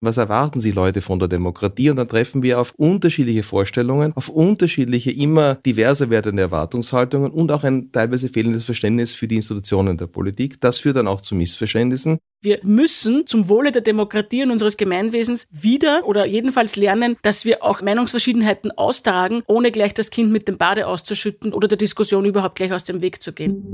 Was 0.00 0.16
erwarten 0.16 0.60
Sie 0.60 0.70
Leute 0.70 1.00
von 1.00 1.18
der 1.18 1.26
Demokratie? 1.26 1.90
Und 1.90 1.96
dann 1.96 2.08
treffen 2.08 2.42
wir 2.44 2.60
auf 2.60 2.72
unterschiedliche 2.76 3.42
Vorstellungen, 3.42 4.12
auf 4.14 4.28
unterschiedliche, 4.28 5.10
immer 5.10 5.56
diverser 5.56 6.08
werdende 6.08 6.42
Erwartungshaltungen 6.42 7.32
und 7.32 7.50
auch 7.50 7.64
ein 7.64 7.90
teilweise 7.90 8.28
fehlendes 8.28 8.64
Verständnis 8.64 9.12
für 9.12 9.26
die 9.26 9.34
Institutionen 9.34 9.96
der 9.96 10.06
Politik. 10.06 10.60
Das 10.60 10.78
führt 10.78 10.96
dann 10.96 11.08
auch 11.08 11.20
zu 11.20 11.34
Missverständnissen. 11.34 12.18
Wir 12.40 12.60
müssen 12.62 13.26
zum 13.26 13.48
Wohle 13.48 13.72
der 13.72 13.82
Demokratie 13.82 14.44
und 14.44 14.52
unseres 14.52 14.76
Gemeinwesens 14.76 15.46
wieder 15.50 16.02
oder 16.06 16.26
jedenfalls 16.26 16.76
lernen, 16.76 17.16
dass 17.22 17.44
wir 17.44 17.64
auch 17.64 17.82
Meinungsverschiedenheiten 17.82 18.70
austragen, 18.70 19.42
ohne 19.48 19.72
gleich 19.72 19.94
das 19.94 20.10
Kind 20.10 20.30
mit 20.30 20.46
dem 20.46 20.58
Bade 20.58 20.86
auszuschütten 20.86 21.52
oder 21.52 21.66
der 21.66 21.78
Diskussion 21.78 22.24
überhaupt 22.24 22.54
gleich 22.54 22.72
aus 22.72 22.84
dem 22.84 23.00
Weg 23.00 23.20
zu 23.20 23.32
gehen. 23.32 23.64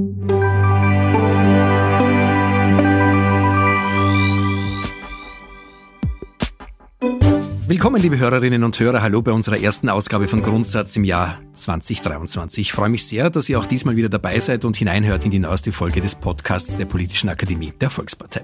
Willkommen, 7.67 8.03
liebe 8.03 8.19
Hörerinnen 8.19 8.63
und 8.63 8.79
Hörer. 8.79 9.01
Hallo 9.01 9.23
bei 9.23 9.33
unserer 9.33 9.59
ersten 9.59 9.89
Ausgabe 9.89 10.29
von 10.29 10.43
Grundsatz 10.43 10.97
im 10.97 11.05
Jahr 11.05 11.41
2023. 11.55 12.61
Ich 12.61 12.73
freue 12.75 12.91
mich 12.91 13.07
sehr, 13.07 13.31
dass 13.31 13.49
ihr 13.49 13.59
auch 13.59 13.65
diesmal 13.65 13.97
wieder 13.97 14.11
dabei 14.11 14.39
seid 14.39 14.67
und 14.67 14.77
hineinhört 14.77 15.25
in 15.25 15.31
die 15.31 15.39
neueste 15.39 15.73
Folge 15.73 16.03
des 16.03 16.15
Podcasts 16.15 16.77
der 16.77 16.85
Politischen 16.85 17.31
Akademie 17.31 17.73
der 17.81 17.89
Volkspartei. 17.89 18.43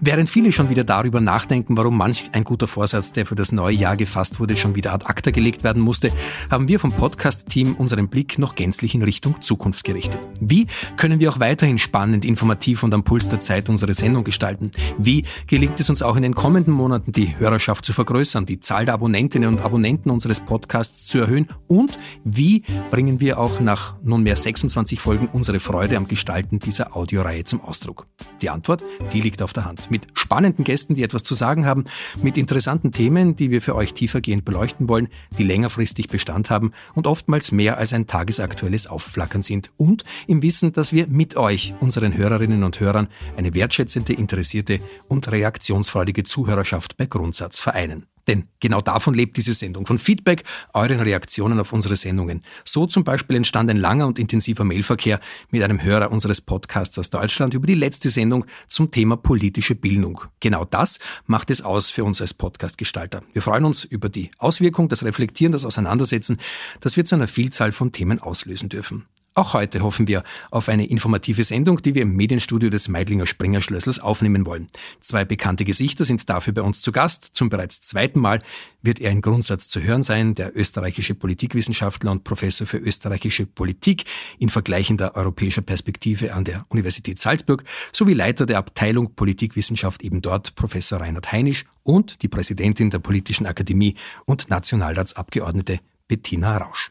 Während 0.00 0.28
viele 0.28 0.52
schon 0.52 0.68
wieder 0.68 0.84
darüber 0.84 1.20
nachdenken, 1.20 1.76
warum 1.76 1.96
manch 1.96 2.30
ein 2.32 2.44
guter 2.44 2.66
Vorsatz, 2.66 3.12
der 3.12 3.26
für 3.26 3.34
das 3.34 3.52
neue 3.52 3.74
Jahr 3.74 3.96
gefasst 3.96 4.40
wurde, 4.40 4.56
schon 4.56 4.74
wieder 4.74 4.92
ad 4.92 5.06
acta 5.06 5.30
gelegt 5.30 5.64
werden 5.64 5.82
musste, 5.82 6.12
haben 6.50 6.68
wir 6.68 6.78
vom 6.78 6.92
Podcast-Team 6.92 7.74
unseren 7.76 8.08
Blick 8.08 8.38
noch 8.38 8.54
gänzlich 8.54 8.94
in 8.94 9.02
Richtung 9.02 9.40
Zukunft 9.40 9.84
gerichtet. 9.84 10.20
Wie 10.40 10.66
können 10.96 11.20
wir 11.20 11.30
auch 11.30 11.40
weiterhin 11.40 11.78
spannend, 11.78 12.24
informativ 12.24 12.82
und 12.82 12.92
am 12.94 13.04
Puls 13.04 13.28
der 13.28 13.40
Zeit 13.40 13.68
unsere 13.68 13.94
Sendung 13.94 14.24
gestalten? 14.24 14.70
Wie 14.98 15.24
gelingt 15.46 15.78
es 15.80 15.88
uns 15.88 16.02
auch 16.02 16.16
in 16.16 16.22
den 16.22 16.34
kommenden 16.34 16.74
Monaten, 16.74 17.12
die 17.12 17.38
Hörerschaft 17.38 17.84
zu 17.84 17.92
vergrößern, 17.92 18.46
die 18.46 18.60
Zahl 18.60 18.84
der 18.84 18.94
Abonnentinnen 18.94 19.48
und 19.48 19.60
Abonnenten 19.60 20.10
unseres 20.10 20.40
Podcasts 20.40 21.06
zu 21.06 21.18
erhöhen? 21.18 21.48
Und 21.68 21.98
wie 22.24 22.64
bringen 22.90 23.20
wir 23.20 23.38
auch 23.38 23.60
nach 23.60 23.94
nunmehr 24.02 24.36
26 24.36 25.00
Folgen 25.00 25.28
unsere 25.32 25.60
Freude 25.60 25.96
am 25.96 26.08
Gestalten 26.08 26.58
dieser 26.58 26.96
Audioreihe 26.96 27.44
zum 27.44 27.60
Ausdruck? 27.60 28.06
Die 28.42 28.50
Antwort, 28.50 28.82
die 29.12 29.20
liegt 29.20 29.42
auf 29.42 29.52
der 29.52 29.64
Hand. 29.64 29.75
Abend 29.76 29.90
mit 29.90 30.06
spannenden 30.14 30.64
Gästen, 30.64 30.94
die 30.94 31.02
etwas 31.02 31.22
zu 31.22 31.34
sagen 31.34 31.66
haben, 31.66 31.84
mit 32.22 32.38
interessanten 32.38 32.92
Themen, 32.92 33.36
die 33.36 33.50
wir 33.50 33.60
für 33.60 33.74
euch 33.74 33.92
tiefergehend 33.92 34.44
beleuchten 34.44 34.88
wollen, 34.88 35.08
die 35.36 35.44
längerfristig 35.44 36.08
Bestand 36.08 36.50
haben 36.50 36.72
und 36.94 37.06
oftmals 37.06 37.52
mehr 37.52 37.76
als 37.76 37.92
ein 37.92 38.06
tagesaktuelles 38.06 38.86
Aufflackern 38.86 39.42
sind 39.42 39.70
und 39.76 40.04
im 40.26 40.42
Wissen, 40.42 40.72
dass 40.72 40.92
wir 40.92 41.06
mit 41.08 41.36
euch, 41.36 41.74
unseren 41.80 42.16
Hörerinnen 42.16 42.64
und 42.64 42.80
Hörern, 42.80 43.08
eine 43.36 43.54
wertschätzende, 43.54 44.14
interessierte 44.14 44.80
und 45.08 45.30
reaktionsfreudige 45.30 46.24
Zuhörerschaft 46.24 46.96
bei 46.96 47.06
Grundsatz 47.06 47.60
vereinen. 47.60 48.06
Denn 48.26 48.48
genau 48.60 48.80
davon 48.80 49.14
lebt 49.14 49.36
diese 49.36 49.54
Sendung, 49.54 49.86
von 49.86 49.98
Feedback, 49.98 50.42
euren 50.72 51.00
Reaktionen 51.00 51.60
auf 51.60 51.72
unsere 51.72 51.96
Sendungen. 51.96 52.42
So 52.64 52.86
zum 52.86 53.04
Beispiel 53.04 53.36
entstand 53.36 53.70
ein 53.70 53.76
langer 53.76 54.06
und 54.06 54.18
intensiver 54.18 54.64
Mailverkehr 54.64 55.20
mit 55.50 55.62
einem 55.62 55.82
Hörer 55.82 56.10
unseres 56.10 56.40
Podcasts 56.40 56.98
aus 56.98 57.10
Deutschland 57.10 57.54
über 57.54 57.66
die 57.66 57.74
letzte 57.74 58.08
Sendung 58.10 58.44
zum 58.66 58.90
Thema 58.90 59.16
politische 59.16 59.74
Bildung. 59.74 60.20
Genau 60.40 60.64
das 60.64 60.98
macht 61.26 61.50
es 61.50 61.62
aus 61.62 61.90
für 61.90 62.04
uns 62.04 62.20
als 62.20 62.34
Podcastgestalter. 62.34 63.22
Wir 63.32 63.42
freuen 63.42 63.64
uns 63.64 63.84
über 63.84 64.08
die 64.08 64.30
Auswirkung, 64.38 64.88
das 64.88 65.04
Reflektieren, 65.04 65.52
das 65.52 65.64
Auseinandersetzen, 65.64 66.38
das 66.80 66.96
wir 66.96 67.04
zu 67.04 67.14
einer 67.14 67.28
Vielzahl 67.28 67.72
von 67.72 67.92
Themen 67.92 68.20
auslösen 68.20 68.68
dürfen. 68.68 69.06
Auch 69.38 69.52
heute 69.52 69.82
hoffen 69.82 70.08
wir 70.08 70.24
auf 70.50 70.70
eine 70.70 70.86
informative 70.86 71.44
Sendung, 71.44 71.82
die 71.82 71.94
wir 71.94 72.00
im 72.00 72.16
Medienstudio 72.16 72.70
des 72.70 72.88
Meidlinger 72.88 73.26
Springer 73.26 73.60
Schlössers 73.60 73.98
aufnehmen 73.98 74.46
wollen. 74.46 74.68
Zwei 75.00 75.26
bekannte 75.26 75.66
Gesichter 75.66 76.06
sind 76.06 76.26
dafür 76.30 76.54
bei 76.54 76.62
uns 76.62 76.80
zu 76.80 76.90
Gast. 76.90 77.34
Zum 77.34 77.50
bereits 77.50 77.82
zweiten 77.82 78.18
Mal 78.18 78.40
wird 78.80 78.98
er 78.98 79.10
in 79.10 79.20
Grundsatz 79.20 79.68
zu 79.68 79.82
hören 79.82 80.02
sein, 80.02 80.34
der 80.34 80.56
österreichische 80.56 81.14
Politikwissenschaftler 81.14 82.12
und 82.12 82.24
Professor 82.24 82.66
für 82.66 82.78
österreichische 82.78 83.44
Politik 83.44 84.04
in 84.38 84.48
vergleichender 84.48 85.14
europäischer 85.16 85.60
Perspektive 85.60 86.32
an 86.32 86.44
der 86.44 86.64
Universität 86.70 87.18
Salzburg 87.18 87.62
sowie 87.92 88.14
Leiter 88.14 88.46
der 88.46 88.56
Abteilung 88.56 89.16
Politikwissenschaft 89.16 90.02
eben 90.02 90.22
dort, 90.22 90.54
Professor 90.54 91.02
Reinhard 91.02 91.30
Heinisch 91.30 91.66
und 91.82 92.22
die 92.22 92.28
Präsidentin 92.28 92.88
der 92.88 93.00
Politischen 93.00 93.44
Akademie 93.44 93.96
und 94.24 94.48
Nationalratsabgeordnete 94.48 95.80
Bettina 96.08 96.56
Rausch. 96.56 96.90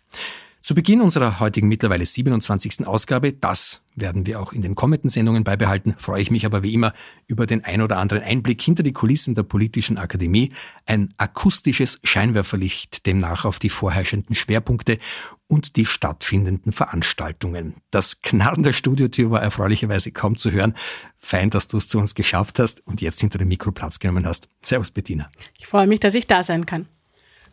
Zu 0.66 0.74
Beginn 0.74 1.02
unserer 1.02 1.40
heutigen 1.40 1.68
mittlerweile 1.68 2.08
27. 2.08 2.88
Ausgabe, 2.88 3.34
das 3.34 3.84
werden 3.94 4.26
wir 4.26 4.40
auch 4.40 4.52
in 4.52 4.64
den 4.64 4.74
kommenden 4.74 5.12
Sendungen 5.12 5.44
beibehalten, 5.44 5.94
freue 5.96 6.24
ich 6.24 6.32
mich 6.32 6.44
aber 6.44 6.64
wie 6.64 6.74
immer 6.74 6.92
über 7.28 7.46
den 7.46 7.64
ein 7.64 7.84
oder 7.84 8.00
anderen 8.00 8.24
Einblick 8.24 8.64
hinter 8.64 8.82
die 8.82 8.92
Kulissen 8.92 9.36
der 9.36 9.44
Politischen 9.44 10.00
Akademie, 10.00 10.54
ein 10.88 11.14
akustisches 11.18 12.00
Scheinwerferlicht 12.04 13.06
demnach 13.06 13.46
auf 13.46 13.60
die 13.60 13.70
vorherrschenden 13.70 14.34
Schwerpunkte 14.34 14.98
und 15.46 15.76
die 15.76 15.86
stattfindenden 15.86 16.72
Veranstaltungen. 16.72 17.76
Das 17.92 18.24
Knarren 18.24 18.64
der 18.64 18.74
Studiotür 18.74 19.30
war 19.30 19.44
erfreulicherweise 19.44 20.12
kaum 20.14 20.36
zu 20.36 20.50
hören. 20.50 20.74
Fein, 21.20 21.52
dass 21.52 21.68
du 21.68 21.78
es 21.78 21.88
zu 21.88 22.00
uns 22.00 22.16
geschafft 22.16 22.58
hast 22.58 22.82
und 22.88 23.02
jetzt 23.02 23.22
hinter 23.22 23.38
dem 23.38 23.50
Mikro 23.50 23.72
Platz 23.72 24.00
genommen 24.00 24.26
hast. 24.26 24.50
Servus, 24.64 24.90
Bettina. 24.90 25.30
Ich 25.60 25.68
freue 25.68 25.86
mich, 25.86 26.00
dass 26.00 26.16
ich 26.16 26.26
da 26.26 26.42
sein 26.42 26.66
kann. 26.66 26.88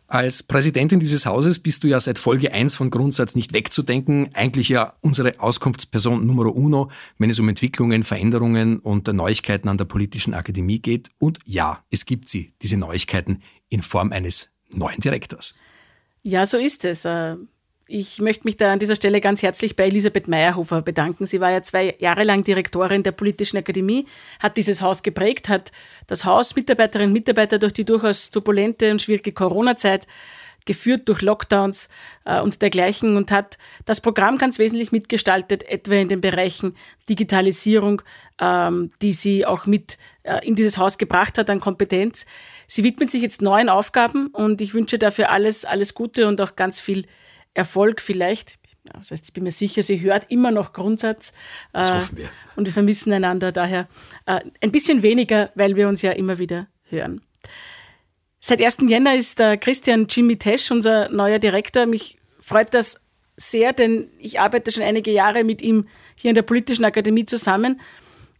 Als 0.07 0.43
Präsidentin 0.43 0.99
dieses 0.99 1.25
Hauses 1.25 1.59
bist 1.59 1.83
du 1.83 1.87
ja 1.87 1.99
seit 1.99 2.19
Folge 2.19 2.51
1 2.51 2.75
von 2.75 2.91
Grundsatz 2.91 3.35
nicht 3.35 3.53
wegzudenken. 3.53 4.29
Eigentlich 4.33 4.69
ja 4.69 4.93
unsere 5.01 5.39
Auskunftsperson 5.39 6.25
Numero 6.25 6.49
uno, 6.49 6.91
wenn 7.17 7.29
es 7.29 7.39
um 7.39 7.49
Entwicklungen, 7.49 8.03
Veränderungen 8.03 8.79
und 8.79 9.07
Neuigkeiten 9.07 9.69
an 9.69 9.77
der 9.77 9.85
Politischen 9.85 10.33
Akademie 10.33 10.79
geht. 10.79 11.09
Und 11.19 11.39
ja, 11.45 11.83
es 11.89 12.05
gibt 12.05 12.27
sie, 12.27 12.53
diese 12.61 12.77
Neuigkeiten, 12.77 13.39
in 13.69 13.81
Form 13.81 14.11
eines 14.11 14.49
neuen 14.71 14.99
Direktors. 14.99 15.55
Ja, 16.21 16.45
so 16.45 16.57
ist 16.57 16.85
es. 16.85 17.05
Ich 17.87 18.21
möchte 18.21 18.45
mich 18.45 18.55
da 18.55 18.71
an 18.71 18.79
dieser 18.79 18.95
Stelle 18.95 19.19
ganz 19.19 19.41
herzlich 19.41 19.75
bei 19.75 19.85
Elisabeth 19.85 20.29
Meyerhofer 20.29 20.81
bedanken. 20.81 21.25
Sie 21.25 21.41
war 21.41 21.51
ja 21.51 21.61
zwei 21.63 21.95
Jahre 21.99 22.23
lang 22.23 22.45
Direktorin 22.45 23.03
der 23.03 23.11
Politischen 23.11 23.57
Akademie, 23.57 24.05
hat 24.39 24.55
dieses 24.55 24.81
Haus 24.81 25.03
geprägt, 25.03 25.49
hat 25.49 25.73
das 26.07 26.23
Haus 26.23 26.55
Mitarbeiterinnen 26.55 27.09
und 27.09 27.13
Mitarbeiter 27.13 27.59
durch 27.59 27.73
die 27.73 27.83
durchaus 27.83 28.31
turbulente 28.31 28.89
und 28.89 29.01
schwierige 29.01 29.33
Corona-Zeit 29.33 30.07
geführt 30.65 31.09
durch 31.09 31.21
Lockdowns 31.21 31.89
äh, 32.23 32.39
und 32.39 32.61
dergleichen 32.61 33.17
und 33.17 33.31
hat 33.31 33.57
das 33.83 33.99
Programm 33.99 34.37
ganz 34.37 34.59
wesentlich 34.59 34.93
mitgestaltet, 34.93 35.63
etwa 35.63 35.95
in 35.95 36.07
den 36.07 36.21
Bereichen 36.21 36.77
Digitalisierung, 37.09 38.01
ähm, 38.39 38.91
die 39.01 39.11
sie 39.11 39.45
auch 39.45 39.65
mit 39.65 39.97
äh, 40.23 40.39
in 40.47 40.55
dieses 40.55 40.77
Haus 40.77 40.97
gebracht 40.97 41.37
hat 41.37 41.49
an 41.49 41.59
Kompetenz. 41.59 42.25
Sie 42.65 42.85
widmet 42.85 43.11
sich 43.11 43.21
jetzt 43.21 43.41
neuen 43.41 43.67
Aufgaben 43.67 44.27
und 44.27 44.61
ich 44.61 44.73
wünsche 44.73 44.97
dafür 44.97 45.31
alles, 45.31 45.65
alles 45.65 45.93
Gute 45.93 46.29
und 46.29 46.39
auch 46.39 46.55
ganz 46.55 46.79
viel 46.79 47.07
Erfolg 47.53 48.01
vielleicht. 48.01 48.57
Das 48.83 49.11
heißt, 49.11 49.25
ich 49.25 49.33
bin 49.33 49.43
mir 49.43 49.51
sicher, 49.51 49.81
sie 49.81 50.01
hört 50.01 50.29
immer 50.29 50.51
noch 50.51 50.73
Grundsatz. 50.73 51.33
Das 51.71 51.89
äh, 51.89 51.93
hoffen 51.93 52.17
wir. 52.17 52.29
Und 52.55 52.65
wir 52.65 52.73
vermissen 52.73 53.13
einander 53.13 53.51
daher 53.51 53.87
äh, 54.25 54.41
ein 54.61 54.71
bisschen 54.71 55.01
weniger, 55.03 55.51
weil 55.55 55.75
wir 55.75 55.87
uns 55.87 56.01
ja 56.01 56.11
immer 56.11 56.37
wieder 56.37 56.67
hören. 56.89 57.21
Seit 58.41 58.61
1. 58.61 58.77
Jänner 58.89 59.15
ist 59.15 59.39
der 59.39 59.57
Christian 59.57 60.07
Jimmy 60.09 60.37
Tesch 60.37 60.69
unser 60.69 61.07
neuer 61.09 61.39
Direktor. 61.39 61.85
Mich 61.85 62.17
freut 62.41 62.73
das 62.73 62.99
sehr, 63.37 63.71
denn 63.71 64.09
ich 64.19 64.39
arbeite 64.39 64.71
schon 64.71 64.83
einige 64.83 65.11
Jahre 65.11 65.45
mit 65.45 65.61
ihm 65.61 65.87
hier 66.15 66.29
in 66.29 66.35
der 66.35 66.41
Politischen 66.41 66.83
Akademie 66.83 67.25
zusammen. 67.25 67.79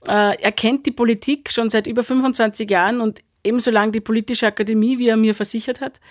Äh, 0.08 0.42
er 0.42 0.52
kennt 0.52 0.86
die 0.86 0.92
Politik 0.92 1.52
schon 1.52 1.70
seit 1.70 1.88
über 1.88 2.04
25 2.04 2.70
Jahren 2.70 3.00
und 3.00 3.22
ebenso 3.46 3.72
lange 3.72 3.94
die 3.94 4.02
Politische 4.02 4.48
Akademie, 4.48 5.00
wie 5.00 5.08
er 5.08 5.18
mir 5.18 5.34
versichert 5.34 5.80
hat. 5.80 6.02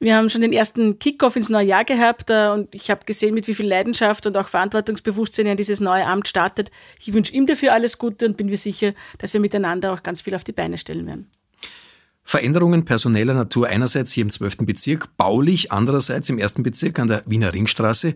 Wir 0.00 0.16
haben 0.16 0.28
schon 0.28 0.40
den 0.40 0.52
ersten 0.52 0.98
Kickoff 0.98 1.36
ins 1.36 1.48
neue 1.48 1.66
Jahr 1.66 1.84
gehabt 1.84 2.30
äh, 2.30 2.48
und 2.48 2.74
ich 2.74 2.90
habe 2.90 3.04
gesehen, 3.06 3.34
mit 3.34 3.48
wie 3.48 3.54
viel 3.54 3.66
Leidenschaft 3.66 4.26
und 4.26 4.36
auch 4.36 4.48
Verantwortungsbewusstsein 4.48 5.46
er 5.46 5.54
dieses 5.54 5.80
neue 5.80 6.06
Amt 6.06 6.28
startet. 6.28 6.70
Ich 7.00 7.14
wünsche 7.14 7.32
ihm 7.32 7.46
dafür 7.46 7.72
alles 7.72 7.98
Gute 7.98 8.26
und 8.26 8.36
bin 8.36 8.48
mir 8.48 8.58
sicher, 8.58 8.92
dass 9.18 9.32
wir 9.32 9.40
miteinander 9.40 9.92
auch 9.92 10.02
ganz 10.02 10.20
viel 10.20 10.34
auf 10.34 10.44
die 10.44 10.52
Beine 10.52 10.78
stellen 10.78 11.06
werden. 11.06 11.30
Veränderungen 12.24 12.84
personeller 12.84 13.34
Natur 13.34 13.68
einerseits 13.68 14.12
hier 14.12 14.22
im 14.22 14.30
12. 14.30 14.58
Bezirk, 14.58 15.16
baulich 15.16 15.70
andererseits 15.70 16.28
im 16.30 16.40
1. 16.40 16.54
Bezirk 16.62 16.98
an 16.98 17.08
der 17.08 17.22
Wiener 17.26 17.52
Ringstraße. 17.52 18.14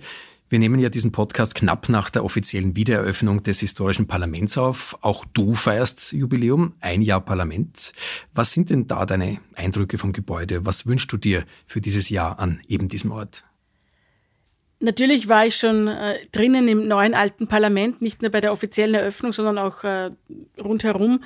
Wir 0.50 0.58
nehmen 0.58 0.80
ja 0.80 0.88
diesen 0.88 1.12
Podcast 1.12 1.54
knapp 1.54 1.90
nach 1.90 2.08
der 2.08 2.24
offiziellen 2.24 2.74
Wiedereröffnung 2.74 3.42
des 3.42 3.60
historischen 3.60 4.06
Parlaments 4.06 4.56
auf. 4.56 4.96
Auch 5.02 5.26
du 5.34 5.52
feierst 5.52 6.12
Jubiläum, 6.12 6.72
ein 6.80 7.02
Jahr 7.02 7.20
Parlament. 7.20 7.92
Was 8.32 8.52
sind 8.52 8.70
denn 8.70 8.86
da 8.86 9.04
deine 9.04 9.40
Eindrücke 9.54 9.98
vom 9.98 10.14
Gebäude? 10.14 10.64
Was 10.64 10.86
wünschst 10.86 11.12
du 11.12 11.18
dir 11.18 11.44
für 11.66 11.82
dieses 11.82 12.08
Jahr 12.08 12.38
an 12.38 12.62
eben 12.66 12.88
diesem 12.88 13.10
Ort? 13.12 13.44
Natürlich 14.80 15.28
war 15.28 15.44
ich 15.44 15.56
schon 15.56 15.86
äh, 15.86 16.16
drinnen 16.32 16.66
im 16.66 16.88
neuen 16.88 17.12
alten 17.12 17.46
Parlament, 17.46 18.00
nicht 18.00 18.22
nur 18.22 18.30
bei 18.30 18.40
der 18.40 18.52
offiziellen 18.52 18.94
Eröffnung, 18.94 19.34
sondern 19.34 19.58
auch 19.58 19.84
äh, 19.84 20.12
rundherum. 20.58 21.24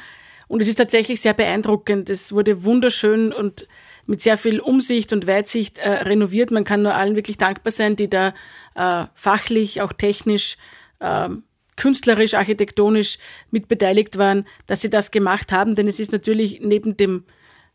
Und 0.49 0.63
es 0.63 0.69
ist 0.69 0.77
tatsächlich 0.79 1.21
sehr 1.21 1.35
beeindruckend. 1.35 2.11
Es 2.11 2.33
wurde 2.33 2.65
wunderschön 2.65 3.33
und 3.33 3.69
mit 4.07 4.21
sehr 4.23 4.37
viel 4.37 4.61
Umsicht 4.61 5.13
und 5.13 5.27
Weitsicht 5.27 5.79
äh, 5.79 5.91
renoviert. 5.91 6.51
Man 6.51 6.65
kann 6.65 6.83
nur 6.83 6.95
allen 6.95 7.17
wirklich 7.17 7.39
dankbar 7.39 7.71
sein, 7.71 7.97
die 7.97 8.09
da 8.09 8.35
äh, 8.75 9.07
fachlich, 9.15 9.81
auch 9.81 9.93
technisch, 9.93 10.57
äh, 11.01 11.29
künstlerisch, 11.77 12.35
architektonisch 12.35 13.19
mit 13.51 13.69
beteiligt 13.69 14.19
waren, 14.19 14.47
dass 14.67 14.81
sie 14.81 14.91
das 14.91 15.11
gemacht 15.11 15.53
haben. 15.53 15.75
Denn 15.75 15.89
es 15.89 16.01
ist 16.01 16.13
natürlich 16.13 16.61
neben 16.61 16.97
dem 16.97 17.25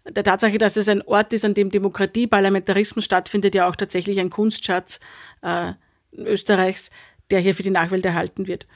der 0.10 0.24
Tatsache, 0.24 0.58
dass 0.58 0.78
es 0.78 0.88
ein 0.88 1.02
Ort 1.02 1.34
ist, 1.34 1.44
an 1.44 1.54
dem 1.54 1.70
Demokratie, 1.70 2.28
Parlamentarismus 2.28 3.04
stattfindet, 3.04 3.56
ja 3.56 3.68
auch 3.68 3.76
tatsächlich 3.76 4.20
ein 4.20 4.30
Kunstschatz 4.30 5.00
äh, 5.42 5.74
Österreichs, 6.14 6.92
der 7.32 7.40
hier 7.40 7.56
für 7.56 7.64
die 7.64 7.70
Nachwelt 7.70 8.06
erhalten 8.06 8.48
wird. 8.48 8.68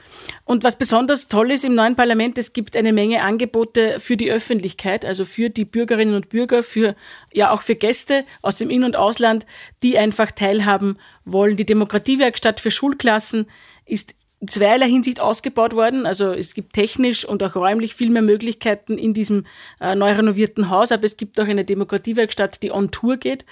Und 0.44 0.64
was 0.64 0.76
besonders 0.76 1.28
toll 1.28 1.50
ist 1.50 1.64
im 1.64 1.74
neuen 1.74 1.96
Parlament, 1.96 2.36
es 2.38 2.52
gibt 2.52 2.76
eine 2.76 2.92
Menge 2.92 3.22
Angebote 3.22 3.98
für 3.98 4.16
die 4.16 4.30
Öffentlichkeit, 4.30 5.04
also 5.04 5.24
für 5.24 5.48
die 5.48 5.64
Bürgerinnen 5.64 6.14
und 6.14 6.28
Bürger, 6.28 6.62
für, 6.62 6.94
ja 7.32 7.50
auch 7.50 7.62
für 7.62 7.74
Gäste 7.74 8.24
aus 8.42 8.56
dem 8.56 8.70
In- 8.70 8.84
und 8.84 8.96
Ausland, 8.96 9.46
die 9.82 9.98
einfach 9.98 10.30
teilhaben 10.30 10.98
wollen. 11.24 11.56
Die 11.56 11.66
Demokratiewerkstatt 11.66 12.60
für 12.60 12.70
Schulklassen 12.70 13.46
ist 13.86 14.14
in 14.42 14.48
zweierlei 14.48 14.88
Hinsicht 14.88 15.20
ausgebaut 15.20 15.72
worden. 15.72 16.04
Also 16.04 16.32
es 16.32 16.52
gibt 16.52 16.72
technisch 16.72 17.24
und 17.24 17.42
auch 17.44 17.54
räumlich 17.54 17.94
viel 17.94 18.10
mehr 18.10 18.22
Möglichkeiten 18.22 18.98
in 18.98 19.14
diesem 19.14 19.46
äh, 19.80 19.94
neu 19.94 20.12
renovierten 20.12 20.68
Haus, 20.68 20.90
aber 20.90 21.04
es 21.04 21.16
gibt 21.16 21.40
auch 21.40 21.46
eine 21.46 21.62
Demokratiewerkstatt, 21.62 22.60
die 22.62 22.72
on 22.72 22.90
Tour 22.90 23.18
geht. 23.18 23.46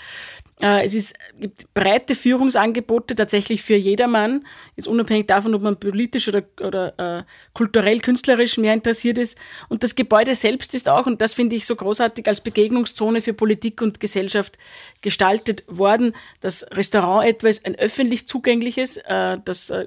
Äh, 0.60 0.84
es 0.84 0.94
ist, 0.94 1.14
gibt 1.38 1.72
breite 1.74 2.14
Führungsangebote 2.14 3.14
tatsächlich 3.14 3.62
für 3.62 3.76
jedermann, 3.76 4.46
jetzt 4.76 4.88
unabhängig 4.88 5.26
davon, 5.26 5.54
ob 5.54 5.62
man 5.62 5.80
politisch 5.80 6.28
oder, 6.28 6.42
oder 6.60 6.98
äh, 6.98 7.22
kulturell, 7.54 8.00
künstlerisch 8.00 8.58
mehr 8.58 8.74
interessiert 8.74 9.18
ist. 9.18 9.38
Und 9.68 9.82
das 9.82 9.94
Gebäude 9.94 10.34
selbst 10.34 10.74
ist 10.74 10.88
auch, 10.88 11.06
und 11.06 11.22
das 11.22 11.34
finde 11.34 11.56
ich 11.56 11.66
so 11.66 11.76
großartig, 11.76 12.26
als 12.26 12.40
Begegnungszone 12.40 13.20
für 13.20 13.32
Politik 13.32 13.80
und 13.80 14.00
Gesellschaft 14.00 14.58
gestaltet 15.00 15.64
worden. 15.66 16.14
Das 16.40 16.66
Restaurant 16.70 17.26
etwa 17.26 17.48
ist 17.48 17.64
ein 17.64 17.76
öffentlich 17.76 18.28
zugängliches, 18.28 18.98
äh, 18.98 19.38
das 19.44 19.70
äh, 19.70 19.86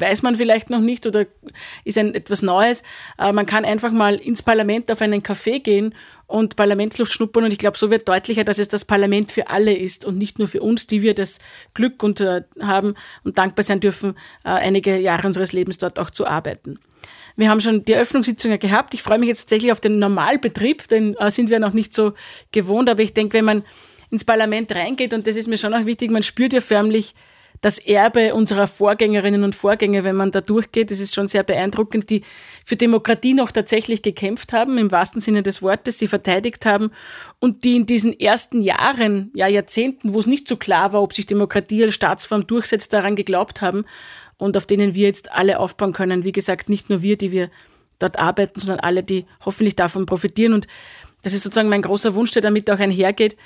weiß 0.00 0.22
man 0.22 0.36
vielleicht 0.36 0.70
noch 0.70 0.80
nicht 0.80 1.06
oder 1.06 1.26
ist 1.84 1.98
ein 1.98 2.14
etwas 2.14 2.42
Neues. 2.42 2.82
Äh, 3.18 3.32
man 3.32 3.46
kann 3.46 3.64
einfach 3.64 3.92
mal 3.92 4.14
ins 4.16 4.42
Parlament 4.42 4.90
auf 4.90 5.00
einen 5.00 5.22
Café 5.22 5.60
gehen 5.60 5.94
und 6.26 6.56
Parlamentsluft 6.56 7.12
schnuppern 7.12 7.44
und 7.44 7.52
ich 7.52 7.58
glaube, 7.58 7.78
so 7.78 7.90
wird 7.90 8.08
deutlicher, 8.08 8.44
dass 8.44 8.58
es 8.58 8.68
das 8.68 8.84
Parlament 8.84 9.32
für 9.32 9.48
alle 9.48 9.74
ist 9.74 10.04
und 10.04 10.18
nicht 10.18 10.38
nur 10.38 10.48
für 10.48 10.60
uns, 10.60 10.86
die 10.86 11.02
wir 11.02 11.14
das 11.14 11.38
Glück 11.74 12.02
und, 12.02 12.20
äh, 12.20 12.42
haben 12.60 12.94
und 13.24 13.38
dankbar 13.38 13.62
sein 13.62 13.80
dürfen, 13.80 14.14
äh, 14.44 14.50
einige 14.50 14.98
Jahre 14.98 15.26
unseres 15.26 15.52
Lebens 15.52 15.78
dort 15.78 15.98
auch 15.98 16.10
zu 16.10 16.26
arbeiten. 16.26 16.78
Wir 17.36 17.50
haben 17.50 17.60
schon 17.60 17.84
die 17.84 17.92
Eröffnungssitzungen 17.92 18.58
gehabt. 18.58 18.94
Ich 18.94 19.02
freue 19.02 19.18
mich 19.18 19.28
jetzt 19.28 19.42
tatsächlich 19.42 19.70
auf 19.70 19.80
den 19.80 19.98
Normalbetrieb, 19.98 20.88
den 20.88 21.16
äh, 21.16 21.30
sind 21.30 21.50
wir 21.50 21.60
noch 21.60 21.72
nicht 21.72 21.94
so 21.94 22.14
gewohnt, 22.52 22.90
aber 22.90 23.02
ich 23.02 23.14
denke, 23.14 23.38
wenn 23.38 23.44
man 23.44 23.64
ins 24.10 24.24
Parlament 24.24 24.74
reingeht, 24.74 25.14
und 25.14 25.26
das 25.26 25.36
ist 25.36 25.48
mir 25.48 25.58
schon 25.58 25.72
auch 25.72 25.84
wichtig, 25.84 26.10
man 26.10 26.22
spürt 26.22 26.52
ja 26.52 26.60
förmlich, 26.60 27.14
das 27.60 27.78
Erbe 27.78 28.34
unserer 28.34 28.66
Vorgängerinnen 28.66 29.44
und 29.44 29.54
Vorgänger, 29.54 30.04
wenn 30.04 30.16
man 30.16 30.30
da 30.30 30.40
durchgeht. 30.40 30.90
Das 30.90 31.00
ist 31.00 31.14
schon 31.14 31.26
sehr 31.26 31.42
beeindruckend, 31.42 32.10
die 32.10 32.22
für 32.64 32.76
Demokratie 32.76 33.34
noch 33.34 33.50
tatsächlich 33.50 34.02
gekämpft 34.02 34.52
haben, 34.52 34.78
im 34.78 34.90
wahrsten 34.90 35.20
Sinne 35.20 35.42
des 35.42 35.62
Wortes, 35.62 35.98
sie 35.98 36.06
verteidigt 36.06 36.66
haben 36.66 36.90
und 37.40 37.64
die 37.64 37.76
in 37.76 37.86
diesen 37.86 38.18
ersten 38.18 38.60
Jahren, 38.60 39.30
ja 39.34 39.48
Jahrzehnten, 39.48 40.14
wo 40.14 40.20
es 40.20 40.26
nicht 40.26 40.48
so 40.48 40.56
klar 40.56 40.92
war, 40.92 41.02
ob 41.02 41.12
sich 41.12 41.26
Demokratie 41.26 41.84
als 41.84 41.94
Staatsform 41.94 42.46
durchsetzt, 42.46 42.92
daran 42.92 43.16
geglaubt 43.16 43.60
haben 43.60 43.84
und 44.36 44.56
auf 44.56 44.66
denen 44.66 44.94
wir 44.94 45.06
jetzt 45.06 45.32
alle 45.32 45.58
aufbauen 45.58 45.92
können. 45.92 46.24
Wie 46.24 46.32
gesagt, 46.32 46.68
nicht 46.68 46.88
nur 46.90 47.02
wir, 47.02 47.16
die 47.16 47.32
wir 47.32 47.50
dort 47.98 48.18
arbeiten, 48.18 48.60
sondern 48.60 48.80
alle, 48.80 49.02
die 49.02 49.26
hoffentlich 49.44 49.76
davon 49.76 50.06
profitieren. 50.06 50.52
Und 50.52 50.66
das 51.22 51.32
ist 51.32 51.42
sozusagen 51.42 51.68
mein 51.68 51.82
großer 51.82 52.14
Wunsch, 52.14 52.30
der 52.30 52.42
damit 52.42 52.70
auch 52.70 52.78
einhergeht, 52.78 53.36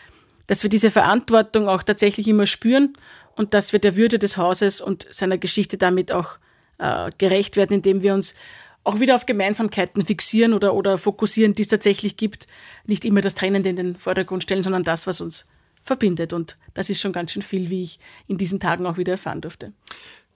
dass 0.46 0.62
wir 0.62 0.70
diese 0.70 0.90
Verantwortung 0.90 1.68
auch 1.68 1.82
tatsächlich 1.82 2.28
immer 2.28 2.46
spüren 2.46 2.92
und 3.36 3.54
dass 3.54 3.72
wir 3.72 3.80
der 3.80 3.96
Würde 3.96 4.18
des 4.18 4.36
Hauses 4.36 4.80
und 4.80 5.06
seiner 5.10 5.38
Geschichte 5.38 5.78
damit 5.78 6.12
auch 6.12 6.38
äh, 6.78 7.10
gerecht 7.18 7.56
werden, 7.56 7.74
indem 7.74 8.02
wir 8.02 8.14
uns 8.14 8.34
auch 8.84 9.00
wieder 9.00 9.14
auf 9.14 9.26
Gemeinsamkeiten 9.26 10.04
fixieren 10.04 10.52
oder, 10.52 10.74
oder 10.74 10.98
fokussieren, 10.98 11.54
die 11.54 11.62
es 11.62 11.68
tatsächlich 11.68 12.16
gibt. 12.16 12.46
Nicht 12.84 13.04
immer 13.04 13.20
das 13.20 13.34
Trennende 13.34 13.68
in 13.68 13.76
den 13.76 13.94
Vordergrund 13.96 14.42
stellen, 14.42 14.62
sondern 14.62 14.84
das, 14.84 15.06
was 15.06 15.20
uns 15.20 15.46
verbindet. 15.80 16.32
Und 16.32 16.56
das 16.74 16.90
ist 16.90 17.00
schon 17.00 17.12
ganz 17.12 17.32
schön 17.32 17.42
viel, 17.42 17.70
wie 17.70 17.82
ich 17.82 17.98
in 18.26 18.38
diesen 18.38 18.60
Tagen 18.60 18.86
auch 18.86 18.96
wieder 18.96 19.12
erfahren 19.12 19.40
durfte. 19.40 19.72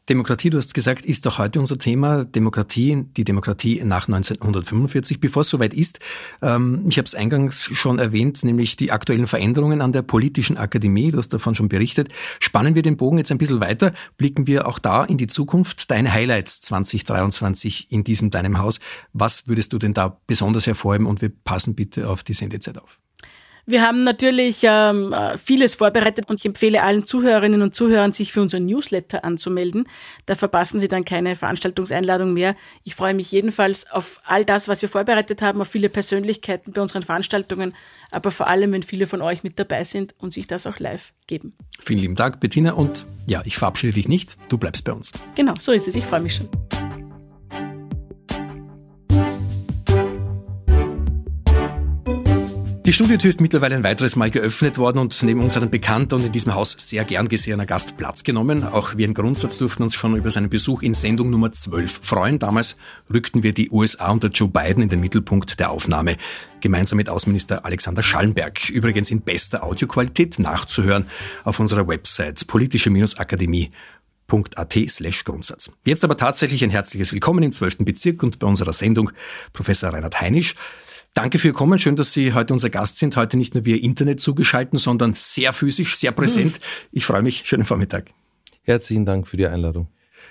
Demokratie, 0.09 0.51
du 0.51 0.59
hast 0.59 0.73
gesagt, 0.73 1.05
ist 1.05 1.27
auch 1.27 1.39
heute 1.39 1.59
unser 1.59 1.79
Thema. 1.79 2.25
Demokratie, 2.25 3.07
die 3.17 3.25
Demokratie 3.25 3.83
nach 3.85 4.07
1945. 4.07 5.19
Bevor 5.19 5.41
es 5.41 5.49
soweit 5.49 5.75
ist, 5.75 5.99
ähm, 6.43 6.85
ich 6.89 6.99
habe 6.99 7.07
es 7.07 7.17
eingangs 7.17 7.65
schon 7.65 7.99
erwähnt, 7.99 8.45
nämlich 8.45 8.77
die 8.77 8.93
aktuellen 8.93 9.27
Veränderungen 9.27 9.81
an 9.81 9.91
der 9.91 10.03
Politischen 10.03 10.59
Akademie. 10.59 11.11
Du 11.11 11.19
hast 11.19 11.31
davon 11.31 11.57
schon 11.57 11.69
berichtet. 11.69 12.09
Spannen 12.39 12.77
wir 12.77 12.83
den 12.83 12.97
Bogen 12.97 13.19
jetzt 13.19 13.33
ein 13.33 13.39
bisschen 13.39 13.61
weiter, 13.61 13.93
blicken 14.17 14.47
wir 14.47 14.69
auch 14.69 14.79
da 14.79 15.05
in 15.05 15.19
die 15.19 15.27
Zukunft. 15.27 15.91
Deine 15.91 16.13
Highlights 16.13 16.61
2023 16.61 17.91
in 17.91 18.05
diesem 18.05 18.31
deinem 18.31 18.59
Haus. 18.59 18.79
Was 19.13 19.49
würdest 19.49 19.73
du 19.73 19.79
denn 19.79 19.93
da 19.93 20.21
besonders 20.29 20.69
hervorheben 20.69 21.07
und 21.07 21.21
wir 21.21 21.31
passen 21.31 21.75
bitte 21.75 22.09
auf 22.09 22.23
die 22.23 22.33
Sendezeit 22.33 22.79
auf? 22.79 23.01
Wir 23.69 23.83
haben 23.83 24.05
natürlich 24.05 24.61
ähm, 24.63 25.13
äh, 25.13 25.37
vieles 25.37 25.75
vorbereitet 25.75 26.31
und 26.31 26.39
ich 26.39 26.47
empfehle 26.47 26.85
allen 26.85 27.05
Zuhörerinnen 27.05 27.63
und 27.63 27.75
Zuhörern, 27.75 28.13
sich 28.13 28.33
für 28.33 28.41
unseren 28.41 28.65
Newsletter 28.65 29.25
anzumelden. 29.25 29.89
Da 30.25 30.37
verpassen 30.37 30.79
Sie 30.79 30.87
dann 30.87 31.05
keine 31.05 31.35
Veranstaltungseinladung 31.35 32.33
mehr. 32.33 32.55
Ich 32.85 32.95
freue 32.95 33.13
mich 33.13 33.33
jedenfalls 33.33 33.91
auf 33.91 34.21
all 34.25 34.45
das, 34.45 34.69
was 34.69 34.83
wir 34.83 34.89
vorbereitet 34.89 35.43
haben, 35.43 35.61
auf 35.61 35.67
viele 35.67 35.89
Persönlichkeiten 35.89 36.73
bei 36.73 36.81
unseren 36.81 37.03
Veranstaltungen, 37.03 37.75
aber 38.13 38.31
vor 38.31 38.47
allem, 38.47 38.71
wenn 38.71 38.85
viele 38.85 39.09
von 39.09 39.21
euch 39.21 39.43
mit 39.43 39.59
dabei 39.59 39.83
sind 39.83 40.15
und 40.19 40.33
sich 40.33 40.47
das 40.47 40.69
auch 40.69 40.79
live 40.79 41.13
geben. 41.27 41.55
Vielen 41.81 41.99
lieben 41.99 42.15
Dank, 42.15 42.39
Bettina. 42.39 42.73
Und 42.73 43.05
ja, 43.27 43.43
ich 43.45 43.57
verabschiede 43.57 43.95
dich 43.95 44.07
nicht. 44.07 44.37
Du 44.49 44.59
bleibst 44.59 44.85
bei 44.85 44.93
uns. 44.93 45.11
Genau, 45.35 45.55
so 45.59 45.73
ist 45.73 45.89
es. 45.89 45.97
Ich 45.97 46.05
freue 46.05 46.21
mich 46.21 46.37
schon. 46.37 46.49
Die 52.87 52.93
Studiotür 52.93 53.31
ist 53.31 53.41
mittlerweile 53.41 53.75
ein 53.75 53.83
weiteres 53.83 54.15
Mal 54.15 54.31
geöffnet 54.31 54.79
worden 54.79 55.01
und 55.01 55.21
neben 55.25 55.41
unseren 55.41 55.71
bekannten 55.71 56.15
und 56.15 56.25
in 56.27 56.31
diesem 56.31 56.55
Haus 56.55 56.77
sehr 56.79 57.05
gern 57.05 57.27
gesehener 57.27 57.67
Gast 57.67 57.97
Platz 57.97 58.23
genommen. 58.23 58.63
Auch 58.63 58.97
wir 58.97 59.07
im 59.07 59.13
Grundsatz 59.13 59.59
durften 59.59 59.83
uns 59.83 59.97
schon 59.97 60.15
über 60.15 60.31
seinen 60.31 60.49
Besuch 60.51 60.83
in 60.83 60.95
Sendung 60.95 61.31
Nummer 61.31 61.51
12 61.51 61.99
freuen. 62.05 62.39
Damals 62.39 62.77
rückten 63.13 63.43
wir 63.43 63.53
die 63.53 63.71
USA 63.71 64.13
unter 64.13 64.29
Joe 64.29 64.49
Biden 64.49 64.85
in 64.85 64.89
den 64.89 65.01
Mittelpunkt 65.01 65.59
der 65.59 65.71
Aufnahme, 65.71 66.17
gemeinsam 66.61 66.99
mit 66.99 67.09
Außenminister 67.09 67.65
Alexander 67.65 68.05
Schallenberg. 68.05 68.71
Übrigens 68.71 69.11
in 69.11 69.23
bester 69.23 69.65
Audioqualität 69.65 70.39
nachzuhören 70.39 71.07
auf 71.43 71.59
unserer 71.59 71.89
Website 71.89 72.47
politische-akademie 72.47 73.71
at 74.55 74.77
slash 74.89 75.25
Grundsatz. 75.25 75.73
Jetzt 75.85 76.05
aber 76.05 76.17
tatsächlich 76.17 76.63
ein 76.63 76.71
herzliches 76.71 77.13
Willkommen 77.13 77.43
im 77.43 77.51
12. 77.51 77.79
Bezirk 77.79 78.23
und 78.23 78.39
bei 78.39 78.47
unserer 78.47 78.73
Sendung 78.73 79.11
Professor 79.53 79.93
Reinhard 79.93 80.21
Heinisch. 80.21 80.55
Danke 81.17 81.39
für 81.39 81.49
Ihr 81.49 81.55
Kommen. 81.55 81.79
Schön, 81.79 81.97
dass 81.97 82.13
Sie 82.13 82.35
heute 82.35 82.53
unser 82.53 82.69
Gast 82.69 82.97
sind. 82.97 83.17
Heute 83.17 83.39
nicht 83.39 83.55
nur 83.55 83.65
via 83.65 83.77
Internet 83.77 84.21
zugeschaltet, 84.21 84.79
sondern 84.79 85.15
sehr 85.15 85.55
physisch, 85.55 85.97
sehr 85.97 86.13
präsent. 86.13 86.61
Ich 86.93 87.07
freue 87.07 87.23
mich. 87.23 87.45
Schönen 87.47 87.65
Vormittag. 87.65 88.11
Herzlichen 88.65 89.07
Dank 89.07 89.27
für 89.27 89.39
die 89.39 89.47
Einladung. 89.47 89.89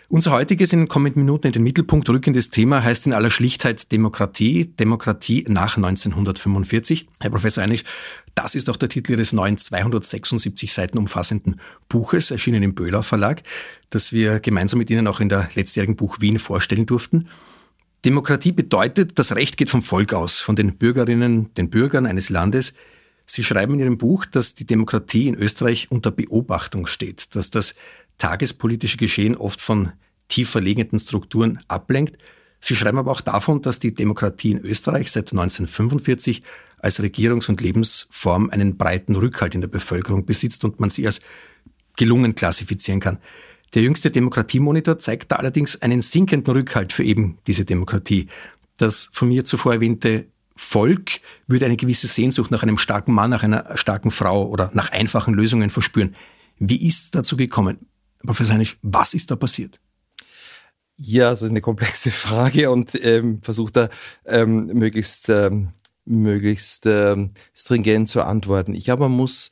Unser 0.10 0.30
heutiges 0.30 0.74
in 0.74 0.82
den 0.82 0.88
kommenden 0.88 1.24
Minuten 1.24 1.48
in 1.48 1.54
den 1.54 1.64
Mittelpunkt 1.64 2.08
rückendes 2.08 2.52
Thema 2.52 2.84
heißt 2.84 3.08
in 3.08 3.14
aller 3.14 3.32
Schlichtheit 3.32 3.92
Demokratie, 3.92 4.76
Demokratie 4.80 5.44
nach 5.48 5.76
1945. 5.76 7.08
Herr 7.20 7.32
Professor 7.32 7.64
Einisch, 7.64 7.84
das 8.36 8.54
ist 8.54 8.70
auch 8.70 8.78
der 8.78 8.90
Titel 8.90 9.14
Ihres 9.14 9.34
neuen 9.34 9.58
276 9.58 10.72
Seiten 10.72 11.00
umfassenden 11.00 11.60
Buches, 11.90 12.30
erschienen 12.30 12.62
im 12.62 12.76
Böhler 12.76 13.02
Verlag, 13.02 13.42
das 13.90 14.14
wir 14.14 14.40
gemeinsam 14.40 14.78
mit 14.78 14.92
Ihnen 14.92 15.08
auch 15.08 15.20
in 15.20 15.30
der 15.30 15.50
letztjährigen 15.56 15.96
Buch 15.96 16.18
Wien 16.20 16.38
vorstellen 16.38 16.86
durften. 16.86 17.28
Demokratie 18.06 18.52
bedeutet, 18.52 19.18
das 19.18 19.36
Recht 19.36 19.58
geht 19.58 19.72
vom 19.72 19.82
Volk 19.82 20.14
aus, 20.14 20.40
von 20.40 20.56
den 20.56 20.78
Bürgerinnen, 20.78 21.52
den 21.56 21.72
Bürgern 21.72 22.06
eines 22.06 22.30
Landes. 22.30 22.76
Sie 23.26 23.44
schreiben 23.44 23.74
in 23.74 23.80
Ihrem 23.80 23.98
Buch, 23.98 24.28
dass 24.28 24.54
die 24.54 24.68
Demokratie 24.68 25.28
in 25.28 25.34
Österreich 25.34 25.90
unter 25.90 26.12
Beobachtung 26.12 26.86
steht, 26.86 27.36
dass 27.36 27.50
das 27.50 27.74
tagespolitische 28.20 28.98
Geschehen 28.98 29.36
oft 29.36 29.60
von 29.60 29.94
tief 30.28 30.52
verlegenden 30.52 31.00
Strukturen 31.00 31.60
ablenkt. 31.68 32.18
Sie 32.60 32.76
schreiben 32.76 33.00
aber 33.00 33.10
auch 33.10 33.22
davon, 33.22 33.64
dass 33.64 33.80
die 33.80 33.96
Demokratie 33.96 34.52
in 34.52 34.60
Österreich 34.60 35.12
seit 35.12 35.32
1945 35.32 36.44
als 36.78 37.00
Regierungs- 37.00 37.50
und 37.50 37.60
Lebensform 37.60 38.52
einen 38.52 38.78
breiten 38.78 39.16
Rückhalt 39.16 39.56
in 39.56 39.62
der 39.62 39.68
Bevölkerung 39.68 40.28
besitzt 40.28 40.64
und 40.64 40.80
man 40.80 40.92
sie 40.92 41.08
als 41.08 41.22
gelungen 41.98 42.36
klassifizieren 42.36 43.00
kann. 43.00 43.18
Der 43.76 43.84
jüngste 43.84 44.10
Demokratiemonitor 44.10 44.98
zeigt 45.00 45.32
da 45.32 45.36
allerdings 45.36 45.82
einen 45.82 46.02
sinkenden 46.02 46.54
Rückhalt 46.54 46.94
für 46.94 47.04
eben 47.04 47.38
diese 47.46 47.66
Demokratie. 47.66 48.30
Das 48.78 49.10
von 49.12 49.28
mir 49.28 49.44
zuvor 49.44 49.74
erwähnte 49.74 50.28
Volk 50.56 51.20
würde 51.48 51.66
eine 51.66 51.76
gewisse 51.76 52.08
Sehnsucht 52.08 52.52
nach 52.52 52.64
einem 52.64 52.78
starken 52.78 53.14
Mann, 53.14 53.30
nach 53.30 53.44
einer 53.44 53.78
starken 53.78 54.12
Frau 54.12 54.48
oder 54.48 54.72
nach 54.74 54.92
einfachen 54.92 55.34
Lösungen 55.34 55.70
verspüren. 55.70 56.16
Wie 56.58 56.88
ist 56.88 57.04
es 57.04 57.12
dazu 57.12 57.36
gekommen? 57.36 57.80
Professor 58.26 58.56
Heinisch, 58.56 58.78
was 58.82 59.14
ist 59.14 59.30
da 59.30 59.36
passiert? 59.36 59.78
Ja, 60.96 61.32
das 61.32 61.42
ist 61.42 61.50
eine 61.50 61.60
komplexe 61.60 62.12
Frage 62.12 62.72
und 62.72 62.98
ähm, 63.04 63.42
versucht 63.42 63.76
da 63.76 63.90
ähm, 64.26 64.68
möglichst, 64.68 65.28
ähm, 65.28 65.74
möglichst 66.06 66.86
ähm, 66.86 67.32
stringent 67.54 68.08
zu 68.08 68.24
antworten. 68.24 68.74
Ich 68.74 68.86
glaube, 68.86 69.04
man 69.04 69.12
muss 69.12 69.50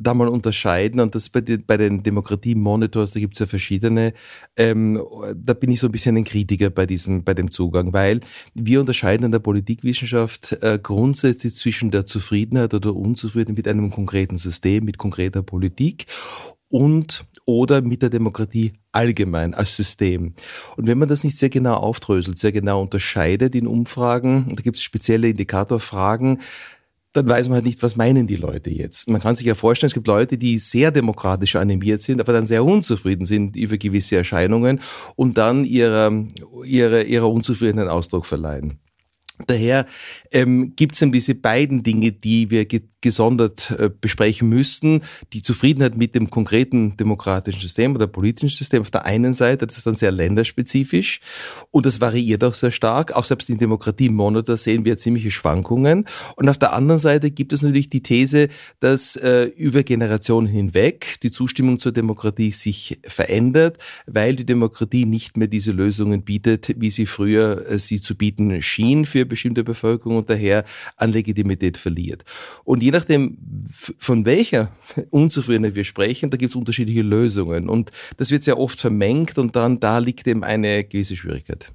da 0.00 0.14
mal 0.14 0.28
unterscheiden 0.28 1.00
und 1.00 1.14
das 1.14 1.28
bei, 1.28 1.40
den, 1.40 1.64
bei 1.66 1.76
den 1.76 2.02
Demokratie-Monitors, 2.02 3.12
da 3.12 3.20
gibt 3.20 3.34
es 3.34 3.40
ja 3.40 3.46
verschiedene, 3.46 4.12
ähm, 4.56 5.02
da 5.36 5.52
bin 5.52 5.70
ich 5.70 5.80
so 5.80 5.88
ein 5.88 5.92
bisschen 5.92 6.16
ein 6.16 6.24
Kritiker 6.24 6.70
bei 6.70 6.86
diesem, 6.86 7.22
bei 7.22 7.34
dem 7.34 7.50
Zugang, 7.50 7.92
weil 7.92 8.20
wir 8.54 8.80
unterscheiden 8.80 9.26
in 9.26 9.32
der 9.32 9.38
Politikwissenschaft 9.40 10.52
äh, 10.62 10.78
grundsätzlich 10.82 11.54
zwischen 11.54 11.90
der 11.90 12.06
Zufriedenheit 12.06 12.74
oder 12.74 12.96
Unzufriedenheit 12.96 13.56
mit 13.58 13.68
einem 13.68 13.90
konkreten 13.90 14.36
System, 14.36 14.84
mit 14.84 14.98
konkreter 14.98 15.42
Politik 15.42 16.06
und 16.68 17.26
oder 17.44 17.82
mit 17.82 18.02
der 18.02 18.10
Demokratie 18.10 18.72
allgemein 18.92 19.54
als 19.54 19.76
System. 19.76 20.34
Und 20.76 20.86
wenn 20.86 20.98
man 20.98 21.08
das 21.08 21.24
nicht 21.24 21.36
sehr 21.36 21.50
genau 21.50 21.74
aufdröselt, 21.74 22.38
sehr 22.38 22.52
genau 22.52 22.80
unterscheidet 22.82 23.54
in 23.54 23.66
Umfragen, 23.66 24.52
da 24.54 24.62
gibt 24.62 24.76
es 24.76 24.82
spezielle 24.82 25.28
Indikatorfragen, 25.28 26.40
dann 27.12 27.28
weiß 27.28 27.48
man 27.48 27.56
halt 27.56 27.64
nicht, 27.64 27.82
was 27.82 27.96
meinen 27.96 28.26
die 28.26 28.36
Leute 28.36 28.70
jetzt. 28.70 29.10
Man 29.10 29.20
kann 29.20 29.34
sich 29.34 29.46
ja 29.46 29.54
vorstellen, 29.54 29.88
es 29.88 29.94
gibt 29.94 30.06
Leute, 30.06 30.38
die 30.38 30.58
sehr 30.58 30.90
demokratisch 30.90 31.56
animiert 31.56 32.02
sind, 32.02 32.20
aber 32.20 32.32
dann 32.32 32.46
sehr 32.46 32.64
unzufrieden 32.64 33.26
sind 33.26 33.56
über 33.56 33.76
gewisse 33.78 34.16
Erscheinungen 34.16 34.80
und 35.16 35.36
dann 35.36 35.64
ihrer, 35.64 36.12
ihrer, 36.64 37.04
ihrer 37.04 37.30
Unzufriedenheit 37.30 37.88
Ausdruck 37.88 38.26
verleihen. 38.26 38.78
Daher 39.46 39.86
ähm, 40.30 40.74
gibt 40.76 40.94
es 40.94 41.02
eben 41.02 41.12
diese 41.12 41.34
beiden 41.34 41.82
Dinge, 41.82 42.12
die 42.12 42.50
wir 42.50 42.64
ge 42.64 42.82
gesondert 43.02 43.74
äh, 43.78 43.88
besprechen 43.88 44.50
müssten. 44.50 45.00
Die 45.32 45.40
Zufriedenheit 45.40 45.96
mit 45.96 46.14
dem 46.14 46.28
konkreten 46.28 46.98
demokratischen 46.98 47.60
System 47.60 47.94
oder 47.94 48.06
politischen 48.06 48.50
System 48.50 48.82
auf 48.82 48.90
der 48.90 49.06
einen 49.06 49.32
Seite, 49.32 49.66
das 49.66 49.78
ist 49.78 49.86
dann 49.86 49.96
sehr 49.96 50.12
länderspezifisch 50.12 51.20
und 51.70 51.86
das 51.86 52.02
variiert 52.02 52.44
auch 52.44 52.52
sehr 52.52 52.72
stark. 52.72 53.12
Auch 53.12 53.24
selbst 53.24 53.48
in 53.48 53.56
Demokratie-Monitor 53.56 54.58
sehen 54.58 54.84
wir 54.84 54.98
ziemliche 54.98 55.30
Schwankungen. 55.30 56.04
Und 56.36 56.48
auf 56.50 56.58
der 56.58 56.74
anderen 56.74 56.98
Seite 56.98 57.30
gibt 57.30 57.54
es 57.54 57.62
natürlich 57.62 57.88
die 57.88 58.02
These, 58.02 58.48
dass 58.80 59.16
äh, 59.16 59.44
über 59.56 59.82
Generationen 59.82 60.46
hinweg 60.46 61.20
die 61.22 61.30
Zustimmung 61.30 61.78
zur 61.78 61.92
Demokratie 61.92 62.52
sich 62.52 62.98
verändert, 63.04 63.78
weil 64.06 64.36
die 64.36 64.44
Demokratie 64.44 65.06
nicht 65.06 65.38
mehr 65.38 65.48
diese 65.48 65.72
Lösungen 65.72 66.22
bietet, 66.22 66.74
wie 66.76 66.90
sie 66.90 67.06
früher 67.06 67.66
äh, 67.66 67.78
sie 67.78 68.00
zu 68.00 68.14
bieten 68.14 68.60
schien 68.60 69.06
für 69.06 69.24
bestimmte 69.30 69.64
Bevölkerung 69.64 70.18
und 70.18 70.28
daher 70.28 70.64
an 70.96 71.10
Legitimität 71.10 71.78
verliert. 71.78 72.24
Und 72.64 72.82
je 72.82 72.90
nachdem, 72.90 73.38
von 73.70 74.26
welcher 74.26 74.70
Unzufriedenheit 75.10 75.74
wir 75.74 75.84
sprechen, 75.84 76.28
da 76.28 76.36
gibt 76.36 76.50
es 76.50 76.56
unterschiedliche 76.56 77.02
Lösungen. 77.02 77.70
Und 77.70 77.90
das 78.18 78.30
wird 78.30 78.42
sehr 78.42 78.58
oft 78.58 78.78
vermengt 78.78 79.38
und 79.38 79.56
dann 79.56 79.80
da 79.80 79.98
liegt 79.98 80.26
eben 80.26 80.44
eine 80.44 80.84
gewisse 80.84 81.16
Schwierigkeit. 81.16 81.72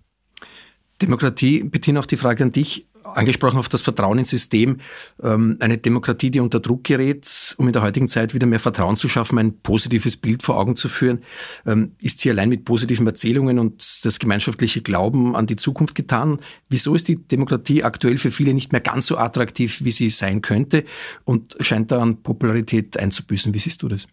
Demokratie, 1.01 1.63
Bettina, 1.63 1.99
auch 1.99 2.05
die 2.05 2.17
Frage 2.17 2.43
an 2.43 2.51
dich 2.51 2.87
angesprochen 3.13 3.57
auf 3.57 3.69
das 3.69 3.81
Vertrauen 3.81 4.19
ins 4.19 4.29
System. 4.29 4.77
Ähm, 5.21 5.57
eine 5.59 5.77
Demokratie, 5.77 6.31
die 6.31 6.39
unter 6.39 6.59
Druck 6.59 6.83
gerät, 6.83 7.55
um 7.57 7.67
in 7.67 7.73
der 7.73 7.81
heutigen 7.81 8.07
Zeit 8.07 8.33
wieder 8.33 8.47
mehr 8.47 8.59
Vertrauen 8.59 8.95
zu 8.95 9.07
schaffen, 9.07 9.39
ein 9.39 9.59
positives 9.61 10.17
Bild 10.17 10.43
vor 10.43 10.57
Augen 10.57 10.75
zu 10.75 10.89
führen, 10.89 11.23
ähm, 11.65 11.95
ist 11.99 12.19
sie 12.19 12.29
allein 12.29 12.49
mit 12.49 12.65
positiven 12.65 13.05
Erzählungen 13.07 13.59
und 13.59 14.05
das 14.05 14.19
gemeinschaftliche 14.19 14.81
Glauben 14.81 15.35
an 15.35 15.47
die 15.47 15.55
Zukunft 15.55 15.95
getan. 15.95 16.39
Wieso 16.69 16.95
ist 16.95 17.07
die 17.07 17.15
Demokratie 17.27 17.83
aktuell 17.83 18.17
für 18.17 18.31
viele 18.31 18.53
nicht 18.53 18.71
mehr 18.71 18.81
ganz 18.81 19.07
so 19.07 19.17
attraktiv, 19.17 19.83
wie 19.83 19.91
sie 19.91 20.09
sein 20.09 20.41
könnte 20.41 20.85
und 21.23 21.55
scheint 21.59 21.91
da 21.91 22.01
an 22.01 22.21
Popularität 22.21 22.97
einzubüßen? 22.97 23.53
Wie 23.53 23.59
siehst 23.59 23.81
du 23.81 23.87
das? 23.87 24.07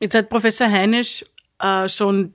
Jetzt 0.00 0.14
hat 0.14 0.28
Professor 0.28 0.70
Heinisch 0.70 1.24
äh, 1.58 1.88
schon 1.88 2.34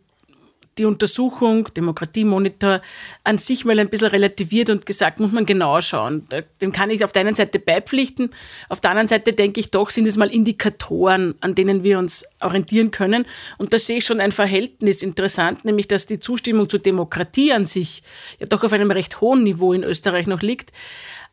die 0.78 0.86
Untersuchung, 0.86 1.74
Demokratiemonitor, 1.74 2.82
an 3.24 3.38
sich 3.38 3.66
mal 3.66 3.80
ein 3.80 3.90
bisschen 3.90 4.10
relativiert 4.10 4.70
und 4.70 4.86
gesagt, 4.86 5.20
muss 5.20 5.32
man 5.32 5.46
genauer 5.46 5.82
schauen. 5.82 6.28
Dem 6.62 6.72
kann 6.72 6.90
ich 6.90 7.04
auf 7.04 7.12
der 7.12 7.22
einen 7.22 7.36
Seite 7.36 7.60
beipflichten, 7.60 8.30
auf 8.70 8.82
der 8.82 8.92
anderen 8.92 9.08
Seite 9.08 9.34
denke 9.34 9.60
ich 9.60 9.72
doch, 9.72 9.90
sind 9.90 10.08
es 10.08 10.18
mal 10.18 10.30
Indikatoren, 10.30 11.36
an 11.42 11.56
denen 11.56 11.84
wir 11.84 12.00
uns 12.00 12.26
orientieren 12.42 12.92
können. 12.92 13.26
Und 13.58 13.74
da 13.74 13.80
sehe 13.80 13.98
ich 13.98 14.06
schon 14.06 14.20
ein 14.20 14.32
Verhältnis 14.32 15.02
interessant, 15.02 15.66
nämlich 15.66 15.88
dass 15.88 16.06
die 16.06 16.20
Zustimmung 16.20 16.70
zur 16.70 16.80
Demokratie 16.80 17.54
an 17.54 17.66
sich 17.66 18.04
ja 18.40 18.48
doch 18.48 18.64
auf 18.64 18.74
einem 18.74 18.92
recht 18.92 19.22
hohen 19.22 19.44
Niveau 19.44 19.74
in 19.74 19.84
Österreich 19.84 20.28
noch 20.28 20.42
liegt 20.42 20.72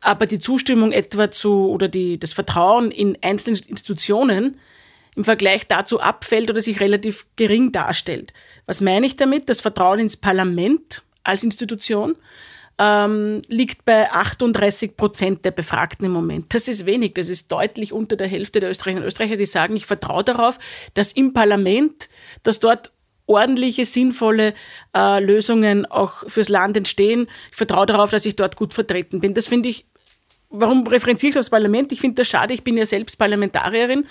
aber 0.03 0.25
die 0.25 0.39
Zustimmung 0.39 0.91
etwa 0.91 1.31
zu 1.31 1.69
oder 1.69 1.87
die, 1.87 2.19
das 2.19 2.33
Vertrauen 2.33 2.91
in 2.91 3.17
einzelne 3.21 3.57
Institutionen 3.67 4.59
im 5.15 5.23
Vergleich 5.23 5.67
dazu 5.67 5.99
abfällt 5.99 6.49
oder 6.49 6.61
sich 6.61 6.79
relativ 6.79 7.25
gering 7.35 7.71
darstellt. 7.71 8.33
Was 8.65 8.81
meine 8.81 9.05
ich 9.05 9.15
damit? 9.15 9.49
Das 9.49 9.61
Vertrauen 9.61 9.99
ins 9.99 10.17
Parlament 10.17 11.03
als 11.23 11.43
Institution 11.43 12.15
ähm, 12.79 13.41
liegt 13.47 13.85
bei 13.85 14.11
38 14.11 14.97
Prozent 14.97 15.45
der 15.45 15.51
Befragten 15.51 16.05
im 16.05 16.11
Moment. 16.11 16.53
Das 16.53 16.67
ist 16.67 16.85
wenig, 16.85 17.13
das 17.13 17.29
ist 17.29 17.51
deutlich 17.51 17.93
unter 17.93 18.15
der 18.15 18.27
Hälfte 18.27 18.59
der 18.59 18.69
Österreicherinnen 18.69 19.03
und 19.03 19.07
Österreicher, 19.07 19.37
die 19.37 19.45
sagen, 19.45 19.75
ich 19.75 19.85
vertraue 19.85 20.23
darauf, 20.23 20.57
dass 20.93 21.11
im 21.11 21.33
Parlament, 21.33 22.09
dass 22.41 22.59
dort 22.59 22.91
ordentliche, 23.25 23.85
sinnvolle 23.85 24.53
äh, 24.95 25.23
Lösungen 25.23 25.85
auch 25.85 26.27
fürs 26.27 26.49
Land 26.49 26.75
entstehen. 26.75 27.27
Ich 27.51 27.57
vertraue 27.57 27.85
darauf, 27.85 28.11
dass 28.11 28.25
ich 28.25 28.35
dort 28.35 28.55
gut 28.55 28.73
vertreten 28.73 29.21
bin. 29.21 29.33
Das 29.33 29.47
finde 29.47 29.69
ich, 29.69 29.85
warum 30.49 30.85
referenziere 30.85 31.31
ich 31.31 31.39
aufs 31.39 31.49
Parlament? 31.49 31.91
Ich 31.91 32.01
finde 32.01 32.15
das 32.15 32.27
schade, 32.27 32.53
ich 32.53 32.63
bin 32.63 32.75
ja 32.75 32.85
selbst 32.85 33.17
Parlamentarierin 33.17 34.05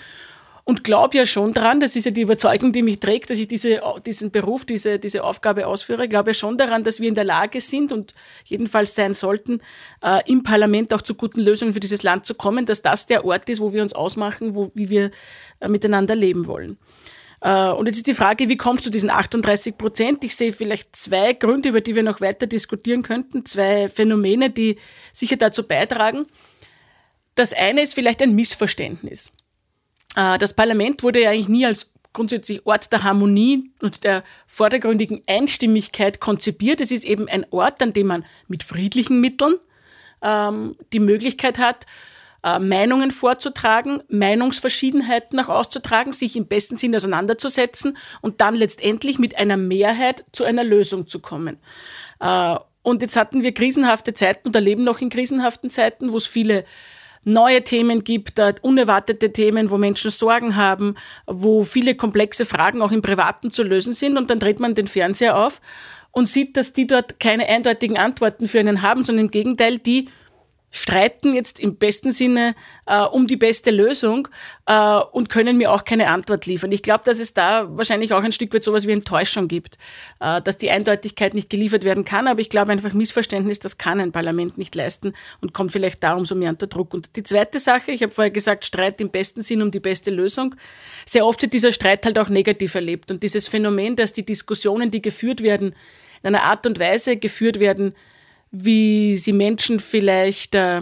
und 0.65 0.85
glaube 0.85 1.17
ja 1.17 1.25
schon 1.25 1.53
dran, 1.53 1.81
das 1.81 1.95
ist 1.97 2.05
ja 2.05 2.11
die 2.11 2.21
Überzeugung, 2.21 2.71
die 2.71 2.83
mich 2.83 2.99
trägt, 2.99 3.29
dass 3.29 3.37
ich 3.37 3.49
diese, 3.49 3.81
diesen 4.05 4.31
Beruf, 4.31 4.63
diese, 4.63 4.97
diese 4.97 5.23
Aufgabe 5.23 5.67
ausführe, 5.67 6.07
glaube 6.07 6.29
ja 6.29 6.33
schon 6.33 6.57
daran, 6.57 6.85
dass 6.85 7.01
wir 7.01 7.09
in 7.09 7.15
der 7.15 7.25
Lage 7.25 7.59
sind 7.59 7.91
und 7.91 8.13
jedenfalls 8.45 8.95
sein 8.95 9.13
sollten, 9.13 9.61
äh, 10.01 10.21
im 10.25 10.43
Parlament 10.43 10.93
auch 10.93 11.01
zu 11.01 11.15
guten 11.15 11.41
Lösungen 11.41 11.73
für 11.73 11.81
dieses 11.81 12.03
Land 12.03 12.25
zu 12.25 12.33
kommen, 12.33 12.65
dass 12.65 12.81
das 12.81 13.05
der 13.07 13.25
Ort 13.25 13.49
ist, 13.49 13.59
wo 13.59 13.73
wir 13.73 13.81
uns 13.81 13.93
ausmachen, 13.93 14.55
wo, 14.55 14.71
wie 14.73 14.89
wir 14.89 15.11
äh, 15.59 15.67
miteinander 15.67 16.15
leben 16.15 16.47
wollen. 16.47 16.77
Äh, 17.41 17.71
und 17.71 17.87
jetzt 17.87 17.97
ist 17.97 18.07
die 18.07 18.13
Frage, 18.13 18.47
wie 18.47 18.55
kommst 18.55 18.85
du 18.85 18.87
zu 18.87 18.91
diesen 18.91 19.09
38 19.09 19.77
Prozent? 19.77 20.23
Ich 20.23 20.37
sehe 20.37 20.53
vielleicht 20.53 20.95
zwei 20.95 21.33
Gründe, 21.33 21.69
über 21.69 21.81
die 21.81 21.93
wir 21.93 22.03
noch 22.03 22.21
weiter 22.21 22.47
diskutieren 22.47 23.03
könnten, 23.03 23.45
zwei 23.45 23.89
Phänomene, 23.89 24.49
die 24.49 24.77
sicher 25.11 25.35
dazu 25.35 25.63
beitragen. 25.63 26.25
Das 27.35 27.51
eine 27.51 27.81
ist 27.81 27.95
vielleicht 27.95 28.21
ein 28.21 28.33
Missverständnis. 28.33 29.33
Äh, 30.15 30.37
das 30.37 30.53
Parlament 30.53 31.03
wurde 31.03 31.21
ja 31.21 31.31
eigentlich 31.31 31.49
nie 31.49 31.65
als 31.65 31.91
grundsätzlich 32.13 32.65
Ort 32.65 32.91
der 32.93 33.03
Harmonie 33.03 33.71
und 33.81 34.03
der 34.03 34.23
vordergründigen 34.47 35.23
Einstimmigkeit 35.27 36.19
konzipiert. 36.19 36.79
Es 36.79 36.91
ist 36.91 37.03
eben 37.03 37.27
ein 37.27 37.45
Ort, 37.49 37.81
an 37.81 37.93
dem 37.93 38.07
man 38.07 38.25
mit 38.47 38.63
friedlichen 38.63 39.19
Mitteln 39.19 39.55
ähm, 40.21 40.75
die 40.93 40.99
Möglichkeit 40.99 41.57
hat, 41.57 41.85
äh, 42.43 42.59
Meinungen 42.59 43.11
vorzutragen, 43.11 44.03
Meinungsverschiedenheiten 44.09 45.39
auch 45.39 45.49
auszutragen, 45.49 46.13
sich 46.13 46.35
im 46.35 46.45
besten 46.45 46.77
Sinn 46.77 46.95
auseinanderzusetzen 46.95 47.97
und 48.21 48.41
dann 48.41 48.55
letztendlich 48.55 49.17
mit 49.17 49.37
einer 49.37 49.57
Mehrheit 49.57 50.23
zu 50.31 50.43
einer 50.43 50.63
Lösung 50.63 51.07
zu 51.07 51.19
kommen. 51.19 51.57
Äh, 52.19 52.57
und 52.83 53.01
jetzt 53.01 53.15
hatten 53.15 53.43
wir 53.43 53.53
krisenhafte 53.53 54.13
Zeiten 54.13 54.49
oder 54.49 54.59
leben 54.59 54.83
noch 54.83 54.99
in 54.99 55.09
krisenhaften 55.09 55.69
Zeiten, 55.69 56.11
wo 56.11 56.17
es 56.17 56.27
viele 56.27 56.65
neue 57.23 57.63
Themen 57.63 58.03
gibt, 58.03 58.39
unerwartete 58.61 59.31
Themen, 59.31 59.69
wo 59.69 59.77
Menschen 59.77 60.11
Sorgen 60.11 60.55
haben, 60.55 60.95
wo 61.25 61.63
viele 61.63 61.95
komplexe 61.95 62.45
Fragen 62.45 62.81
auch 62.81 62.91
im 62.91 63.01
Privaten 63.01 63.51
zu 63.51 63.63
lösen 63.63 63.93
sind. 63.93 64.17
Und 64.17 64.29
dann 64.29 64.39
dreht 64.39 64.59
man 64.59 64.75
den 64.75 64.87
Fernseher 64.87 65.37
auf 65.37 65.61
und 66.11 66.27
sieht, 66.27 66.57
dass 66.57 66.73
die 66.73 66.87
dort 66.87 67.19
keine 67.19 67.47
eindeutigen 67.47 67.97
Antworten 67.97 68.47
für 68.47 68.59
einen 68.59 68.81
haben, 68.81 69.03
sondern 69.03 69.25
im 69.25 69.31
Gegenteil, 69.31 69.77
die 69.77 70.09
streiten 70.75 71.33
jetzt 71.35 71.59
im 71.59 71.75
besten 71.75 72.11
Sinne 72.11 72.55
äh, 72.87 72.99
um 72.99 73.27
die 73.27 73.37
beste 73.37 73.69
Lösung 73.69 74.27
äh, 74.65 74.97
und 75.11 75.29
können 75.29 75.55
mir 75.55 75.71
auch 75.71 75.85
keine 75.85 76.07
Antwort 76.09 76.47
liefern. 76.47 76.71
Ich 76.71 76.81
glaube, 76.81 77.03
dass 77.05 77.19
es 77.19 77.35
da 77.35 77.67
wahrscheinlich 77.77 78.11
auch 78.11 78.23
ein 78.23 78.31
Stück 78.31 78.53
weit 78.55 78.63
sowas 78.63 78.87
wie 78.87 78.91
Enttäuschung 78.91 79.47
gibt, 79.47 79.77
äh, 80.19 80.41
dass 80.41 80.57
die 80.57 80.71
Eindeutigkeit 80.71 81.35
nicht 81.35 81.51
geliefert 81.51 81.83
werden 81.83 82.05
kann. 82.05 82.27
Aber 82.27 82.39
ich 82.39 82.49
glaube 82.49 82.71
einfach 82.71 82.93
Missverständnis, 82.93 83.59
das 83.59 83.77
kann 83.77 83.99
ein 83.99 84.11
Parlament 84.11 84.57
nicht 84.57 84.73
leisten 84.73 85.13
und 85.41 85.53
kommt 85.53 85.71
vielleicht 85.71 86.03
da 86.03 86.15
umso 86.15 86.33
mehr 86.33 86.49
unter 86.49 86.65
Druck. 86.65 86.95
Und 86.95 87.15
die 87.15 87.23
zweite 87.23 87.59
Sache, 87.59 87.91
ich 87.91 88.01
habe 88.01 88.11
vorher 88.11 88.31
gesagt, 88.31 88.65
Streit 88.65 88.99
im 88.99 89.11
besten 89.11 89.43
Sinn 89.43 89.61
um 89.61 89.69
die 89.69 89.79
beste 89.79 90.09
Lösung. 90.09 90.55
Sehr 91.05 91.27
oft 91.27 91.39
wird 91.43 91.53
dieser 91.53 91.71
Streit 91.71 92.03
halt 92.03 92.17
auch 92.17 92.29
negativ 92.29 92.73
erlebt. 92.73 93.11
Und 93.11 93.21
dieses 93.21 93.47
Phänomen, 93.47 93.95
dass 93.95 94.11
die 94.11 94.25
Diskussionen, 94.25 94.89
die 94.89 95.03
geführt 95.03 95.43
werden, 95.43 95.75
in 96.23 96.27
einer 96.29 96.45
Art 96.45 96.65
und 96.65 96.79
Weise 96.79 97.17
geführt 97.17 97.59
werden, 97.59 97.93
wie 98.53 99.17
sie 99.17 99.33
Menschen 99.33 99.79
vielleicht 99.79 100.53
äh, 100.53 100.77
äh, 100.77 100.81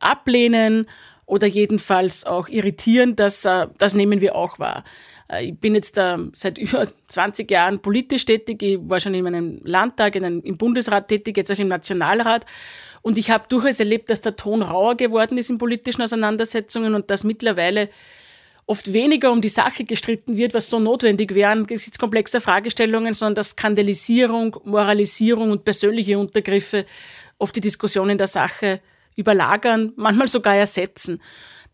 ablehnen 0.00 0.86
oder 1.24 1.46
jedenfalls 1.46 2.24
auch 2.24 2.48
irritieren, 2.48 3.14
das, 3.14 3.44
äh, 3.44 3.68
das 3.78 3.94
nehmen 3.94 4.20
wir 4.20 4.34
auch 4.34 4.58
wahr. 4.58 4.82
Äh, 5.30 5.46
ich 5.46 5.58
bin 5.58 5.76
jetzt 5.76 5.96
äh, 5.96 6.18
seit 6.32 6.58
über 6.58 6.88
20 7.06 7.48
Jahren 7.48 7.78
politisch 7.80 8.24
tätig. 8.24 8.64
Ich 8.64 8.78
war 8.82 8.98
schon 8.98 9.14
in 9.14 9.22
meinem 9.22 9.60
Landtag, 9.64 10.16
in 10.16 10.24
einem, 10.24 10.40
im 10.42 10.56
Bundesrat 10.56 11.06
tätig, 11.06 11.36
jetzt 11.36 11.52
auch 11.52 11.58
im 11.58 11.68
Nationalrat. 11.68 12.46
Und 13.00 13.16
ich 13.16 13.30
habe 13.30 13.44
durchaus 13.48 13.78
erlebt, 13.78 14.10
dass 14.10 14.20
der 14.20 14.34
Ton 14.34 14.62
rauer 14.62 14.96
geworden 14.96 15.38
ist 15.38 15.50
in 15.50 15.58
politischen 15.58 16.02
Auseinandersetzungen 16.02 16.94
und 16.94 17.10
dass 17.10 17.22
mittlerweile 17.22 17.90
oft 18.70 18.92
weniger 18.92 19.32
um 19.32 19.40
die 19.40 19.48
Sache 19.48 19.82
gestritten 19.82 20.36
wird, 20.36 20.54
was 20.54 20.70
so 20.70 20.78
notwendig 20.78 21.34
wäre 21.34 21.50
angesichts 21.50 21.98
komplexer 21.98 22.40
Fragestellungen, 22.40 23.14
sondern 23.14 23.34
dass 23.34 23.50
Skandalisierung, 23.50 24.56
Moralisierung 24.62 25.50
und 25.50 25.64
persönliche 25.64 26.16
Untergriffe 26.16 26.86
oft 27.38 27.56
die 27.56 27.60
Diskussion 27.60 28.10
in 28.10 28.18
der 28.18 28.28
Sache 28.28 28.80
überlagern, 29.16 29.92
manchmal 29.96 30.28
sogar 30.28 30.54
ersetzen. 30.54 31.20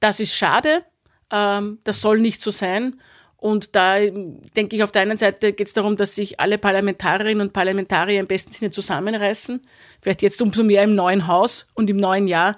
Das 0.01 0.21
ist 0.21 0.35
schade, 0.35 0.85
Ähm, 1.31 1.79
das 1.85 2.01
soll 2.01 2.21
nicht 2.21 2.41
so 2.41 2.51
sein. 2.53 3.01
Und 3.37 3.75
da 3.75 3.99
denke 3.99 4.77
ich, 4.77 4.83
auf 4.83 4.93
der 4.93 5.03
einen 5.03 5.19
Seite 5.19 5.53
geht 5.53 5.67
es 5.67 5.73
darum, 5.73 5.97
dass 5.97 6.15
sich 6.15 6.39
alle 6.39 6.57
Parlamentarierinnen 6.57 7.49
und 7.49 7.53
Parlamentarier 7.53 8.21
im 8.21 8.29
besten 8.29 8.53
Sinne 8.53 8.71
zusammenreißen. 8.71 9.61
Vielleicht 10.01 10.23
jetzt 10.23 10.41
umso 10.41 10.63
mehr 10.63 10.85
im 10.85 10.95
neuen 10.95 11.27
Haus 11.27 11.67
und 11.75 11.91
im 11.91 11.97
neuen 11.97 12.29
Jahr. 12.29 12.57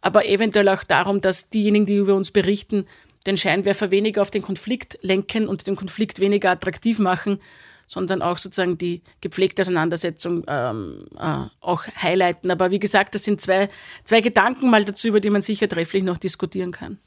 Aber 0.00 0.26
eventuell 0.26 0.68
auch 0.68 0.84
darum, 0.84 1.20
dass 1.20 1.48
diejenigen, 1.50 1.86
die 1.86 1.96
über 1.96 2.14
uns 2.14 2.30
berichten, 2.30 2.86
den 3.26 3.36
Scheinwerfer 3.36 3.90
weniger 3.90 4.22
auf 4.22 4.30
den 4.30 4.42
Konflikt 4.42 4.98
lenken 5.02 5.48
und 5.48 5.66
den 5.66 5.76
Konflikt 5.76 6.20
weniger 6.20 6.50
attraktiv 6.50 6.98
machen, 6.98 7.40
sondern 7.86 8.22
auch 8.22 8.38
sozusagen 8.38 8.78
die 8.78 9.02
gepflegte 9.20 9.62
Auseinandersetzung 9.62 10.44
ähm, 10.48 11.06
äh, 11.18 11.46
auch 11.60 11.84
highlighten. 12.00 12.50
Aber 12.50 12.70
wie 12.70 12.78
gesagt, 12.78 13.14
das 13.14 13.24
sind 13.24 13.40
zwei, 13.40 13.68
zwei 14.04 14.20
Gedanken 14.20 14.70
mal 14.70 14.84
dazu, 14.84 15.08
über 15.08 15.20
die 15.20 15.30
man 15.30 15.42
sicher 15.42 15.68
trefflich 15.68 16.02
noch 16.02 16.18
diskutieren 16.18 16.72
kann 16.72 16.98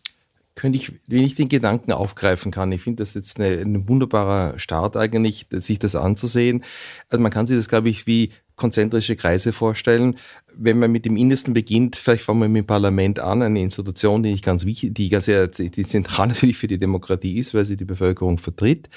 könnte 0.57 0.77
ich, 0.77 0.91
wenn 1.05 1.23
ich 1.23 1.35
den 1.35 1.47
Gedanken 1.47 1.93
aufgreifen 1.93 2.51
kann, 2.51 2.71
ich 2.71 2.81
finde 2.81 3.03
das 3.03 3.13
jetzt 3.13 3.39
eine, 3.39 3.61
ein 3.61 3.87
wunderbarer 3.87 4.59
Start 4.59 4.97
eigentlich, 4.97 5.45
sich 5.51 5.79
das 5.79 5.95
anzusehen. 5.95 6.63
Also 7.09 7.21
man 7.21 7.31
kann 7.31 7.47
sich 7.47 7.55
das, 7.55 7.69
glaube 7.69 7.89
ich, 7.89 8.07
wie 8.07 8.31
konzentrische 8.57 9.15
Kreise 9.15 9.53
vorstellen. 9.53 10.15
Wenn 10.53 10.79
man 10.79 10.91
mit 10.91 11.05
dem 11.05 11.15
Innersten 11.15 11.53
beginnt, 11.53 11.95
vielleicht 11.95 12.23
fangen 12.23 12.41
wir 12.41 12.49
mit 12.49 12.63
dem 12.63 12.67
Parlament 12.67 13.19
an, 13.19 13.43
eine 13.43 13.61
Institution, 13.61 14.23
die 14.23 14.41
ganz 14.41 14.65
wichtig, 14.65 14.95
die 14.95 15.07
ganz 15.07 15.25
sehr, 15.25 15.47
die 15.47 15.85
zentral 15.85 16.27
natürlich 16.27 16.57
für 16.57 16.67
die 16.67 16.79
Demokratie 16.79 17.37
ist, 17.37 17.53
weil 17.53 17.63
sie 17.63 17.77
die 17.77 17.85
Bevölkerung 17.85 18.39
vertritt. 18.39 18.89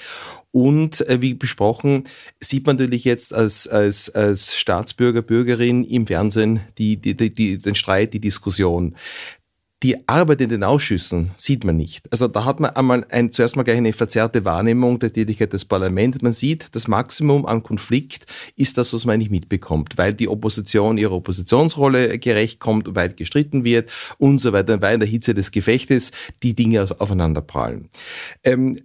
Und 0.51 1.07
äh, 1.07 1.21
wie 1.21 1.35
besprochen, 1.35 2.03
sieht 2.39 2.65
man 2.65 2.75
natürlich 2.75 3.05
jetzt 3.05 3.33
als, 3.33 3.67
als, 3.67 4.09
als 4.09 4.57
Staatsbürger, 4.57 5.21
Bürgerin 5.21 5.83
im 5.83 6.07
Fernsehen 6.07 6.59
die, 6.77 6.97
die, 6.97 7.15
die, 7.15 7.57
den 7.57 7.75
Streit, 7.75 8.13
die 8.13 8.19
Diskussion. 8.19 8.95
Die 9.83 10.07
Arbeit 10.07 10.41
in 10.41 10.49
den 10.49 10.63
Ausschüssen 10.63 11.31
sieht 11.37 11.63
man 11.63 11.75
nicht. 11.75 12.11
Also 12.11 12.27
da 12.27 12.45
hat 12.45 12.59
man 12.59 12.69
einmal 12.71 13.03
ein, 13.09 13.31
zuerst 13.31 13.55
mal 13.55 13.63
gleich 13.63 13.77
eine 13.77 13.93
verzerrte 13.93 14.45
Wahrnehmung 14.45 14.99
der 14.99 15.11
Tätigkeit 15.11 15.53
des 15.53 15.65
Parlaments. 15.65 16.21
Man 16.21 16.33
sieht, 16.33 16.75
das 16.75 16.87
Maximum 16.87 17.47
an 17.47 17.63
Konflikt 17.63 18.25
ist 18.55 18.77
das, 18.77 18.93
was 18.93 19.05
man 19.05 19.17
nicht 19.17 19.31
mitbekommt, 19.31 19.97
weil 19.97 20.13
die 20.13 20.27
Opposition 20.27 20.99
ihrer 20.99 21.13
Oppositionsrolle 21.13 22.19
gerecht 22.19 22.59
kommt, 22.59 22.93
weit 22.95 23.17
gestritten 23.17 23.63
wird 23.63 23.91
und 24.19 24.37
so 24.37 24.53
weiter, 24.53 24.81
weil 24.81 24.93
in 24.93 24.99
der 24.99 25.09
Hitze 25.09 25.33
des 25.33 25.51
Gefechtes 25.51 26.11
die 26.43 26.53
Dinge 26.53 26.87
aufeinanderprallen. 26.99 27.89
Ähm, 28.43 28.77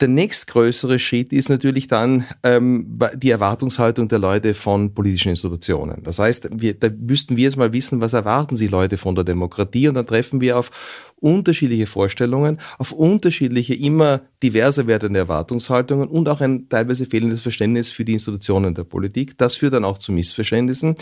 der 0.00 0.08
nächstgrößere 0.08 0.98
Schritt 0.98 1.32
ist 1.32 1.48
natürlich 1.48 1.86
dann 1.86 2.24
ähm, 2.42 2.98
die 3.14 3.30
Erwartungshaltung 3.30 4.08
der 4.08 4.18
Leute 4.18 4.54
von 4.54 4.92
politischen 4.92 5.28
Institutionen. 5.28 6.02
Das 6.02 6.18
heißt, 6.18 6.48
wir, 6.60 6.74
da 6.74 6.88
müssten 6.90 7.36
wir 7.36 7.44
jetzt 7.44 7.56
mal 7.56 7.72
wissen, 7.72 8.00
was 8.00 8.12
erwarten 8.12 8.56
sie 8.56 8.66
Leute 8.66 8.96
von 8.96 9.14
der 9.14 9.22
Demokratie 9.22 9.86
und 9.86 9.94
dann 9.94 10.06
treffen 10.06 10.40
wir 10.40 10.58
auf 10.58 11.12
unterschiedliche 11.20 11.86
Vorstellungen, 11.86 12.58
auf 12.78 12.90
unterschiedliche, 12.90 13.74
immer 13.74 14.22
diverser 14.42 14.88
werdende 14.88 15.20
Erwartungshaltungen 15.20 16.08
und 16.08 16.28
auch 16.28 16.40
ein 16.40 16.68
teilweise 16.68 17.06
fehlendes 17.06 17.42
Verständnis 17.42 17.90
für 17.90 18.04
die 18.04 18.14
Institutionen 18.14 18.74
der 18.74 18.84
Politik. 18.84 19.38
Das 19.38 19.56
führt 19.56 19.74
dann 19.74 19.84
auch 19.84 19.98
zu 19.98 20.10
Missverständnissen. 20.10 20.96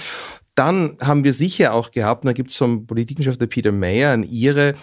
Dann 0.54 0.98
haben 1.00 1.24
wir 1.24 1.32
sicher 1.32 1.72
auch 1.72 1.90
gehabt, 1.90 2.26
da 2.26 2.32
gibt 2.34 2.50
es 2.50 2.58
vom 2.58 2.86
Politikwissenschaftler 2.86 3.46
Peter 3.46 3.72
Mayer, 3.72 4.12
ein 4.12 4.22
Ire, 4.22 4.74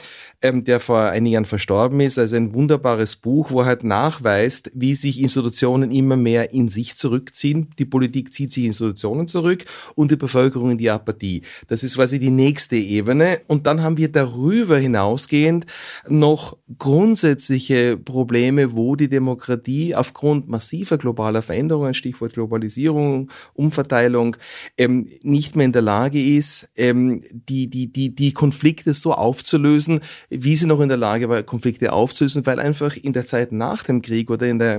ähm, 0.42 0.64
der 0.64 0.80
vor 0.80 1.02
einigen 1.02 1.34
Jahren 1.34 1.46
verstorben 1.46 2.00
ist, 2.00 2.18
also 2.18 2.36
ein 2.38 2.56
wunderbares 2.56 3.18
Buch, 3.18 3.52
wo 3.52 3.62
er 3.62 3.68
halt 3.68 3.84
nachweist, 3.84 4.72
wie 4.74 4.96
sich 4.96 5.22
Institutionen 5.22 5.92
immer 5.92 6.16
mehr 6.16 6.52
in 6.54 6.70
sich 6.70 6.96
zurückziehen. 6.96 7.70
Die 7.78 7.86
Politik 7.86 8.34
zieht 8.34 8.52
sich 8.52 8.66
Institutionen 8.66 9.28
zurück 9.28 9.64
und 9.94 10.10
die 10.12 10.16
Bevölkerung 10.16 10.72
in 10.72 10.78
die 10.80 10.90
Apathie. 10.90 11.44
Das 11.68 11.84
ist 11.84 11.96
quasi 11.96 12.18
die 12.18 12.32
nächste 12.32 12.76
Ebene. 12.76 13.40
Und 13.48 13.68
dann 13.68 13.84
haben 13.84 13.98
wir 13.98 14.12
darüber 14.12 14.78
hinausgehend 14.78 15.68
noch 16.08 16.58
grundsätzliche 16.80 17.98
Probleme, 17.98 18.76
wo 18.76 18.96
die 18.96 19.10
Demokratie 19.10 19.94
aufgrund 19.94 20.48
massiver 20.48 20.98
globaler 20.98 21.42
Veränderungen, 21.42 21.94
Stichwort 21.94 22.34
Globalisierung, 22.34 23.30
Umverteilung, 23.54 24.36
ähm, 24.78 25.08
nicht 25.22 25.59
mehr 25.60 25.66
in 25.66 25.74
der 25.74 25.82
Lage 25.84 26.20
ist, 26.22 26.70
ähm, 26.76 27.22
die, 27.32 27.68
die, 27.68 27.92
die, 27.92 28.16
die 28.16 28.32
Konflikte 28.32 28.94
so 28.94 29.14
aufzulösen, 29.14 30.00
wie 30.30 30.56
sie 30.56 30.66
noch 30.66 30.80
in 30.80 30.90
der 30.90 30.98
Lage 30.98 31.30
war, 31.30 31.44
Konflikte 31.44 31.94
aufzulösen, 31.94 32.46
weil 32.46 32.60
einfach 32.60 32.96
in 32.96 33.14
der 33.14 33.26
Zeit 33.26 33.52
nach 33.52 33.84
dem 33.84 34.02
Krieg 34.02 34.30
oder 34.30 34.48
in 34.48 34.58
der, 34.58 34.78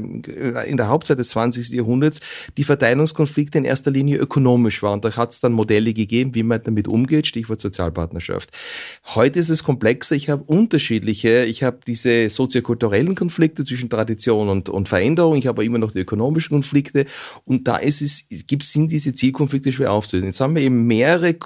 in 0.66 0.76
der 0.76 0.88
Hauptzeit 0.88 1.18
des 1.18 1.28
20. 1.30 1.70
Jahrhunderts 1.70 2.20
die 2.56 2.64
Verteilungskonflikte 2.64 3.58
in 3.58 3.64
erster 3.64 3.90
Linie 3.90 4.16
ökonomisch 4.16 4.82
waren. 4.82 5.00
Da 5.00 5.14
hat 5.16 5.30
es 5.30 5.40
dann 5.40 5.52
Modelle 5.52 5.92
gegeben, 5.92 6.34
wie 6.34 6.42
man 6.42 6.62
damit 6.62 6.88
umgeht, 6.88 7.26
Stichwort 7.26 7.60
Sozialpartnerschaft. 7.60 8.50
Heute 9.14 9.38
ist 9.38 9.50
es 9.50 9.62
komplexer. 9.62 10.16
Ich 10.16 10.30
habe 10.30 10.42
unterschiedliche, 10.44 11.44
ich 11.44 11.62
habe 11.62 11.80
diese 11.86 12.28
soziokulturellen 12.30 13.14
Konflikte 13.14 13.64
zwischen 13.64 13.90
Tradition 13.90 14.48
und, 14.48 14.68
und 14.68 14.88
Veränderung, 14.88 15.36
ich 15.36 15.46
habe 15.46 15.64
immer 15.64 15.78
noch 15.78 15.92
die 15.92 16.00
ökonomischen 16.00 16.54
Konflikte 16.54 17.04
und 17.44 17.68
da 17.68 17.76
ist 17.76 18.00
es, 18.00 18.24
gibt, 18.46 18.62
sind 18.62 18.90
diese 18.90 19.12
Zielkonflikte 19.12 19.72
schwer 19.72 19.92
aufzulösen. 19.92 20.28
Jetzt 20.28 20.40
haben 20.40 20.54
wir 20.54 20.62
eben 20.62 20.69
mehrere, 20.70 21.36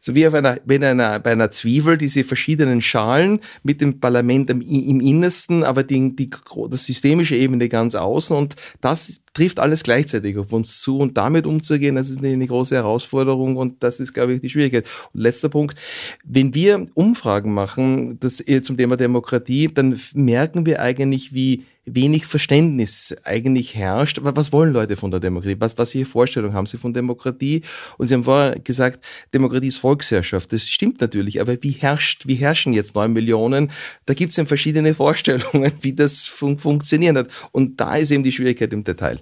so 0.00 0.14
wie 0.14 0.26
auf 0.26 0.34
einer, 0.34 0.58
bei 0.64 0.76
einer, 0.76 1.20
bei 1.20 1.32
einer 1.32 1.50
Zwiebel, 1.50 1.96
diese 1.96 2.24
verschiedenen 2.24 2.80
Schalen 2.80 3.40
mit 3.62 3.80
dem 3.80 4.00
Parlament 4.00 4.50
im, 4.50 4.60
im 4.60 5.00
Innersten, 5.00 5.62
aber 5.62 5.82
die, 5.82 6.16
die, 6.16 6.30
das 6.68 6.86
systemische 6.86 7.36
Ebene 7.36 7.68
ganz 7.68 7.94
außen 7.94 8.36
und 8.36 8.56
das 8.80 9.20
trifft 9.34 9.60
alles 9.60 9.82
gleichzeitig 9.82 10.36
auf 10.36 10.52
uns 10.52 10.80
zu 10.80 10.98
und 10.98 11.16
damit 11.16 11.46
umzugehen, 11.46 11.96
das 11.96 12.10
ist 12.10 12.18
eine, 12.18 12.32
eine 12.32 12.46
große 12.46 12.74
Herausforderung 12.74 13.56
und 13.56 13.82
das 13.82 14.00
ist, 14.00 14.12
glaube 14.12 14.34
ich, 14.34 14.40
die 14.40 14.50
Schwierigkeit. 14.50 14.86
Und 15.12 15.20
letzter 15.20 15.48
Punkt, 15.48 15.78
wenn 16.24 16.54
wir 16.54 16.86
Umfragen 16.94 17.54
machen 17.54 18.18
das, 18.20 18.44
zum 18.62 18.76
Thema 18.76 18.96
Demokratie, 18.96 19.68
dann 19.72 19.98
merken 20.14 20.66
wir 20.66 20.80
eigentlich, 20.80 21.32
wie 21.32 21.64
wenig 21.84 22.26
Verständnis 22.26 23.14
eigentlich 23.24 23.74
herrscht. 23.74 24.18
Aber 24.18 24.36
was 24.36 24.52
wollen 24.52 24.72
Leute 24.72 24.96
von 24.96 25.10
der 25.10 25.20
Demokratie? 25.20 25.60
Was, 25.60 25.76
was 25.78 25.94
ihre 25.94 26.06
Vorstellung 26.06 26.52
haben 26.54 26.66
sie 26.66 26.78
von 26.78 26.92
Demokratie? 26.92 27.62
Und 27.98 28.06
Sie 28.06 28.14
haben 28.14 28.24
vorher 28.24 28.58
gesagt, 28.60 29.04
Demokratie 29.34 29.68
ist 29.68 29.78
Volksherrschaft. 29.78 30.52
Das 30.52 30.68
stimmt 30.68 31.00
natürlich, 31.00 31.40
aber 31.40 31.62
wie 31.62 31.72
herrscht, 31.72 32.26
wie 32.26 32.34
herrschen 32.34 32.72
jetzt 32.72 32.94
neun 32.94 33.12
Millionen? 33.12 33.70
Da 34.06 34.14
gibt 34.14 34.30
es 34.30 34.36
ja 34.36 34.44
verschiedene 34.44 34.94
Vorstellungen, 35.02 35.72
wie 35.80 35.94
das 35.94 36.26
fun 36.26 36.58
funktionieren 36.58 37.16
hat. 37.18 37.28
Und 37.52 37.80
da 37.80 37.96
ist 37.96 38.10
eben 38.10 38.22
die 38.22 38.32
Schwierigkeit 38.32 38.72
im 38.72 38.84
Detail. 38.84 39.20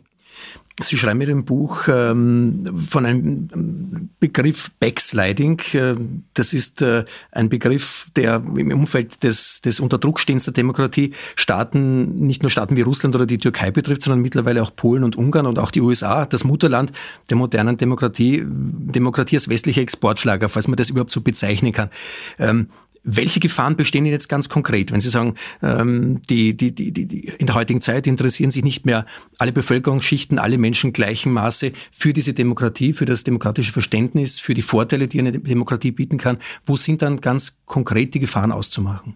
Sie 0.83 0.97
schreiben 0.97 1.21
in 1.21 1.29
Ihrem 1.29 1.45
Buch 1.45 1.89
ähm, 1.89 2.65
von 2.89 3.05
einem 3.05 4.11
Begriff 4.19 4.71
Backsliding. 4.81 5.61
Äh, 5.73 5.95
das 6.35 6.53
ist 6.53 6.83
äh, 6.83 7.05
ein 7.33 7.49
Begriff, 7.49 8.11
der 8.17 8.43
im 8.57 8.73
Umfeld 8.73 9.23
des, 9.23 9.61
des 9.61 9.81
Unterdruckstehens 9.81 10.45
der 10.45 10.55
Demokratie 10.55 11.13
Staaten, 11.37 12.27
nicht 12.27 12.43
nur 12.43 12.51
Staaten 12.51 12.77
wie 12.77 12.83
Russland 12.83 13.15
oder 13.15 13.27
die 13.27 13.39
Türkei 13.39 13.71
betrifft, 13.71 14.03
sondern 14.03 14.21
mittlerweile 14.21 14.63
auch 14.63 14.75
Polen 14.75 15.05
und 15.05 15.17
Ungarn 15.17 15.47
und 15.47 15.59
auch 15.59 15.71
die 15.71 15.81
USA, 15.81 16.25
das 16.25 16.45
Mutterland 16.45 16.93
der 17.29 17.37
modernen 17.37 17.77
Demokratie, 17.77 18.43
Demokratie 18.47 19.37
als 19.37 19.49
westlicher 19.49 19.83
Exportschlager, 19.83 20.49
falls 20.49 20.69
man 20.69 20.77
das 20.77 20.91
überhaupt 20.91 21.11
so 21.11 21.21
bezeichnen 21.21 21.73
kann. 21.73 21.91
Ähm, 22.39 22.69
welche 23.03 23.41
Gefahren 23.41 23.77
bestehen 23.77 24.05
jetzt 24.07 24.29
ganz 24.29 24.49
konkret, 24.49 24.93
wenn 24.93 25.01
Sie 25.01 25.11
sagen, 25.11 25.35
ähm, 25.63 26.21
die, 26.29 26.57
die, 26.57 26.75
die, 26.75 26.93
die, 26.93 27.33
in 27.39 27.47
der 27.47 27.55
heutigen 27.55 27.81
Zeit 27.81 28.07
interessieren 28.07 28.51
sich 28.51 28.65
nicht 28.65 28.85
mehr 28.85 29.07
alle 29.39 29.53
Bevölkerungsschichten, 29.53 30.39
alle 30.39 30.59
Menschen 30.59 30.93
gleichen 30.93 31.33
Maße 31.33 31.73
für 31.91 32.13
diese 32.13 32.35
Demokratie, 32.35 32.93
für 32.93 33.07
das 33.07 33.25
demokratische 33.25 33.73
Verständnis, 33.73 34.39
für 34.39 34.55
die 34.55 34.63
Vorteile, 34.63 35.09
die 35.09 35.21
eine 35.21 35.33
Demokratie 35.33 35.93
bieten 35.93 36.19
kann. 36.19 36.39
Wo 36.65 36.77
sind 36.77 37.03
dann 37.03 37.21
ganz 37.21 37.55
konkret 37.65 38.15
die 38.15 38.21
Gefahren 38.21 38.53
auszumachen? 38.53 39.15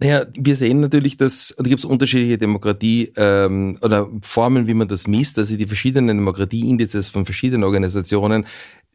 Naja, 0.00 0.26
wir 0.38 0.54
sehen 0.54 0.78
natürlich, 0.78 1.16
dass 1.16 1.54
da 1.58 1.64
gibt 1.64 1.80
es 1.80 1.84
unterschiedliche 1.84 2.38
Demokratie 2.38 3.12
ähm, 3.16 3.78
oder 3.82 4.08
Formen, 4.20 4.68
wie 4.68 4.74
man 4.74 4.86
das 4.86 5.08
misst. 5.08 5.40
Also 5.40 5.56
die 5.56 5.66
verschiedenen 5.66 6.18
Demokratieindizes 6.18 7.08
von 7.08 7.24
verschiedenen 7.24 7.64
Organisationen 7.64 8.46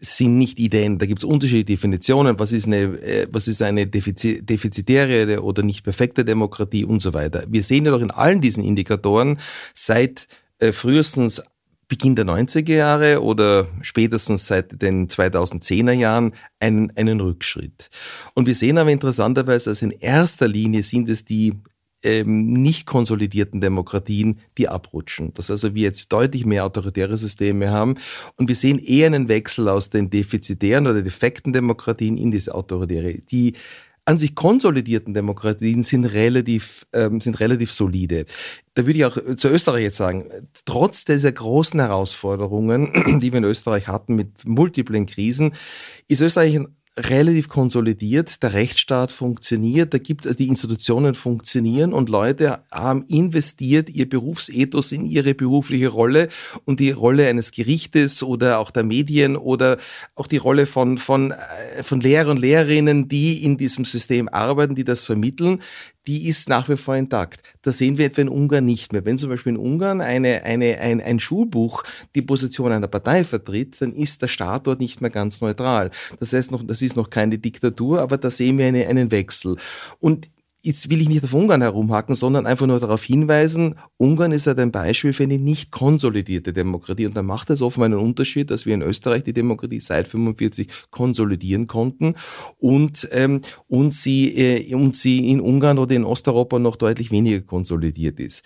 sind 0.03 0.37
nicht 0.37 0.59
ident. 0.59 1.01
Da 1.01 1.05
gibt 1.05 1.19
es 1.19 1.23
unterschiedliche 1.23 1.65
Definitionen. 1.65 2.37
Was 2.37 2.51
ist 2.51 2.67
eine, 2.67 2.81
äh, 2.81 3.27
was 3.31 3.47
ist 3.47 3.61
eine 3.61 3.87
defizitäre 3.87 5.41
oder 5.41 5.63
nicht 5.63 5.83
perfekte 5.83 6.25
Demokratie 6.25 6.83
und 6.83 7.01
so 7.01 7.13
weiter. 7.13 7.45
Wir 7.47 7.63
sehen 7.63 7.85
ja 7.85 7.91
doch 7.91 8.01
in 8.01 8.11
allen 8.11 8.41
diesen 8.41 8.63
Indikatoren 8.63 9.39
seit 9.73 10.27
äh, 10.59 10.71
frühestens 10.71 11.41
Beginn 11.87 12.15
der 12.15 12.25
90er 12.25 12.73
Jahre 12.73 13.21
oder 13.21 13.67
spätestens 13.81 14.47
seit 14.47 14.81
den 14.81 15.07
2010er 15.09 15.91
Jahren 15.91 16.33
einen, 16.59 16.91
einen 16.95 17.21
Rückschritt. 17.21 17.89
Und 18.33 18.47
wir 18.47 18.55
sehen 18.55 18.77
aber 18.77 18.89
interessanterweise, 18.89 19.69
dass 19.69 19.81
in 19.81 19.91
erster 19.91 20.47
Linie 20.47 20.81
sind 20.83 21.07
es 21.09 21.25
die 21.25 21.61
ähm, 22.03 22.53
nicht 22.53 22.85
konsolidierten 22.85 23.61
Demokratien, 23.61 24.39
die 24.57 24.69
abrutschen. 24.69 25.33
Dass 25.33 25.49
also 25.49 25.75
wir 25.75 25.83
jetzt 25.83 26.11
deutlich 26.11 26.45
mehr 26.45 26.65
autoritäre 26.65 27.17
Systeme 27.17 27.71
haben 27.71 27.95
und 28.37 28.47
wir 28.47 28.55
sehen 28.55 28.79
eher 28.79 29.07
einen 29.07 29.29
Wechsel 29.29 29.69
aus 29.69 29.89
den 29.89 30.09
defizitären 30.09 30.87
oder 30.87 31.01
defekten 31.01 31.53
Demokratien 31.53 32.17
in 32.17 32.31
diese 32.31 32.53
autoritäre. 32.53 33.15
Die 33.31 33.53
an 34.05 34.19
sich 34.19 34.35
konsolidierten 34.35 35.13
Demokratien 35.13 35.81
sind 35.81 36.05
relativ, 36.05 36.85
ähm, 36.93 37.21
sind 37.21 37.39
relativ 37.39 37.71
solide. 37.71 38.25
Da 38.73 38.85
würde 38.85 38.99
ich 38.99 39.05
auch 39.05 39.17
zu 39.35 39.47
Österreich 39.47 39.83
jetzt 39.83 39.97
sagen, 39.97 40.27
trotz 40.65 41.05
dieser 41.05 41.31
großen 41.31 41.79
Herausforderungen, 41.79 43.19
die 43.21 43.31
wir 43.31 43.37
in 43.37 43.45
Österreich 43.45 43.87
hatten 43.87 44.15
mit 44.15 44.45
multiplen 44.45 45.05
Krisen, 45.05 45.53
ist 46.07 46.21
Österreich 46.21 46.59
relativ 46.97 47.49
konsolidiert, 47.49 48.43
der 48.43 48.53
Rechtsstaat 48.53 49.11
funktioniert, 49.11 49.93
da 49.93 49.97
gibt 49.97 50.27
also 50.27 50.37
die 50.37 50.47
Institutionen 50.47 51.15
funktionieren 51.15 51.91
und 51.91 52.07
Leute 52.07 52.59
haben 52.71 53.03
investiert 53.03 53.89
ihr 53.89 54.07
Berufsethos 54.07 54.91
in 54.91 55.05
ihre 55.05 55.33
berufliche 55.33 55.87
Rolle 55.87 56.27
und 56.65 56.79
die 56.79 56.91
Rolle 56.91 57.27
eines 57.27 57.51
Gerichtes 57.51 58.21
oder 58.21 58.59
auch 58.59 58.69
der 58.69 58.83
Medien 58.83 59.35
oder 59.35 59.77
auch 60.13 60.27
die 60.27 60.37
Rolle 60.37 60.67
von, 60.67 60.99
von, 60.99 61.31
äh, 61.31 61.81
von 61.81 61.99
Lehrer 61.99 62.29
und 62.29 62.39
Lehrerinnen, 62.39 63.07
die 63.07 63.43
in 63.43 63.57
diesem 63.57 63.85
System 63.85 64.29
arbeiten, 64.29 64.75
die 64.75 64.83
das 64.83 65.01
vermitteln, 65.01 65.61
die 66.07 66.27
ist 66.27 66.49
nach 66.49 66.67
wie 66.67 66.75
vor 66.75 66.95
intakt. 66.95 67.41
Das 67.61 67.77
sehen 67.77 67.97
wir 67.97 68.05
etwa 68.05 68.21
in 68.21 68.29
Ungarn 68.29 68.65
nicht 68.65 68.91
mehr. 68.91 69.05
Wenn 69.05 69.17
zum 69.17 69.29
Beispiel 69.29 69.53
in 69.53 69.57
Ungarn 69.57 70.01
eine, 70.01 70.43
eine, 70.43 70.79
ein, 70.79 71.01
ein 71.01 71.19
Schulbuch 71.19 71.83
die 72.13 72.21
Position 72.21 72.71
einer 72.71 72.87
Partei 72.87 73.23
vertritt, 73.23 73.81
dann 73.81 73.93
ist 73.93 74.21
der 74.21 74.27
Staat 74.27 74.67
dort 74.67 74.79
nicht 74.79 75.01
mehr 75.01 75.09
ganz 75.09 75.39
neutral. 75.39 75.91
Das 76.19 76.33
heißt, 76.33 76.51
noch, 76.51 76.63
das 76.63 76.81
ist 76.83 76.95
noch 76.95 77.09
keine 77.09 77.37
Diktatur, 77.37 78.01
aber 78.01 78.17
da 78.17 78.29
sehen 78.29 78.57
wir 78.57 78.65
eine, 78.65 78.87
einen 78.87 79.11
Wechsel. 79.11 79.57
Und 79.99 80.29
jetzt 80.63 80.89
will 80.89 81.01
ich 81.01 81.09
nicht 81.09 81.23
auf 81.25 81.33
Ungarn 81.33 81.61
herumhacken, 81.61 82.15
sondern 82.15 82.47
einfach 82.47 82.65
nur 82.65 82.79
darauf 82.79 83.03
hinweisen, 83.03 83.75
Ungarn 83.97 84.31
ist 84.31 84.47
halt 84.47 84.59
ein 84.59 84.71
Beispiel 84.71 85.11
für 85.11 85.23
eine 85.23 85.37
nicht 85.37 85.71
konsolidierte 85.71 86.53
Demokratie. 86.53 87.05
Und 87.05 87.17
da 87.17 87.21
macht 87.21 87.49
es 87.49 87.61
offenbar 87.61 87.87
einen 87.87 87.99
Unterschied, 87.99 88.49
dass 88.49 88.65
wir 88.65 88.73
in 88.73 88.81
Österreich 88.81 89.23
die 89.23 89.33
Demokratie 89.33 89.81
seit 89.81 90.07
45 90.07 90.67
konsolidieren 90.89 91.67
konnten 91.67 92.15
und, 92.59 93.07
ähm, 93.11 93.41
und, 93.67 93.93
sie, 93.93 94.35
äh, 94.37 94.73
und 94.73 94.95
sie 94.95 95.29
in 95.29 95.41
Ungarn 95.41 95.77
oder 95.77 95.95
in 95.95 96.05
Osteuropa 96.05 96.59
noch 96.59 96.77
deutlich 96.77 97.11
weniger 97.11 97.41
konsolidiert 97.41 98.19
ist. 98.21 98.43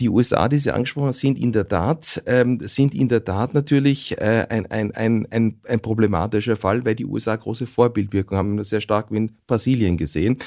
Die 0.00 0.08
USA, 0.08 0.48
die 0.48 0.58
Sie 0.58 0.72
angesprochen 0.72 1.06
haben, 1.06 1.12
sind 1.12 1.38
in 1.38 1.52
der 1.52 1.68
Tat, 1.68 2.22
ähm, 2.26 2.58
sind 2.60 2.94
in 2.94 3.08
der 3.08 3.24
Tat 3.24 3.52
natürlich 3.52 4.18
äh, 4.18 4.46
ein, 4.48 4.66
ein, 4.70 4.92
ein, 4.92 5.28
ein, 5.30 5.60
ein 5.68 5.80
problematischer 5.80 6.56
Fall, 6.56 6.84
weil 6.86 6.94
die 6.94 7.04
USA 7.04 7.36
große 7.36 7.66
Vorbildwirkung 7.66 8.38
haben. 8.38 8.56
Wir 8.56 8.64
sehr 8.64 8.80
stark 8.80 9.10
in 9.10 9.32
Brasilien 9.46 9.98
gesehen, 9.98 10.38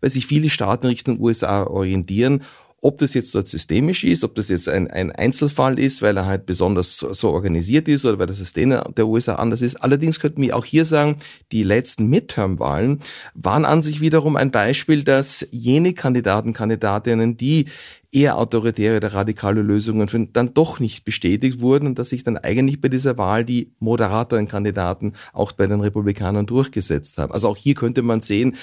weil 0.00 0.10
sich 0.10 0.26
viele 0.26 0.50
Staaten 0.50 0.86
Richtung 0.86 1.20
USA 1.20 1.64
orientieren 1.64 2.42
ob 2.80 2.98
das 2.98 3.14
jetzt 3.14 3.34
dort 3.34 3.48
systemisch 3.48 4.04
ist, 4.04 4.22
ob 4.22 4.36
das 4.36 4.48
jetzt 4.48 4.68
ein, 4.68 4.88
ein 4.88 5.10
Einzelfall 5.10 5.78
ist, 5.78 6.00
weil 6.00 6.16
er 6.16 6.26
halt 6.26 6.46
besonders 6.46 6.98
so, 6.98 7.30
organisiert 7.30 7.88
ist 7.88 8.04
oder 8.04 8.18
weil 8.18 8.26
das 8.26 8.38
System 8.38 8.70
der 8.96 9.08
USA 9.08 9.34
anders 9.34 9.62
ist. 9.62 9.76
Allerdings 9.76 10.20
könnten 10.20 10.42
wir 10.42 10.56
auch 10.56 10.64
hier 10.64 10.84
sagen, 10.84 11.16
die 11.50 11.64
letzten 11.64 12.06
Midterm-Wahlen 12.06 13.00
waren 13.34 13.64
an 13.64 13.82
sich 13.82 14.00
wiederum 14.00 14.36
ein 14.36 14.52
Beispiel, 14.52 15.02
dass 15.02 15.46
jene 15.50 15.92
Kandidaten, 15.92 16.52
Kandidatinnen, 16.52 17.36
die 17.36 17.64
eher 18.10 18.38
autoritäre 18.38 18.98
oder 18.98 19.12
radikale 19.12 19.60
Lösungen 19.60 20.08
finden, 20.08 20.32
dann 20.32 20.54
doch 20.54 20.80
nicht 20.80 21.04
bestätigt 21.04 21.60
wurden 21.60 21.88
und 21.88 21.98
dass 21.98 22.10
sich 22.10 22.22
dann 22.22 22.38
eigentlich 22.38 22.80
bei 22.80 22.88
dieser 22.88 23.18
Wahl 23.18 23.44
die 23.44 23.72
moderateren 23.80 24.48
Kandidaten 24.48 25.12
auch 25.32 25.52
bei 25.52 25.66
den 25.66 25.80
Republikanern 25.80 26.46
durchgesetzt 26.46 27.18
haben. 27.18 27.32
Also 27.32 27.48
auch 27.48 27.56
hier 27.56 27.74
könnte 27.74 28.02
man 28.02 28.22
sehen, 28.22 28.56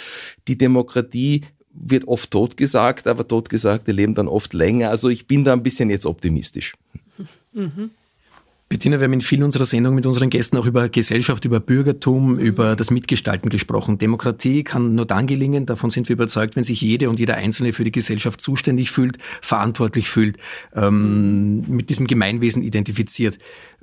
die 0.48 0.58
Demokratie 0.58 1.42
wird 1.76 2.08
oft 2.08 2.32
totgesagt, 2.32 3.08
aber 3.08 3.28
Totgesagte 3.28 3.92
leben 3.92 4.16
dann 4.16 4.28
oft 4.28 4.54
länger. 4.54 4.90
Also 4.90 5.10
ich 5.10 5.28
bin 5.28 5.44
da 5.44 5.54
ein 5.54 5.64
bisschen 5.64 5.90
jetzt 5.90 6.06
optimistisch. 6.06 6.74
Mhm. 7.54 7.92
Bettina, 8.76 9.00
wir 9.00 9.06
haben 9.06 9.14
in 9.14 9.22
vielen 9.22 9.44
unserer 9.44 9.64
Sendungen 9.64 9.96
mit 9.96 10.06
unseren 10.06 10.30
Gästen 10.30 10.58
auch 10.58 10.66
über 10.66 10.90
Gesellschaft, 10.90 11.46
über 11.46 11.62
Bürgertum, 11.62 12.38
über 12.38 12.76
das 12.76 12.92
Mitgestalten 12.92 13.50
gesprochen. 13.50 14.00
Demokratie 14.00 14.66
kann 14.66 14.96
nur 14.96 15.06
dann 15.06 15.28
gelingen, 15.28 15.66
davon 15.66 15.90
sind 15.90 16.10
wir 16.10 16.14
überzeugt, 16.16 16.58
wenn 16.58 16.66
sich 16.66 16.82
jede 16.82 17.10
und 17.10 17.18
jeder 17.18 17.36
Einzelne 17.36 17.72
für 17.72 17.86
die 17.86 17.94
Gesellschaft 17.94 18.42
zuständig 18.42 18.92
fühlt, 18.92 19.18
verantwortlich 19.42 20.10
fühlt, 20.10 20.36
ähm, 20.76 21.64
mit 21.70 21.90
diesem 21.90 22.06
Gemeinwesen 22.06 22.62
identifiziert. 22.62 23.38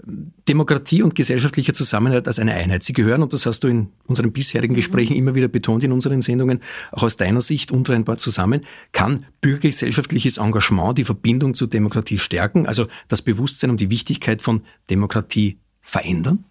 Demokratie 0.04 1.02
und 1.02 1.14
gesellschaftlicher 1.14 1.72
Zusammenhalt 1.72 2.26
als 2.26 2.38
eine 2.38 2.52
Einheit. 2.52 2.82
Sie 2.82 2.92
gehören, 2.92 3.22
und 3.22 3.32
das 3.32 3.46
hast 3.46 3.64
du 3.64 3.68
in 3.68 3.88
unseren 4.06 4.32
bisherigen 4.32 4.74
mhm. 4.74 4.76
Gesprächen 4.76 5.16
immer 5.16 5.34
wieder 5.34 5.48
betont 5.48 5.84
in 5.84 5.92
unseren 5.92 6.20
Sendungen, 6.20 6.60
auch 6.90 7.04
aus 7.04 7.16
deiner 7.16 7.40
Sicht 7.40 7.70
untrennbar 7.70 8.18
zusammen. 8.18 8.60
Kann 8.92 9.24
bürgergesellschaftliches 9.40 10.36
Engagement 10.36 10.98
die 10.98 11.04
Verbindung 11.04 11.54
zur 11.54 11.68
Demokratie 11.68 12.18
stärken, 12.18 12.66
also 12.66 12.88
das 13.08 13.22
Bewusstsein 13.22 13.70
um 13.70 13.78
die 13.78 13.90
Wichtigkeit 13.90 14.42
von 14.42 14.62
Demokratie 14.90 15.58
verändern? 15.80 16.44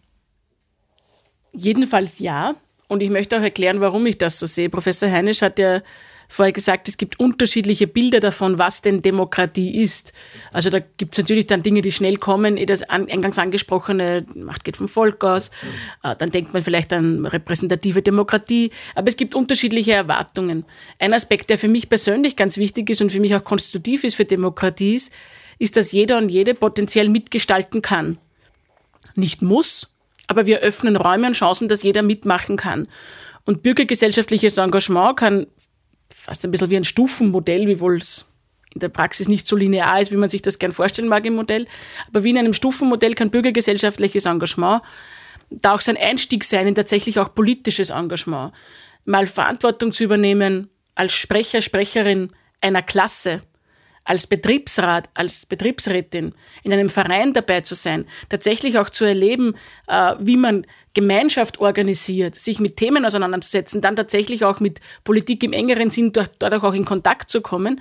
Jedenfalls 1.54 2.20
ja. 2.20 2.56
Und 2.88 3.02
ich 3.02 3.10
möchte 3.10 3.38
auch 3.38 3.41
erklären, 3.41 3.80
warum 3.82 4.06
ich 4.06 4.17
das 4.17 4.39
so 4.39 4.46
sehe. 4.46 4.70
Professor 4.70 5.10
Heinisch 5.10 5.41
hat 5.41 5.60
ja 5.60 5.82
vorher 6.32 6.54
gesagt, 6.54 6.88
es 6.88 6.98
gibt 6.98 7.20
unterschiedliche 7.20 7.88
Bilder 7.88 8.20
davon, 8.20 8.58
was 8.58 8.82
denn 8.82 9.02
Demokratie 9.02 9.82
ist. 9.82 10.13
Also 10.52 10.70
da 10.70 10.80
gibt 10.80 11.13
es 11.13 11.17
natürlich 11.17 11.48
dann 11.48 11.62
Dinge, 11.62 11.82
die 11.82 11.91
schnell 11.91 12.17
kommen, 12.17 12.58
eh 12.58 12.65
das 12.65 12.84
eingangs 12.84 13.38
angesprochene, 13.38 14.26
Macht 14.36 14.63
geht 14.63 14.78
vom 14.78 14.88
Volk 14.88 15.24
aus, 15.24 15.50
äh, 16.04 16.15
dann 16.15 16.32
denkt 16.32 16.54
man 16.54 16.62
vielleicht 16.62 16.94
an 16.94 17.26
repräsentative 17.26 18.02
Demokratie, 18.02 18.72
aber 18.96 19.10
es 19.10 19.17
gibt 19.17 19.36
unterschiedliche 19.36 19.91
Erwartungen. 19.91 20.65
Ein 21.00 21.13
Aspekt, 21.13 21.50
der 21.50 21.58
für 21.58 21.67
mich 21.67 21.89
persönlich 21.89 22.36
ganz 22.38 22.58
wichtig 22.58 22.89
ist 22.89 23.02
und 23.02 23.12
für 23.12 23.20
mich 23.20 23.36
auch 23.36 23.44
konstitutiv 23.44 24.04
ist 24.06 24.15
für 24.15 24.26
Demokratie, 24.26 24.96
ist, 24.96 25.12
ist, 25.62 25.78
dass 25.78 25.91
jeder 25.91 26.17
und 26.17 26.30
jede 26.30 26.56
potenziell 26.56 27.08
mitgestalten 27.08 27.84
kann. 27.84 28.17
Nicht 29.13 29.43
muss, 29.43 29.88
aber 30.26 30.47
wir 30.47 30.60
öffnen 30.60 30.95
Räume 30.95 31.28
und 31.28 31.34
Chancen, 31.34 31.67
dass 31.67 31.84
jeder 31.84 32.02
mitmachen 32.02 32.58
kann. 32.58 32.88
Und 33.45 33.62
bürgergesellschaftliches 33.62 34.58
Engagement 34.58 35.17
kann 35.17 35.47
fast 36.10 36.43
ein 36.43 36.50
bisschen 36.50 36.71
wie 36.71 36.78
ein 36.78 36.84
Stufenmodell, 36.84 37.67
wiewohl 37.67 37.97
es 37.97 38.26
in 38.74 38.80
der 38.80 38.89
Praxis 38.89 39.28
nicht 39.28 39.45
so 39.45 39.56
linear 39.56 40.02
ist, 40.02 40.12
wie 40.12 40.17
man 40.17 40.30
sich 40.30 40.41
das 40.41 40.58
gern 40.58 40.71
vorstellen 40.71 41.08
mag 41.08 41.26
im 41.28 41.36
Modell. 41.36 41.67
Aber 42.08 42.24
wie 42.24 42.32
in 42.32 42.39
einem 42.39 42.54
Stufenmodell 42.54 43.13
kann 43.13 43.30
bürgergesellschaftliches 43.30 44.26
Engagement 44.26 44.82
da 45.52 45.76
auch 45.76 45.82
sein 45.82 45.97
Einstieg 45.97 46.43
sein 46.43 46.65
in 46.65 46.76
tatsächlich 46.76 47.19
auch 47.19 47.36
politisches 47.36 47.91
Engagement. 47.91 48.54
Mal 49.06 49.28
Verantwortung 49.28 49.91
zu 49.91 50.06
übernehmen 50.06 50.69
als 50.95 51.13
Sprecher, 51.13 51.62
Sprecherin 51.62 52.32
einer 52.62 52.82
Klasse, 52.82 53.43
als 54.12 54.28
Betriebsrat, 54.28 55.10
als 55.13 55.45
Betriebsrätin 55.45 56.36
in 56.63 56.74
einem 56.74 56.89
Verein 56.89 57.32
dabei 57.32 57.62
zu 57.62 57.76
sein, 57.76 58.06
tatsächlich 58.28 58.78
auch 58.78 58.89
zu 58.89 59.06
erleben, 59.06 59.56
äh, 59.88 60.15
wie 60.19 60.36
man 60.36 60.67
Gemeinschaft 60.93 61.62
organisiert, 61.62 62.38
sich 62.38 62.60
mit 62.60 62.76
Themen 62.76 63.06
auseinanderzusetzen, 63.06 63.80
dann 63.80 63.95
tatsächlich 63.95 64.43
auch 64.43 64.60
mit 64.60 64.82
Politik 65.06 65.45
im 65.45 65.54
engeren 65.54 65.91
Sinn 65.91 66.12
dadurch 66.39 66.62
auch 66.62 66.74
in 66.74 66.84
Kontakt 66.84 67.30
zu 67.30 67.39
kommen. 67.39 67.80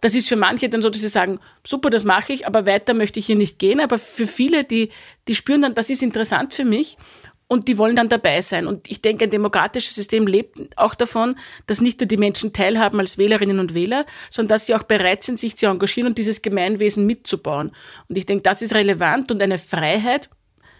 Das 0.00 0.14
ist 0.14 0.28
für 0.28 0.36
manche 0.36 0.68
dann 0.68 0.80
so, 0.80 0.90
dass 0.90 1.00
sie 1.00 1.08
sagen, 1.08 1.40
super, 1.64 1.90
das 1.90 2.04
mache 2.04 2.32
ich, 2.32 2.46
aber 2.46 2.66
weiter 2.66 2.94
möchte 2.94 3.18
ich 3.18 3.26
hier 3.26 3.34
nicht 3.34 3.58
gehen. 3.58 3.80
Aber 3.80 3.98
für 3.98 4.28
viele, 4.28 4.62
die, 4.62 4.90
die 5.26 5.34
spüren 5.34 5.62
dann, 5.62 5.74
das 5.74 5.90
ist 5.90 6.04
interessant 6.04 6.54
für 6.54 6.64
mich 6.64 6.96
und 7.48 7.68
die 7.68 7.78
wollen 7.78 7.96
dann 7.96 8.08
dabei 8.08 8.40
sein. 8.40 8.66
Und 8.66 8.90
ich 8.90 9.02
denke, 9.02 9.24
ein 9.24 9.30
demokratisches 9.30 9.94
System 9.94 10.26
lebt 10.26 10.58
auch 10.76 10.94
davon, 10.94 11.36
dass 11.66 11.80
nicht 11.80 12.00
nur 12.00 12.08
die 12.08 12.16
Menschen 12.16 12.52
teilhaben 12.52 12.98
als 13.00 13.18
Wählerinnen 13.18 13.58
und 13.58 13.74
Wähler, 13.74 14.06
sondern 14.30 14.56
dass 14.56 14.66
sie 14.66 14.74
auch 14.74 14.82
bereit 14.82 15.22
sind, 15.22 15.38
sich 15.38 15.56
zu 15.56 15.66
engagieren 15.66 16.08
und 16.08 16.18
dieses 16.18 16.42
Gemeinwesen 16.42 17.06
mitzubauen. 17.06 17.72
Und 18.08 18.16
ich 18.16 18.26
denke, 18.26 18.42
das 18.42 18.62
ist 18.62 18.74
relevant 18.74 19.30
und 19.30 19.42
eine 19.42 19.58
Freiheit. 19.58 20.30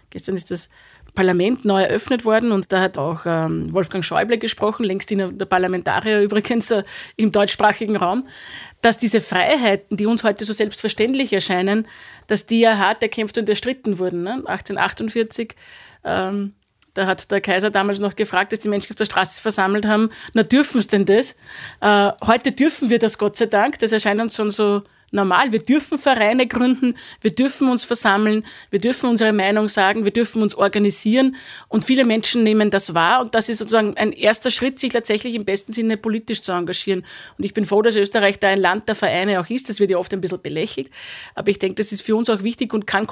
Gestern 0.09 0.35
ist 0.35 0.51
das 0.51 0.69
Parlament 1.15 1.65
neu 1.65 1.81
eröffnet 1.81 2.25
worden 2.25 2.51
und 2.51 2.71
da 2.71 2.81
hat 2.81 2.97
auch 2.97 3.21
ähm, 3.25 3.73
Wolfgang 3.73 4.05
Schäuble 4.05 4.37
gesprochen, 4.37 4.83
längst 4.83 5.11
in 5.11 5.37
der 5.37 5.45
Parlamentarier 5.45 6.21
übrigens 6.21 6.71
äh, 6.71 6.83
im 7.15 7.31
deutschsprachigen 7.31 7.95
Raum, 7.95 8.27
dass 8.81 8.97
diese 8.97 9.21
Freiheiten, 9.21 9.97
die 9.97 10.05
uns 10.05 10.23
heute 10.23 10.45
so 10.45 10.53
selbstverständlich 10.53 11.33
erscheinen, 11.33 11.87
dass 12.27 12.45
die 12.45 12.59
ja 12.59 12.77
hart 12.77 13.01
erkämpft 13.01 13.37
und 13.37 13.49
erstritten 13.49 13.97
wurden. 13.97 14.23
Ne? 14.23 14.43
1848 14.45 15.55
ähm, 16.03 16.53
da 16.95 17.07
hat 17.07 17.29
der 17.29 17.41
Kaiser 17.41 17.69
damals 17.69 17.99
noch 17.99 18.15
gefragt, 18.15 18.53
dass 18.53 18.59
die 18.59 18.69
Menschen 18.69 18.91
auf 18.91 18.95
der 18.95 19.05
Straße 19.05 19.41
versammelt 19.41 19.85
haben, 19.85 20.09
na 20.33 20.43
dürfen 20.43 20.79
es 20.79 20.87
denn 20.87 21.05
das? 21.05 21.35
Äh, 21.81 22.11
heute 22.25 22.53
dürfen 22.53 22.89
wir 22.89 22.99
das 22.99 23.17
Gott 23.17 23.35
sei 23.35 23.45
Dank. 23.45 23.79
Das 23.79 23.91
erscheint 23.91 24.21
uns 24.21 24.35
schon 24.35 24.49
so 24.49 24.81
normal. 25.11 25.51
Wir 25.51 25.59
dürfen 25.59 25.97
Vereine 25.97 26.47
gründen, 26.47 26.95
wir 27.21 27.31
dürfen 27.31 27.69
uns 27.69 27.83
versammeln, 27.83 28.45
wir 28.69 28.79
dürfen 28.79 29.09
unsere 29.09 29.33
Meinung 29.33 29.69
sagen, 29.69 30.05
wir 30.05 30.11
dürfen 30.11 30.41
uns 30.41 30.55
organisieren 30.55 31.35
und 31.67 31.85
viele 31.85 32.05
Menschen 32.05 32.43
nehmen 32.43 32.71
das 32.71 32.93
wahr 32.93 33.21
und 33.21 33.35
das 33.35 33.49
ist 33.49 33.59
sozusagen 33.59 33.97
ein 33.97 34.11
erster 34.11 34.51
Schritt, 34.51 34.79
sich 34.79 34.93
tatsächlich 34.93 35.35
im 35.35 35.45
besten 35.45 35.73
Sinne 35.73 35.97
politisch 35.97 36.41
zu 36.41 36.51
engagieren. 36.51 37.05
Und 37.37 37.43
ich 37.43 37.53
bin 37.53 37.65
froh, 37.65 37.81
dass 37.81 37.95
Österreich 37.95 38.39
da 38.39 38.49
ein 38.49 38.59
Land 38.59 38.87
der 38.87 38.95
Vereine 38.95 39.39
auch 39.39 39.49
ist. 39.49 39.69
Das 39.69 39.79
wird 39.79 39.91
ja 39.91 39.97
oft 39.97 40.13
ein 40.13 40.21
bisschen 40.21 40.41
belächelt, 40.41 40.89
aber 41.33 41.49
ich 41.49 41.59
denke, 41.59 41.75
das 41.75 41.91
ist 41.91 42.01
für 42.01 42.15
uns 42.15 42.29
auch 42.29 42.43
wichtig 42.43 42.73
und 42.73 42.87
kann 42.87 43.07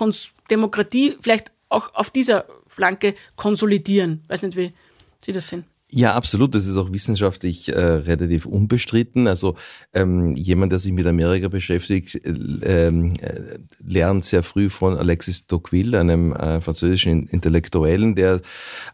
Demokratie 0.49 1.17
vielleicht 1.21 1.51
auch 1.69 1.93
auf 1.95 2.09
dieser 2.09 2.45
Flanke 2.67 3.15
konsolidieren. 3.35 4.23
Weiß 4.27 4.41
nicht, 4.41 4.57
wie 4.57 4.73
Sie 5.19 5.31
das 5.31 5.47
sehen. 5.47 5.72
Ja, 5.95 6.15
absolut. 6.15 6.55
Das 6.55 6.65
ist 6.65 6.75
auch 6.77 6.91
wissenschaftlich 6.91 7.69
äh, 7.69 7.79
relativ 7.79 8.47
unbestritten. 8.47 9.27
Also 9.27 9.53
ähm, 9.93 10.35
jemand, 10.35 10.71
der 10.71 10.79
sich 10.79 10.91
mit 10.91 11.05
Amerika 11.05 11.49
beschäftigt, 11.49 12.19
äh, 12.25 12.87
äh, 12.87 13.59
lernt 13.85 14.25
sehr 14.25 14.41
früh 14.41 14.69
von 14.69 14.97
Alexis 14.97 15.45
Tocqueville, 15.45 15.99
einem 15.99 16.33
äh, 16.33 16.61
französischen 16.61 17.27
Intellektuellen, 17.27 18.15
der 18.15 18.41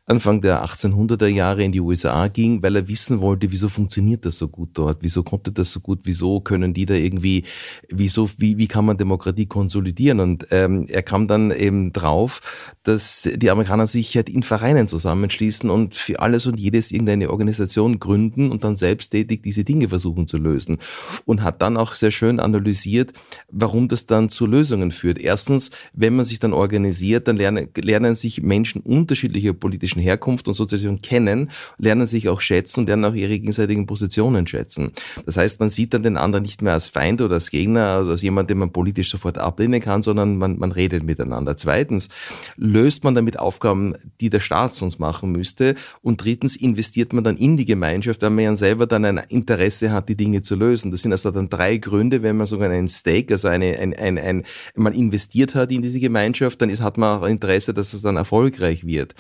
Anfang 0.08 0.42
der 0.42 0.66
1800er 0.66 1.28
Jahre 1.28 1.64
in 1.64 1.72
die 1.72 1.80
USA 1.80 2.28
ging, 2.28 2.62
weil 2.64 2.76
er 2.76 2.90
wissen 2.90 3.22
wollte, 3.22 3.50
wieso 3.50 3.70
funktioniert 3.70 4.26
das 4.26 4.38
so 4.38 4.50
gut 4.50 4.72
dort, 4.74 4.98
wieso 5.02 5.24
konnte 5.24 5.54
das 5.54 5.72
so 5.72 5.80
gut, 5.80 6.02
wieso 6.04 6.42
können 6.42 6.74
die 6.74 6.86
da 6.86 6.96
irgendwie, 6.96 7.46
wieso, 7.88 8.30
wie, 8.40 8.58
wie 8.58 8.68
kann 8.68 8.84
man 8.84 8.98
Demokratie 8.98 9.46
konsolidieren? 9.46 10.20
Und 10.20 10.48
ähm, 10.52 10.86
er 10.90 11.04
kam 11.04 11.30
dann 11.30 11.52
eben 11.52 11.94
drauf, 11.94 12.76
dass 12.84 13.22
die 13.22 13.50
Amerikaner 13.50 13.88
sich 13.88 14.18
halt 14.18 14.28
in 14.28 14.44
Vereinen 14.44 14.90
zusammenschließen 14.90 15.70
und 15.70 15.96
für 15.96 16.20
alles 16.20 16.46
und 16.46 16.60
jedes 16.60 16.89
irgendeine 16.92 17.30
Organisation 17.30 18.00
gründen 18.00 18.52
und 18.52 18.64
dann 18.64 18.76
selbsttätig 18.76 19.42
diese 19.42 19.64
Dinge 19.64 19.90
versuchen 19.90 20.28
zu 20.28 20.38
lösen. 20.38 20.78
Und 21.26 21.44
hat 21.44 21.62
dann 21.62 21.78
auch 21.78 21.96
sehr 21.96 22.12
schön 22.12 22.40
analysiert, 22.40 23.14
warum 23.52 23.88
das 23.88 24.06
dann 24.06 24.30
zu 24.30 24.46
Lösungen 24.46 24.92
führt. 24.92 25.20
Erstens, 25.20 25.72
wenn 25.94 26.16
man 26.16 26.26
sich 26.26 26.40
dann 26.40 26.54
organisiert, 26.54 27.28
dann 27.28 27.38
lernen, 27.38 27.68
lernen 27.76 28.16
sich 28.16 28.42
Menschen 28.42 28.82
unterschiedlicher 28.82 29.54
politischen 29.54 30.02
Herkunft 30.02 30.48
und 30.48 30.54
Sozialisation 30.54 31.02
kennen, 31.02 31.50
lernen 31.78 32.08
sich 32.08 32.30
auch 32.30 32.42
schätzen 32.42 32.82
und 32.82 32.88
lernen 32.88 33.06
auch 33.06 33.14
ihre 33.14 33.30
gegenseitigen 33.30 33.86
Positionen 33.86 34.48
schätzen. 34.48 34.92
Das 35.26 35.38
heißt, 35.38 35.60
man 35.60 35.70
sieht 35.70 35.94
dann 35.94 36.04
den 36.04 36.18
anderen 36.18 36.44
nicht 36.44 36.62
mehr 36.62 36.74
als 36.74 36.88
Feind 36.88 37.22
oder 37.22 37.36
als 37.36 37.52
Gegner 37.52 38.02
oder 38.02 38.12
als 38.12 38.22
jemand, 38.22 38.50
den 38.50 38.58
man 38.58 38.72
politisch 38.72 39.10
sofort 39.10 39.38
ablehnen 39.38 39.82
kann, 39.82 40.02
sondern 40.02 40.38
man, 40.38 40.58
man 40.58 40.72
redet 40.72 41.04
miteinander. 41.04 41.56
Zweitens, 41.58 42.10
löst 42.58 43.04
man 43.04 43.16
damit 43.16 43.40
Aufgaben, 43.40 43.96
die 44.22 44.30
der 44.30 44.40
Staat 44.40 44.74
sonst 44.74 45.00
machen 45.00 45.32
müsste. 45.32 45.76
Und 46.02 46.24
drittens, 46.24 46.56
investiert 46.80 47.12
man 47.12 47.26
dann 47.26 47.36
in 47.36 47.58
die 47.58 47.66
Gemeinschaft, 47.66 48.22
weil 48.22 48.30
man 48.30 48.44
ja 48.46 48.56
selber 48.56 48.88
dann 48.88 49.04
ein 49.04 49.18
Interesse 49.28 49.92
hat, 49.92 50.08
die 50.08 50.16
Dinge 50.16 50.42
zu 50.42 50.56
lösen. 50.56 50.92
Das 50.92 51.02
sind 51.02 51.12
also 51.12 51.30
dann 51.30 51.50
drei 51.50 51.76
Gründe, 51.76 52.24
wenn 52.24 52.38
man 52.38 52.48
sogar 52.48 52.70
einen 52.70 52.88
Stake, 52.88 53.34
also 53.34 53.50
eine, 53.50 53.78
ein, 53.78 53.94
ein, 53.94 54.18
ein, 54.18 54.44
man 54.76 54.94
investiert 54.94 55.56
hat 55.56 55.74
in 55.74 55.82
diese 55.82 56.00
Gemeinschaft, 56.00 56.62
dann 56.62 56.70
ist, 56.70 56.82
hat 56.82 56.98
man 56.98 57.20
auch 57.20 57.28
Interesse, 57.28 57.74
dass 57.74 57.92
es 57.92 58.02
dann 58.02 58.16
erfolgreich 58.16 58.86
wird. 58.86 59.14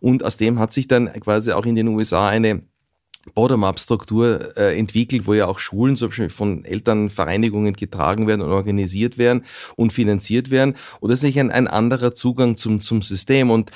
Und 0.00 0.24
aus 0.24 0.38
dem 0.38 0.58
hat 0.58 0.72
sich 0.72 0.88
dann 0.88 1.06
quasi 1.20 1.52
auch 1.52 1.66
in 1.66 1.76
den 1.76 1.86
USA 1.86 2.28
eine 2.28 2.62
Bottom-up-Struktur 3.34 4.56
äh, 4.56 4.78
entwickelt, 4.78 5.26
wo 5.26 5.34
ja 5.34 5.46
auch 5.46 5.58
Schulen 5.58 5.96
so 5.96 6.08
von 6.10 6.64
Elternvereinigungen 6.64 7.74
getragen 7.74 8.26
werden 8.26 8.42
und 8.42 8.52
organisiert 8.52 9.18
werden 9.18 9.44
und 9.76 9.92
finanziert 9.92 10.50
werden. 10.50 10.74
Das 11.00 11.10
ist 11.12 11.22
nicht 11.22 11.38
ein, 11.38 11.50
ein 11.50 11.68
anderer 11.68 12.14
Zugang 12.14 12.56
zum, 12.56 12.80
zum 12.80 13.02
System 13.02 13.50
und 13.50 13.70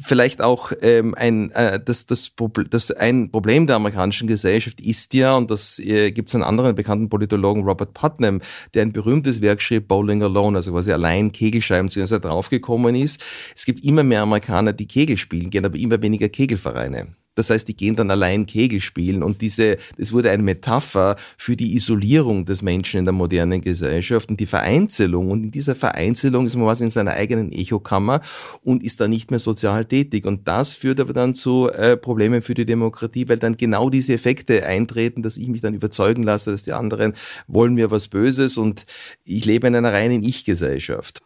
vielleicht 0.00 0.40
auch 0.40 0.72
ähm, 0.82 1.14
ein, 1.16 1.50
äh, 1.52 1.80
das, 1.84 2.06
das, 2.06 2.32
das 2.70 2.90
ein 2.90 3.30
Problem 3.30 3.66
der 3.66 3.76
amerikanischen 3.76 4.28
Gesellschaft 4.28 4.80
ist 4.80 5.14
ja, 5.14 5.34
und 5.34 5.50
das 5.50 5.78
äh, 5.78 6.12
gibt 6.12 6.28
es 6.28 6.34
einen 6.34 6.44
anderen 6.44 6.74
bekannten 6.74 7.08
Politologen, 7.08 7.64
Robert 7.64 7.94
Putnam, 7.94 8.40
der 8.74 8.82
ein 8.82 8.92
berühmtes 8.92 9.40
Werk 9.40 9.62
schrieb, 9.62 9.88
Bowling 9.88 10.22
Alone, 10.22 10.58
also 10.58 10.72
quasi 10.72 10.92
allein 10.92 11.32
Kegelscheiben, 11.32 11.88
zu 11.88 12.00
er 12.00 12.20
draufgekommen 12.20 12.94
ist. 12.94 13.24
Es 13.56 13.64
gibt 13.64 13.84
immer 13.84 14.02
mehr 14.02 14.22
Amerikaner, 14.22 14.72
die 14.72 14.86
Kegel 14.86 15.16
spielen 15.16 15.50
gehen, 15.50 15.64
aber 15.64 15.78
immer 15.78 16.00
weniger 16.02 16.28
Kegelvereine. 16.28 17.14
Das 17.34 17.50
heißt, 17.50 17.66
die 17.66 17.76
gehen 17.76 17.96
dann 17.96 18.10
allein 18.10 18.46
Kegel 18.46 18.80
spielen 18.80 19.22
und 19.22 19.40
diese, 19.40 19.76
es 19.96 20.12
wurde 20.12 20.30
eine 20.30 20.42
Metapher 20.42 21.16
für 21.36 21.56
die 21.56 21.74
Isolierung 21.74 22.44
des 22.44 22.62
Menschen 22.62 22.98
in 22.98 23.04
der 23.04 23.12
modernen 23.12 23.60
Gesellschaft 23.60 24.30
und 24.30 24.38
die 24.40 24.46
Vereinzelung. 24.46 25.30
Und 25.30 25.44
in 25.44 25.50
dieser 25.50 25.74
Vereinzelung 25.74 26.46
ist 26.46 26.56
man 26.56 26.66
was 26.66 26.80
in 26.80 26.90
seiner 26.90 27.12
eigenen 27.12 27.50
Echokammer 27.50 28.20
und 28.62 28.82
ist 28.82 29.00
da 29.00 29.08
nicht 29.08 29.30
mehr 29.30 29.40
sozial 29.40 29.84
tätig. 29.84 30.26
Und 30.26 30.46
das 30.46 30.74
führt 30.74 31.00
aber 31.00 31.12
dann 31.12 31.34
zu 31.34 31.70
äh, 31.70 31.96
Problemen 31.96 32.42
für 32.42 32.54
die 32.54 32.66
Demokratie, 32.66 33.28
weil 33.28 33.38
dann 33.38 33.56
genau 33.56 33.90
diese 33.90 34.14
Effekte 34.14 34.66
eintreten, 34.66 35.22
dass 35.22 35.36
ich 35.36 35.48
mich 35.48 35.60
dann 35.60 35.74
überzeugen 35.74 36.22
lasse, 36.22 36.52
dass 36.52 36.64
die 36.64 36.72
anderen 36.72 37.14
wollen 37.48 37.74
mir 37.74 37.90
was 37.90 38.08
Böses 38.08 38.56
und 38.58 38.86
ich 39.24 39.44
lebe 39.44 39.66
in 39.66 39.74
einer 39.74 39.92
reinen 39.92 40.22
Ich-Gesellschaft. 40.22 41.20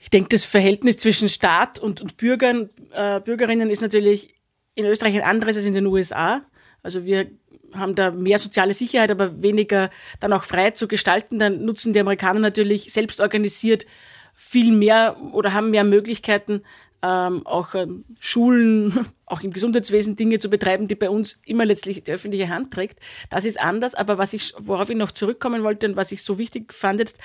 Ich 0.00 0.10
denke, 0.10 0.30
das 0.30 0.44
Verhältnis 0.44 0.96
zwischen 0.96 1.28
Staat 1.28 1.78
und, 1.78 2.00
und 2.00 2.16
Bürgern, 2.16 2.70
äh, 2.92 3.20
Bürgerinnen 3.20 3.70
ist 3.70 3.82
natürlich 3.82 4.34
in 4.74 4.84
Österreich 4.84 5.14
ein 5.16 5.28
anderes 5.28 5.56
als 5.56 5.66
in 5.66 5.74
den 5.74 5.86
USA. 5.86 6.42
Also 6.82 7.04
wir 7.04 7.30
haben 7.74 7.94
da 7.94 8.10
mehr 8.10 8.38
soziale 8.38 8.74
Sicherheit, 8.74 9.10
aber 9.10 9.42
weniger 9.42 9.90
dann 10.18 10.32
auch 10.32 10.44
frei 10.44 10.70
zu 10.70 10.88
gestalten. 10.88 11.38
Dann 11.38 11.64
nutzen 11.64 11.92
die 11.92 12.00
Amerikaner 12.00 12.40
natürlich 12.40 12.92
selbst 12.92 13.20
organisiert 13.20 13.86
viel 14.34 14.72
mehr 14.72 15.16
oder 15.32 15.52
haben 15.52 15.70
mehr 15.70 15.84
Möglichkeiten, 15.84 16.62
ähm, 17.02 17.46
auch 17.46 17.74
ähm, 17.74 18.04
Schulen, 18.18 19.06
auch 19.26 19.42
im 19.42 19.52
Gesundheitswesen 19.52 20.16
Dinge 20.16 20.38
zu 20.38 20.50
betreiben, 20.50 20.88
die 20.88 20.94
bei 20.94 21.10
uns 21.10 21.38
immer 21.44 21.64
letztlich 21.64 22.02
die 22.04 22.12
öffentliche 22.12 22.48
Hand 22.48 22.72
trägt. 22.72 23.00
Das 23.28 23.44
ist 23.44 23.60
anders, 23.60 23.94
aber 23.94 24.18
was 24.18 24.32
ich, 24.32 24.52
worauf 24.58 24.90
ich 24.90 24.96
noch 24.96 25.12
zurückkommen 25.12 25.62
wollte 25.62 25.86
und 25.86 25.96
was 25.96 26.12
ich 26.12 26.22
so 26.22 26.38
wichtig 26.38 26.72
fand 26.72 27.00
jetzt, 27.00 27.18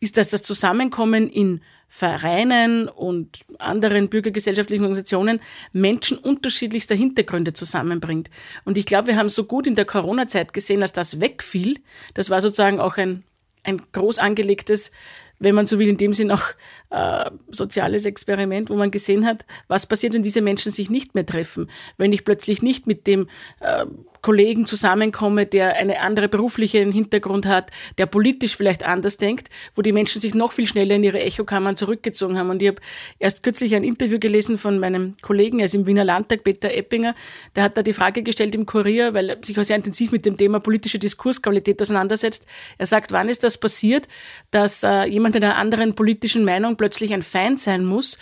ist, 0.00 0.16
dass 0.16 0.30
das 0.30 0.42
Zusammenkommen 0.42 1.28
in 1.28 1.62
Vereinen 1.94 2.88
und 2.88 3.40
anderen 3.58 4.08
bürgergesellschaftlichen 4.08 4.82
Organisationen 4.82 5.40
Menschen 5.74 6.16
unterschiedlichster 6.16 6.94
Hintergründe 6.94 7.52
zusammenbringt. 7.52 8.30
Und 8.64 8.78
ich 8.78 8.86
glaube, 8.86 9.08
wir 9.08 9.16
haben 9.16 9.28
so 9.28 9.44
gut 9.44 9.66
in 9.66 9.74
der 9.74 9.84
Corona-Zeit 9.84 10.54
gesehen, 10.54 10.80
dass 10.80 10.94
das 10.94 11.20
wegfiel. 11.20 11.76
Das 12.14 12.30
war 12.30 12.40
sozusagen 12.40 12.80
auch 12.80 12.96
ein, 12.96 13.24
ein 13.62 13.82
groß 13.92 14.18
angelegtes 14.20 14.90
wenn 15.38 15.56
man 15.56 15.66
so 15.66 15.80
will, 15.80 15.88
in 15.88 15.96
dem 15.96 16.12
Sinn 16.12 16.30
auch 16.30 16.44
äh, 16.90 17.28
soziales 17.50 18.04
Experiment, 18.04 18.70
wo 18.70 18.76
man 18.76 18.92
gesehen 18.92 19.26
hat, 19.26 19.44
was 19.66 19.86
passiert, 19.86 20.12
wenn 20.12 20.22
diese 20.22 20.40
Menschen 20.40 20.70
sich 20.70 20.88
nicht 20.88 21.16
mehr 21.16 21.26
treffen, 21.26 21.68
wenn 21.96 22.12
ich 22.12 22.24
plötzlich 22.24 22.62
nicht 22.62 22.86
mit 22.86 23.08
dem 23.08 23.28
äh, 23.58 23.84
Kollegen 24.22 24.66
zusammenkomme, 24.66 25.46
der 25.46 25.76
eine 25.76 26.00
andere 26.00 26.28
berufliche 26.28 26.78
Hintergrund 26.78 27.44
hat, 27.44 27.70
der 27.98 28.06
politisch 28.06 28.56
vielleicht 28.56 28.84
anders 28.84 29.16
denkt, 29.16 29.48
wo 29.74 29.82
die 29.82 29.92
Menschen 29.92 30.20
sich 30.20 30.34
noch 30.34 30.52
viel 30.52 30.66
schneller 30.66 30.94
in 30.94 31.02
ihre 31.02 31.20
Echokammern 31.20 31.76
zurückgezogen 31.76 32.38
haben. 32.38 32.50
Und 32.50 32.62
ich 32.62 32.68
habe 32.68 32.80
erst 33.18 33.42
kürzlich 33.42 33.74
ein 33.74 33.84
Interview 33.84 34.18
gelesen 34.18 34.58
von 34.58 34.78
meinem 34.78 35.16
Kollegen, 35.22 35.58
er 35.58 35.66
ist 35.66 35.74
im 35.74 35.86
Wiener 35.86 36.04
Landtag, 36.04 36.44
Peter 36.44 36.72
Eppinger, 36.72 37.14
der 37.56 37.64
hat 37.64 37.76
da 37.76 37.82
die 37.82 37.92
Frage 37.92 38.22
gestellt 38.22 38.54
im 38.54 38.64
Kurier, 38.64 39.12
weil 39.12 39.30
er 39.30 39.38
sich 39.42 39.58
auch 39.58 39.64
sehr 39.64 39.76
intensiv 39.76 40.12
mit 40.12 40.24
dem 40.24 40.36
Thema 40.36 40.60
politische 40.60 40.98
Diskursqualität 40.98 41.82
auseinandersetzt. 41.82 42.46
Er 42.78 42.86
sagt, 42.86 43.10
wann 43.12 43.28
ist 43.28 43.42
das 43.42 43.58
passiert, 43.58 44.06
dass 44.52 44.84
äh, 44.84 45.04
jemand 45.04 45.34
mit 45.34 45.42
einer 45.42 45.56
anderen 45.56 45.94
politischen 45.94 46.44
Meinung 46.44 46.76
plötzlich 46.76 47.12
ein 47.12 47.22
Feind 47.22 47.60
sein 47.60 47.84
muss, 47.84 48.18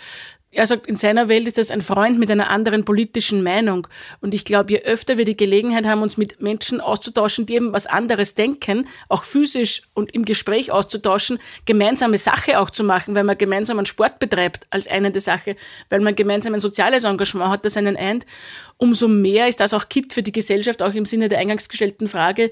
er 0.53 0.67
sagt, 0.67 0.87
in 0.87 0.97
seiner 0.97 1.29
Welt 1.29 1.47
ist 1.47 1.57
das 1.57 1.71
ein 1.71 1.81
Freund 1.81 2.19
mit 2.19 2.29
einer 2.29 2.49
anderen 2.49 2.83
politischen 2.83 3.41
Meinung. 3.41 3.87
Und 4.19 4.33
ich 4.33 4.43
glaube, 4.43 4.73
je 4.73 4.81
öfter 4.81 5.17
wir 5.17 5.23
die 5.23 5.37
Gelegenheit 5.37 5.85
haben, 5.85 6.01
uns 6.01 6.17
mit 6.17 6.41
Menschen 6.41 6.81
auszutauschen, 6.81 7.45
die 7.45 7.55
eben 7.55 7.71
was 7.71 7.87
anderes 7.87 8.35
denken, 8.35 8.89
auch 9.07 9.23
physisch 9.23 9.83
und 9.93 10.13
im 10.13 10.25
Gespräch 10.25 10.69
auszutauschen, 10.69 11.39
gemeinsame 11.65 12.17
Sache 12.17 12.59
auch 12.59 12.69
zu 12.69 12.83
machen, 12.83 13.15
weil 13.15 13.23
man 13.23 13.37
gemeinsam 13.37 13.77
einen 13.77 13.85
Sport 13.85 14.19
betreibt 14.19 14.67
als 14.71 14.87
eine 14.87 15.11
der 15.11 15.21
Sache, 15.21 15.55
weil 15.89 16.01
man 16.01 16.15
gemeinsam 16.15 16.53
ein 16.53 16.59
soziales 16.59 17.05
Engagement 17.05 17.49
hat, 17.49 17.63
das 17.63 17.77
einen 17.77 17.95
eint, 17.95 18.25
umso 18.75 19.07
mehr 19.07 19.47
ist 19.47 19.61
das 19.61 19.73
auch 19.73 19.87
Kit 19.87 20.11
für 20.11 20.23
die 20.23 20.33
Gesellschaft, 20.33 20.83
auch 20.83 20.93
im 20.93 21.05
Sinne 21.05 21.29
der 21.29 21.39
eingangs 21.39 21.69
gestellten 21.69 22.09
Frage, 22.09 22.51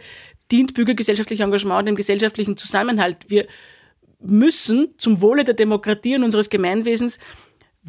dient 0.51 0.73
bürgergesellschaftliches 0.73 1.43
Engagement 1.43 1.85
dem 1.85 1.95
gesellschaftlichen 1.95 2.55
Zusammenhalt. 2.55 3.17
Wir 3.27 3.45
müssen 4.21 4.93
zum 4.97 5.21
Wohle 5.21 5.43
der 5.43 5.53
Demokratie 5.53 6.15
und 6.15 6.23
unseres 6.23 6.49
Gemeinwesens 6.49 7.19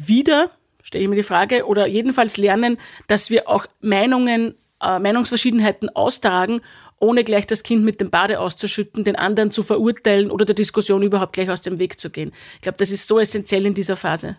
wieder, 0.07 0.51
stelle 0.83 1.03
ich 1.03 1.09
mir 1.09 1.15
die 1.15 1.23
Frage, 1.23 1.65
oder 1.65 1.87
jedenfalls 1.87 2.37
lernen, 2.37 2.77
dass 3.07 3.29
wir 3.29 3.47
auch 3.47 3.65
Meinungen, 3.81 4.55
äh, 4.81 4.99
Meinungsverschiedenheiten 4.99 5.89
austragen, 5.89 6.61
ohne 6.99 7.23
gleich 7.23 7.47
das 7.47 7.63
Kind 7.63 7.83
mit 7.83 7.99
dem 7.99 8.11
Bade 8.11 8.39
auszuschütten, 8.39 9.03
den 9.03 9.15
anderen 9.15 9.51
zu 9.51 9.63
verurteilen 9.63 10.29
oder 10.29 10.45
der 10.45 10.55
Diskussion 10.55 11.01
überhaupt 11.01 11.33
gleich 11.33 11.49
aus 11.49 11.61
dem 11.61 11.79
Weg 11.79 11.99
zu 11.99 12.09
gehen. 12.09 12.31
Ich 12.55 12.61
glaube, 12.61 12.77
das 12.77 12.91
ist 12.91 13.07
so 13.07 13.19
essentiell 13.19 13.65
in 13.65 13.73
dieser 13.73 13.95
Phase. 13.95 14.37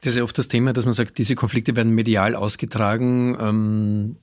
Das 0.00 0.12
ist 0.12 0.18
ja 0.18 0.24
oft 0.24 0.36
das 0.36 0.48
Thema, 0.48 0.72
dass 0.72 0.84
man 0.84 0.92
sagt, 0.92 1.18
diese 1.18 1.34
Konflikte 1.34 1.74
werden 1.74 1.92
medial 1.92 2.34
ausgetragen. 2.34 3.36
Ähm, 3.40 4.16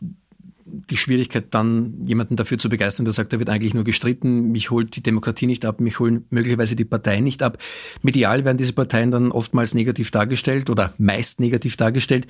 die 0.74 0.98
Schwierigkeit 0.98 1.46
dann, 1.52 2.04
jemanden 2.04 2.36
dafür 2.36 2.58
zu 2.58 2.68
begeistern, 2.68 3.06
der 3.06 3.14
sagt, 3.14 3.32
da 3.32 3.40
wird 3.40 3.50
eigentlich 3.50 3.74
nur 3.74 3.84
gestritten, 3.84 4.52
mich 4.52 4.72
holt 4.72 4.96
die 4.96 5.04
Demokratie 5.04 5.46
nicht 5.46 5.66
ab, 5.66 5.80
mich 5.80 6.00
holen 6.00 6.26
möglicherweise 6.30 6.76
die 6.76 6.86
Parteien 6.86 7.24
nicht 7.24 7.44
ab. 7.44 7.60
Medial 8.02 8.44
werden 8.44 8.58
diese 8.58 8.74
Parteien 8.74 9.12
dann 9.12 9.32
oftmals 9.32 9.74
negativ 9.74 10.12
dargestellt 10.12 10.70
oder 10.70 10.94
meist 10.98 11.40
negativ 11.40 11.78
dargestellt. 11.78 12.28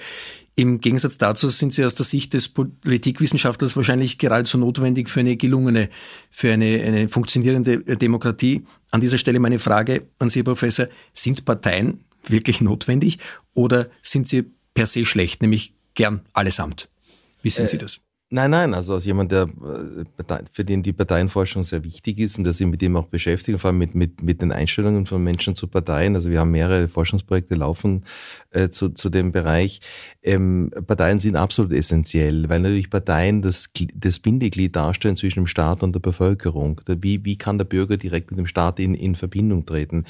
Im 0.55 0.81
Gegensatz 0.81 1.17
dazu 1.17 1.47
sind 1.47 1.73
sie 1.73 1.85
aus 1.85 1.95
der 1.95 2.05
Sicht 2.05 2.33
des 2.33 2.49
Politikwissenschaftlers 2.49 3.75
wahrscheinlich 3.75 4.17
geradezu 4.17 4.57
notwendig 4.57 5.09
für 5.09 5.21
eine 5.21 5.37
gelungene, 5.37 5.89
für 6.29 6.51
eine, 6.51 6.81
eine 6.83 7.09
funktionierende 7.09 7.79
Demokratie. 7.97 8.65
An 8.91 9.01
dieser 9.01 9.17
Stelle 9.17 9.39
meine 9.39 9.59
Frage 9.59 10.07
an 10.19 10.29
Sie, 10.29 10.39
Herr 10.39 10.45
Professor, 10.45 10.87
sind 11.13 11.45
Parteien 11.45 12.01
wirklich 12.27 12.61
notwendig 12.61 13.19
oder 13.53 13.89
sind 14.01 14.27
sie 14.27 14.43
per 14.73 14.85
se 14.85 15.05
schlecht, 15.05 15.41
nämlich 15.41 15.73
gern 15.93 16.21
allesamt? 16.33 16.89
Wie 17.41 17.49
sehen 17.49 17.65
äh, 17.65 17.69
Sie 17.69 17.77
das? 17.77 18.01
Nein, 18.33 18.49
nein, 18.49 18.73
also 18.73 18.95
als 18.95 19.05
jemand, 19.05 19.31
der 19.31 19.43
äh, 19.43 20.35
für 20.51 20.65
den 20.65 20.81
die 20.81 20.91
Parteienforschung 20.91 21.63
sehr 21.63 21.83
wichtig 21.83 22.17
ist 22.17 22.39
und 22.39 22.45
der 22.45 22.53
sich 22.53 22.65
mit 22.65 22.81
dem 22.81 22.95
auch 22.95 23.05
beschäftigt, 23.05 23.59
vor 23.59 23.67
allem 23.67 23.77
mit, 23.77 23.93
mit, 23.93 24.23
mit 24.23 24.41
den 24.41 24.51
Einstellungen 24.51 25.05
von 25.05 25.23
Menschen 25.23 25.53
zu 25.53 25.67
Parteien. 25.67 26.15
Also 26.15 26.31
wir 26.31 26.39
haben 26.39 26.49
mehrere 26.49 26.87
Forschungsprojekte 26.87 27.53
laufen 27.53 28.05
äh, 28.49 28.69
zu, 28.69 28.89
zu 28.89 29.11
dem 29.11 29.31
Bereich. 29.31 29.81
Ähm, 30.23 30.71
Parteien 30.87 31.19
sind 31.19 31.35
absolut 31.35 31.73
essentiell, 31.73 32.49
weil 32.49 32.61
natürlich 32.61 32.89
Parteien 32.89 33.43
das, 33.43 33.69
das 33.93 34.17
Bindeglied 34.17 34.75
darstellen 34.75 35.15
zwischen 35.15 35.41
dem 35.41 35.47
Staat 35.47 35.83
und 35.83 35.93
der 35.93 35.99
Bevölkerung. 35.99 36.81
Wie, 36.87 37.23
wie 37.25 37.37
kann 37.37 37.59
der 37.59 37.65
Bürger 37.65 37.97
direkt 37.97 38.31
mit 38.31 38.39
dem 38.39 38.47
Staat 38.47 38.79
in, 38.79 38.95
in 38.95 39.13
Verbindung 39.13 39.67
treten? 39.67 40.05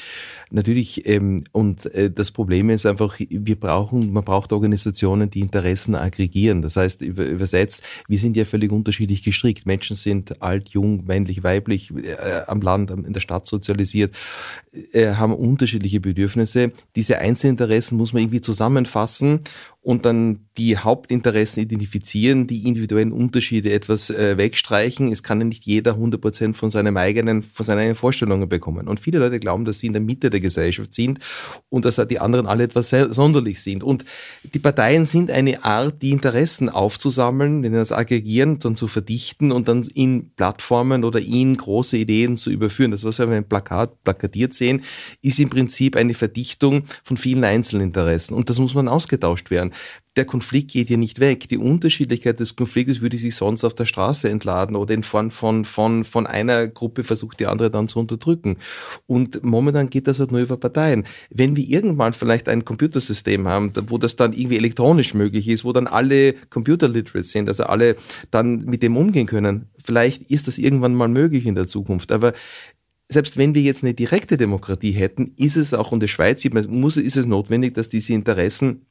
Natürlich, 0.49 1.05
ähm, 1.09 1.43
und 1.51 1.93
äh, 1.93 2.09
das 2.09 2.31
Problem 2.31 2.69
ist 2.69 2.85
einfach, 2.85 3.19
wir 3.19 3.59
brauchen, 3.59 4.13
man 4.13 4.23
braucht 4.23 4.53
Organisationen, 4.53 5.29
die 5.29 5.41
Interessen 5.41 5.95
aggregieren. 5.95 6.61
Das 6.61 6.77
heißt, 6.77 7.01
übersetzt, 7.01 7.83
wir 8.13 8.19
sind 8.19 8.37
ja 8.37 8.45
völlig 8.45 8.71
unterschiedlich 8.71 9.23
gestrickt. 9.23 9.65
Menschen 9.65 9.95
sind 9.95 10.39
alt, 10.39 10.69
jung, 10.69 11.03
männlich, 11.07 11.41
weiblich, 11.41 11.91
äh, 11.95 12.41
am 12.45 12.61
Land, 12.61 12.91
in 12.91 13.11
der 13.11 13.21
Stadt 13.21 13.47
sozialisiert, 13.47 14.15
äh, 14.91 15.15
haben 15.15 15.33
unterschiedliche 15.33 15.99
Bedürfnisse. 15.99 16.73
Diese 16.95 17.17
Einzelinteressen 17.17 17.97
muss 17.97 18.13
man 18.13 18.21
irgendwie 18.21 18.39
zusammenfassen 18.39 19.39
und 19.83 20.05
dann 20.05 20.47
die 20.57 20.77
Hauptinteressen 20.77 21.61
identifizieren, 21.61 22.47
die 22.47 22.65
individuellen 22.65 23.11
Unterschiede 23.11 23.73
etwas 23.73 24.09
äh, 24.09 24.37
wegstreichen. 24.37 25.11
Es 25.11 25.23
kann 25.23 25.41
ja 25.41 25.45
nicht 25.45 25.65
jeder 25.65 25.95
100 25.95 26.21
Prozent 26.21 26.55
von 26.55 26.69
seinem 26.69 26.95
eigenen, 26.95 27.41
von 27.41 27.65
seinen 27.65 27.79
eigenen 27.79 27.95
Vorstellungen 27.95 28.47
bekommen. 28.47 28.87
Und 28.87 29.01
viele 29.01 29.19
Leute 29.19 29.41
glauben, 29.41 29.65
dass 29.65 29.79
sie 29.79 29.87
in 29.87 29.93
der 29.93 30.01
Mitte 30.01 30.29
der 30.29 30.39
Gesellschaft 30.39 30.93
sind 30.93 31.19
und 31.67 31.83
dass 31.83 32.01
die 32.07 32.19
anderen 32.19 32.47
alle 32.47 32.63
etwas 32.63 32.91
sonderlich 32.91 33.61
sind. 33.61 33.83
Und 33.83 34.05
die 34.53 34.59
Parteien 34.59 35.05
sind 35.05 35.29
eine 35.29 35.65
Art, 35.65 36.01
die 36.01 36.11
Interessen 36.11 36.69
aufzusammeln, 36.69 37.61
wenn 37.61 37.73
das 37.73 37.91
aggregieren, 37.91 38.59
dann 38.59 38.77
zu 38.77 38.87
verdichten 38.87 39.51
und 39.51 39.67
dann 39.67 39.83
in 39.93 40.31
Plattformen 40.35 41.03
oder 41.03 41.19
in 41.19 41.57
große 41.57 41.97
Ideen 41.97 42.37
zu 42.37 42.51
überführen. 42.51 42.91
Das, 42.91 43.03
was 43.03 43.19
wir 43.19 43.25
auf 43.25 43.31
einem 43.31 43.49
Plakat 43.49 44.01
plakatiert 44.05 44.53
sehen, 44.53 44.81
ist 45.21 45.39
im 45.39 45.49
Prinzip 45.49 45.97
eine 45.97 46.13
Verdichtung 46.13 46.83
von 47.03 47.17
vielen 47.17 47.43
Einzelinteressen. 47.43 48.33
Und 48.33 48.49
das 48.49 48.59
muss 48.59 48.73
man 48.73 48.87
ausgetauscht 48.87 49.51
werden 49.51 49.72
der 50.15 50.25
Konflikt 50.25 50.71
geht 50.71 50.89
hier 50.89 50.97
nicht 50.97 51.19
weg. 51.19 51.47
Die 51.49 51.57
Unterschiedlichkeit 51.57 52.39
des 52.39 52.55
Konfliktes 52.55 53.01
würde 53.01 53.17
sich 53.17 53.35
sonst 53.35 53.63
auf 53.63 53.73
der 53.73 53.85
Straße 53.85 54.29
entladen 54.29 54.75
oder 54.75 54.93
in 54.93 55.03
Form 55.03 55.31
von, 55.31 55.65
von, 55.65 56.03
von 56.03 56.27
einer 56.27 56.67
Gruppe 56.67 57.03
versucht, 57.03 57.39
die 57.39 57.47
andere 57.47 57.71
dann 57.71 57.87
zu 57.87 57.99
unterdrücken. 57.99 58.57
Und 59.07 59.43
momentan 59.43 59.89
geht 59.89 60.07
das 60.07 60.19
halt 60.19 60.31
nur 60.31 60.41
über 60.41 60.57
Parteien. 60.57 61.03
Wenn 61.29 61.55
wir 61.55 61.67
irgendwann 61.67 62.13
vielleicht 62.13 62.47
ein 62.47 62.63
Computersystem 62.63 63.47
haben, 63.47 63.73
wo 63.87 63.97
das 63.97 64.15
dann 64.15 64.33
irgendwie 64.33 64.57
elektronisch 64.57 65.13
möglich 65.13 65.47
ist, 65.47 65.65
wo 65.65 65.73
dann 65.73 65.87
alle 65.87 66.33
Computer 66.49 66.87
literate 66.87 67.27
sind, 67.27 67.47
also 67.47 67.63
alle 67.63 67.95
dann 68.29 68.57
mit 68.65 68.83
dem 68.83 68.97
umgehen 68.97 69.27
können, 69.27 69.69
vielleicht 69.83 70.23
ist 70.23 70.47
das 70.47 70.57
irgendwann 70.59 70.93
mal 70.93 71.07
möglich 71.07 71.45
in 71.45 71.55
der 71.55 71.65
Zukunft. 71.65 72.11
Aber 72.11 72.33
selbst 73.07 73.37
wenn 73.37 73.55
wir 73.55 73.61
jetzt 73.61 73.83
eine 73.83 73.93
direkte 73.93 74.37
Demokratie 74.37 74.91
hätten, 74.91 75.33
ist 75.37 75.57
es 75.57 75.73
auch, 75.73 75.91
und 75.91 76.01
die 76.01 76.07
Schweiz 76.07 76.43
muss, 76.67 76.97
ist 76.97 77.17
es 77.17 77.25
notwendig, 77.25 77.73
dass 77.73 77.89
diese 77.89 78.13
Interessen 78.13 78.85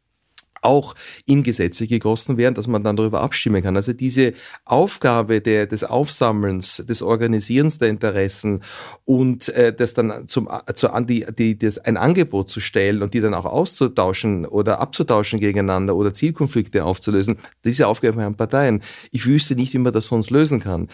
auch 0.63 0.95
in 1.27 1.43
Gesetze 1.43 1.87
gegossen 1.87 2.37
werden, 2.37 2.55
dass 2.55 2.67
man 2.67 2.83
dann 2.83 2.97
darüber 2.97 3.21
abstimmen 3.21 3.63
kann. 3.63 3.77
Also 3.77 3.93
diese 3.93 4.33
Aufgabe 4.65 5.41
der, 5.41 5.67
des 5.67 5.85
Aufsammelns, 5.85 6.85
des 6.89 7.03
Organisierens 7.03 7.79
der 7.79 7.89
Interessen 7.89 8.63
und 9.05 9.49
äh, 9.51 9.75
das 9.75 9.95
dann 9.95 10.29
zum, 10.29 10.49
zu, 10.75 10.89
die, 11.01 11.27
die, 11.37 11.59
das, 11.59 11.79
ein 11.79 11.97
Angebot 11.97 12.49
zu 12.49 12.61
stellen 12.61 13.03
und 13.03 13.15
die 13.15 13.21
dann 13.21 13.35
auch 13.35 13.45
auszutauschen 13.45 14.47
oder 14.47 14.81
abzutauschen 14.81 15.41
gegeneinander 15.41 15.97
oder 15.97 16.15
Zielkonflikte 16.15 16.85
aufzulösen, 16.85 17.39
diese 17.65 17.89
Aufgabe 17.89 18.23
haben 18.23 18.37
Parteien. 18.37 18.83
Ich 19.11 19.27
wüsste 19.27 19.57
nicht, 19.57 19.75
wie 19.75 19.79
man 19.79 19.93
das 19.93 20.07
sonst 20.07 20.31
lösen 20.31 20.61
kann. 20.61 20.89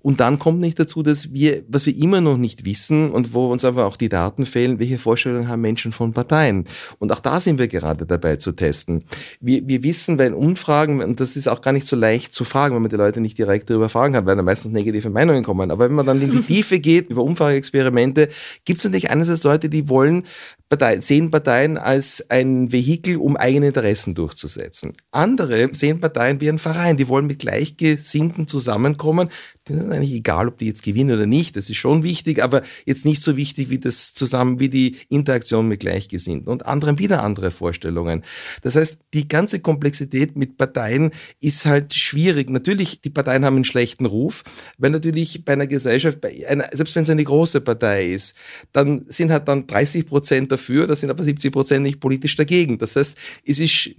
Und 0.00 0.20
dann 0.20 0.38
kommt 0.38 0.60
nicht 0.60 0.78
dazu, 0.78 1.02
dass 1.02 1.32
wir, 1.32 1.62
was 1.68 1.86
wir 1.86 1.96
immer 1.96 2.20
noch 2.20 2.36
nicht 2.36 2.64
wissen 2.64 3.10
und 3.10 3.34
wo 3.34 3.52
uns 3.52 3.64
einfach 3.64 3.84
auch 3.84 3.96
die 3.96 4.08
Daten 4.08 4.46
fehlen, 4.46 4.78
welche 4.80 4.98
Vorstellungen 4.98 5.48
haben 5.48 5.60
Menschen 5.60 5.92
von 5.92 6.12
Parteien. 6.12 6.64
Und 6.98 7.12
auch 7.12 7.20
da 7.20 7.38
sind 7.38 7.58
wir 7.58 7.68
gerade 7.68 8.04
dabei 8.04 8.36
zu 8.36 8.52
testen 8.52 9.04
wir, 9.40 9.66
wir 9.66 9.82
wissen 9.82 10.16
bei 10.16 10.32
Umfragen, 10.32 11.02
und 11.02 11.20
das 11.20 11.36
ist 11.36 11.48
auch 11.48 11.60
gar 11.60 11.72
nicht 11.72 11.86
so 11.86 11.96
leicht 11.96 12.32
zu 12.32 12.44
fragen, 12.44 12.74
wenn 12.74 12.82
man 12.82 12.90
die 12.90 12.96
Leute 12.96 13.20
nicht 13.20 13.38
direkt 13.38 13.70
darüber 13.70 13.88
fragen 13.88 14.14
kann, 14.14 14.26
weil 14.26 14.36
dann 14.36 14.44
meistens 14.44 14.72
negative 14.72 15.10
Meinungen 15.10 15.44
kommen. 15.44 15.70
Aber 15.70 15.84
wenn 15.84 15.94
man 15.94 16.06
dann 16.06 16.20
in 16.20 16.30
die 16.30 16.42
Tiefe 16.46 16.78
geht, 16.80 17.10
über 17.10 17.22
Umfrageexperimente, 17.22 18.28
gibt 18.64 18.78
es 18.78 18.84
natürlich 18.84 19.10
einerseits 19.10 19.44
Leute, 19.44 19.68
die 19.68 19.88
wollen 19.88 20.24
Parteien, 20.68 21.02
sehen 21.02 21.30
Parteien 21.30 21.76
als 21.76 22.30
ein 22.30 22.72
Vehikel, 22.72 23.16
um 23.16 23.36
eigene 23.36 23.68
Interessen 23.68 24.14
durchzusetzen. 24.14 24.94
Andere 25.10 25.68
sehen 25.72 26.00
Parteien 26.00 26.40
wie 26.40 26.48
ein 26.48 26.58
Verein, 26.58 26.96
die 26.96 27.08
wollen 27.08 27.26
mit 27.26 27.40
Gleichgesinnten 27.40 28.48
zusammenkommen. 28.48 29.28
Denen 29.68 29.78
ist 29.78 29.92
eigentlich 29.92 30.12
egal, 30.12 30.48
ob 30.48 30.58
die 30.58 30.66
jetzt 30.66 30.82
gewinnen 30.82 31.14
oder 31.16 31.26
nicht. 31.26 31.56
Das 31.56 31.70
ist 31.70 31.76
schon 31.76 32.02
wichtig, 32.02 32.42
aber 32.42 32.62
jetzt 32.84 33.04
nicht 33.04 33.22
so 33.22 33.36
wichtig 33.36 33.70
wie 33.70 33.78
das 33.78 34.12
zusammen, 34.12 34.58
wie 34.58 34.68
die 34.68 34.96
Interaktion 35.08 35.68
mit 35.68 35.78
Gleichgesinnten 35.78 36.50
und 36.50 36.66
anderen 36.66 36.98
wieder 36.98 37.22
andere 37.22 37.52
Vorstellungen. 37.52 38.22
Das 38.62 38.74
heißt, 38.74 38.98
die 39.14 39.28
ganze 39.28 39.60
Komplexität 39.60 40.34
mit 40.34 40.56
Parteien 40.56 41.12
ist 41.40 41.64
halt 41.64 41.94
schwierig. 41.94 42.50
Natürlich, 42.50 43.02
die 43.02 43.10
Parteien 43.10 43.44
haben 43.44 43.54
einen 43.54 43.64
schlechten 43.64 44.04
Ruf, 44.04 44.42
weil 44.78 44.90
natürlich 44.90 45.44
bei 45.44 45.52
einer 45.52 45.68
Gesellschaft, 45.68 46.20
bei 46.20 46.44
einer, 46.48 46.68
selbst 46.72 46.96
wenn 46.96 47.04
es 47.04 47.10
eine 47.10 47.22
große 47.22 47.60
Partei 47.60 48.06
ist, 48.06 48.36
dann 48.72 49.04
sind 49.08 49.30
halt 49.30 49.46
dann 49.46 49.68
30 49.68 50.06
Prozent 50.06 50.50
dafür, 50.50 50.88
da 50.88 50.96
sind 50.96 51.10
aber 51.10 51.22
70 51.22 51.52
Prozent 51.52 51.84
nicht 51.84 52.00
politisch 52.00 52.34
dagegen. 52.34 52.78
Das 52.78 52.96
heißt, 52.96 53.16
es 53.46 53.60
ist 53.60 53.90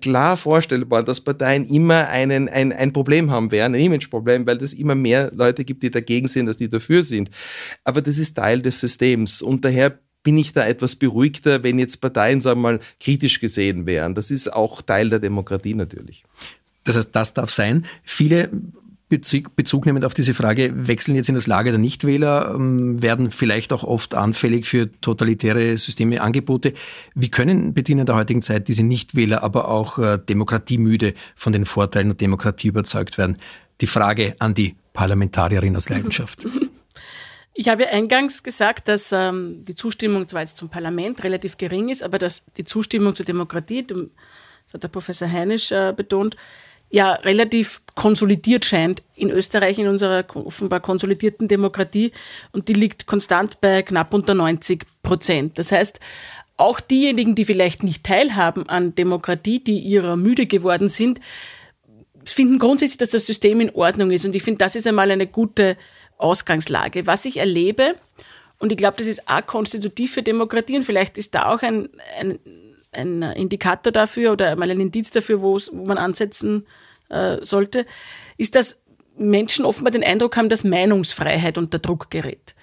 klar 0.00 0.36
vorstellbar, 0.36 1.04
dass 1.04 1.20
Parteien 1.20 1.64
immer 1.64 2.08
einen, 2.08 2.48
ein, 2.48 2.72
ein 2.72 2.92
Problem 2.92 3.30
haben 3.30 3.52
werden, 3.52 3.76
ein 3.76 3.80
Imageproblem, 3.80 4.48
weil 4.48 4.56
es 4.56 4.72
immer 4.72 4.96
mehr 4.96 5.11
Leute 5.32 5.64
gibt, 5.64 5.82
die 5.82 5.90
dagegen 5.90 6.28
sind, 6.28 6.48
als 6.48 6.56
die 6.56 6.68
dafür 6.68 7.02
sind. 7.02 7.30
Aber 7.84 8.02
das 8.02 8.18
ist 8.18 8.34
Teil 8.34 8.62
des 8.62 8.80
Systems 8.80 9.42
und 9.42 9.64
daher 9.64 9.98
bin 10.22 10.38
ich 10.38 10.52
da 10.52 10.66
etwas 10.66 10.96
beruhigter, 10.96 11.62
wenn 11.62 11.78
jetzt 11.78 12.00
Parteien, 12.00 12.40
sagen 12.40 12.60
wir 12.60 12.72
mal, 12.74 12.80
kritisch 13.00 13.40
gesehen 13.40 13.86
wären. 13.86 14.14
Das 14.14 14.30
ist 14.30 14.52
auch 14.52 14.82
Teil 14.82 15.10
der 15.10 15.18
Demokratie 15.18 15.74
natürlich. 15.74 16.24
Das 16.84 16.96
heißt, 16.96 17.10
das 17.12 17.34
darf 17.34 17.50
sein. 17.50 17.84
Viele 18.02 18.50
Bezug, 19.20 19.84
nehmend 19.84 20.06
auf 20.06 20.14
diese 20.14 20.32
Frage, 20.32 20.72
wechseln 20.74 21.14
jetzt 21.16 21.28
in 21.28 21.34
das 21.34 21.46
Lager 21.46 21.70
der 21.70 21.78
Nichtwähler, 21.78 22.54
ähm, 22.54 23.02
werden 23.02 23.30
vielleicht 23.30 23.74
auch 23.74 23.84
oft 23.84 24.14
anfällig 24.14 24.64
für 24.64 24.90
totalitäre 25.02 25.76
Systeme, 25.76 26.22
Angebote. 26.22 26.72
Wie 27.14 27.28
können 27.28 27.74
in 27.74 28.06
der 28.06 28.14
heutigen 28.14 28.40
Zeit 28.40 28.68
diese 28.68 28.84
Nichtwähler 28.84 29.42
aber 29.42 29.68
auch 29.68 29.98
äh, 29.98 30.18
demokratiemüde 30.18 31.12
von 31.36 31.52
den 31.52 31.66
Vorteilen 31.66 32.08
der 32.08 32.16
Demokratie 32.16 32.68
überzeugt 32.68 33.18
werden? 33.18 33.36
Die 33.82 33.86
Frage 33.86 34.34
an 34.38 34.54
die 34.54 34.76
Parlamentarierin 34.92 35.76
aus 35.76 35.88
Leidenschaft. 35.88 36.46
Ich 37.54 37.68
habe 37.68 37.82
ja 37.82 37.90
eingangs 37.90 38.42
gesagt, 38.42 38.88
dass 38.88 39.12
ähm, 39.12 39.62
die 39.62 39.74
Zustimmung 39.74 40.26
zwar 40.26 40.40
jetzt 40.40 40.56
zum 40.56 40.70
Parlament 40.70 41.22
relativ 41.22 41.58
gering 41.58 41.90
ist, 41.90 42.02
aber 42.02 42.18
dass 42.18 42.42
die 42.56 42.64
Zustimmung 42.64 43.14
zur 43.14 43.26
Demokratie, 43.26 43.86
das 43.86 43.98
hat 44.72 44.82
der 44.82 44.88
Professor 44.88 45.30
Heinisch 45.30 45.70
äh, 45.70 45.92
betont, 45.94 46.36
ja 46.88 47.12
relativ 47.12 47.82
konsolidiert 47.94 48.64
scheint 48.64 49.02
in 49.14 49.30
Österreich, 49.30 49.78
in 49.78 49.88
unserer 49.88 50.24
offenbar 50.34 50.80
konsolidierten 50.80 51.48
Demokratie. 51.48 52.12
Und 52.52 52.68
die 52.68 52.74
liegt 52.74 53.06
konstant 53.06 53.60
bei 53.60 53.82
knapp 53.82 54.14
unter 54.14 54.34
90 54.34 54.86
Prozent. 55.02 55.58
Das 55.58 55.72
heißt, 55.72 56.00
auch 56.56 56.80
diejenigen, 56.80 57.34
die 57.34 57.44
vielleicht 57.44 57.82
nicht 57.82 58.04
teilhaben 58.04 58.68
an 58.68 58.94
Demokratie, 58.94 59.62
die 59.62 59.78
ihrer 59.78 60.16
müde 60.16 60.46
geworden 60.46 60.88
sind, 60.88 61.18
finden 62.24 62.58
grundsätzlich, 62.58 62.98
dass 62.98 63.10
das 63.10 63.26
System 63.26 63.60
in 63.60 63.70
Ordnung 63.70 64.10
ist. 64.10 64.24
Und 64.24 64.34
ich 64.34 64.42
finde, 64.42 64.58
das 64.58 64.76
ist 64.76 64.86
einmal 64.86 65.10
eine 65.10 65.26
gute 65.26 65.76
Ausgangslage. 66.18 67.06
Was 67.06 67.24
ich 67.24 67.38
erlebe, 67.38 67.94
und 68.58 68.70
ich 68.70 68.78
glaube, 68.78 68.96
das 68.96 69.06
ist 69.08 69.28
auch 69.28 69.44
konstitutiv 69.44 70.12
für 70.12 70.22
Demokratie 70.22 70.76
und 70.76 70.84
vielleicht 70.84 71.18
ist 71.18 71.34
da 71.34 71.52
auch 71.52 71.62
ein, 71.62 71.88
ein 72.20 72.38
ein 72.92 73.22
Indikator 73.22 73.92
dafür 73.92 74.32
oder 74.32 74.54
mal 74.56 74.70
ein 74.70 74.80
Indiz 74.80 75.10
dafür, 75.10 75.40
wo 75.42 75.58
man 75.72 75.98
ansetzen 75.98 76.66
äh, 77.08 77.38
sollte, 77.42 77.86
ist, 78.36 78.54
dass 78.54 78.76
Menschen 79.16 79.64
offenbar 79.64 79.90
den 79.90 80.04
Eindruck 80.04 80.36
haben, 80.36 80.48
dass 80.48 80.64
Meinungsfreiheit 80.64 81.58
unter 81.58 81.78
Druck 81.78 82.10
gerät. 82.10 82.54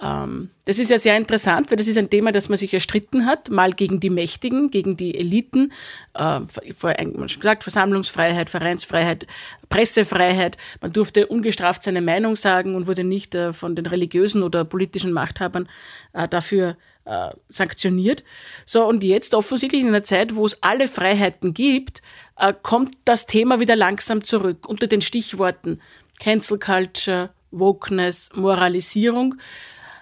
Ähm, 0.00 0.50
das 0.64 0.78
ist 0.78 0.90
ja 0.90 0.98
sehr 0.98 1.16
interessant, 1.16 1.70
weil 1.70 1.76
das 1.76 1.88
ist 1.88 1.98
ein 1.98 2.10
Thema, 2.10 2.30
das 2.30 2.48
man 2.48 2.56
sich 2.56 2.72
erstritten 2.72 3.26
hat, 3.26 3.50
mal 3.50 3.72
gegen 3.72 3.98
die 4.00 4.10
Mächtigen, 4.10 4.70
gegen 4.70 4.96
die 4.96 5.18
Eliten, 5.18 5.72
äh, 6.14 6.40
vorher 6.76 7.04
schon 7.28 7.40
gesagt, 7.40 7.64
Versammlungsfreiheit, 7.64 8.48
Vereinsfreiheit, 8.48 9.26
Pressefreiheit. 9.68 10.56
Man 10.80 10.92
durfte 10.92 11.26
ungestraft 11.26 11.82
seine 11.82 12.00
Meinung 12.00 12.36
sagen 12.36 12.76
und 12.76 12.86
wurde 12.86 13.02
nicht 13.02 13.34
äh, 13.34 13.52
von 13.52 13.74
den 13.74 13.86
religiösen 13.86 14.42
oder 14.42 14.64
politischen 14.64 15.12
Machthabern 15.12 15.68
äh, 16.12 16.28
dafür 16.28 16.76
äh, 17.04 17.30
sanktioniert. 17.48 18.22
So, 18.66 18.84
und 18.86 19.02
jetzt 19.02 19.34
offensichtlich 19.34 19.82
in 19.82 19.88
einer 19.88 20.04
Zeit, 20.04 20.36
wo 20.36 20.46
es 20.46 20.62
alle 20.62 20.86
Freiheiten 20.86 21.54
gibt, 21.54 22.02
äh, 22.36 22.54
kommt 22.62 22.94
das 23.04 23.26
Thema 23.26 23.58
wieder 23.58 23.74
langsam 23.74 24.22
zurück 24.22 24.68
unter 24.68 24.86
den 24.86 25.00
Stichworten 25.00 25.80
Cancel 26.20 26.58
Culture, 26.58 27.30
Wokeness, 27.50 28.30
Moralisierung 28.34 29.36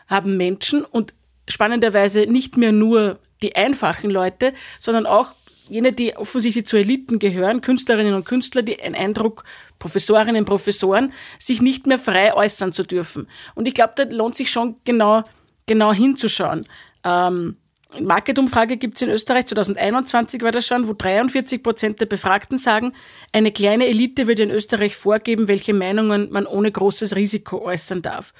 haben 0.06 0.36
Menschen 0.36 0.84
und 0.84 1.14
spannenderweise 1.48 2.26
nicht 2.26 2.56
mehr 2.56 2.72
nur 2.72 3.18
die 3.42 3.54
einfachen 3.54 4.10
Leute, 4.10 4.52
sondern 4.78 5.06
auch 5.06 5.34
jene, 5.68 5.92
die 5.92 6.16
offensichtlich 6.16 6.66
zu 6.66 6.76
Eliten 6.76 7.18
gehören, 7.18 7.60
Künstlerinnen 7.60 8.14
und 8.14 8.24
Künstler, 8.24 8.62
die 8.62 8.80
einen 8.80 8.94
Eindruck, 8.94 9.44
Professorinnen, 9.78 10.44
Professoren, 10.44 11.12
sich 11.38 11.60
nicht 11.60 11.86
mehr 11.86 11.98
frei 11.98 12.34
äußern 12.34 12.72
zu 12.72 12.84
dürfen. 12.84 13.28
Und 13.54 13.66
ich 13.66 13.74
glaube, 13.74 13.94
da 13.96 14.04
lohnt 14.04 14.36
sich 14.36 14.50
schon 14.50 14.76
genau, 14.84 15.24
genau 15.66 15.92
hinzuschauen. 15.92 16.66
Ähm, 17.04 17.56
Marketumfrage 18.00 18.76
gibt 18.76 18.96
es 18.96 19.02
in 19.02 19.11
Österreich, 19.11 19.46
2021 19.46 20.42
war 20.42 20.53
das 20.53 20.66
schon, 20.66 20.88
wo 20.88 20.92
43 20.92 21.62
Prozent 21.62 22.01
der 22.01 22.07
Befragten 22.07 22.59
sagen, 22.59 22.92
eine 23.32 23.53
kleine 23.53 23.86
Elite 23.86 24.26
würde 24.26 24.42
in 24.42 24.51
Österreich 24.51 24.97
vorgeben, 24.97 25.49
welche 25.49 25.74
Meinungen 25.74 26.28
man 26.30 26.47
ohne 26.47 26.70
großes 26.70 27.16
Risiko 27.16 27.62
äußern 27.62 28.03
darf. 28.03 28.32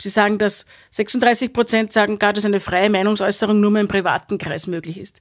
Sie 0.00 0.08
sagen, 0.08 0.38
dass 0.38 0.66
36 0.90 1.52
Prozent 1.52 1.92
sagen 1.92 2.18
gar, 2.18 2.32
dass 2.32 2.44
eine 2.44 2.60
freie 2.60 2.90
Meinungsäußerung 2.90 3.60
nur 3.60 3.70
mehr 3.70 3.82
im 3.82 3.88
privaten 3.88 4.38
Kreis 4.38 4.66
möglich 4.66 4.98
ist. 4.98 5.20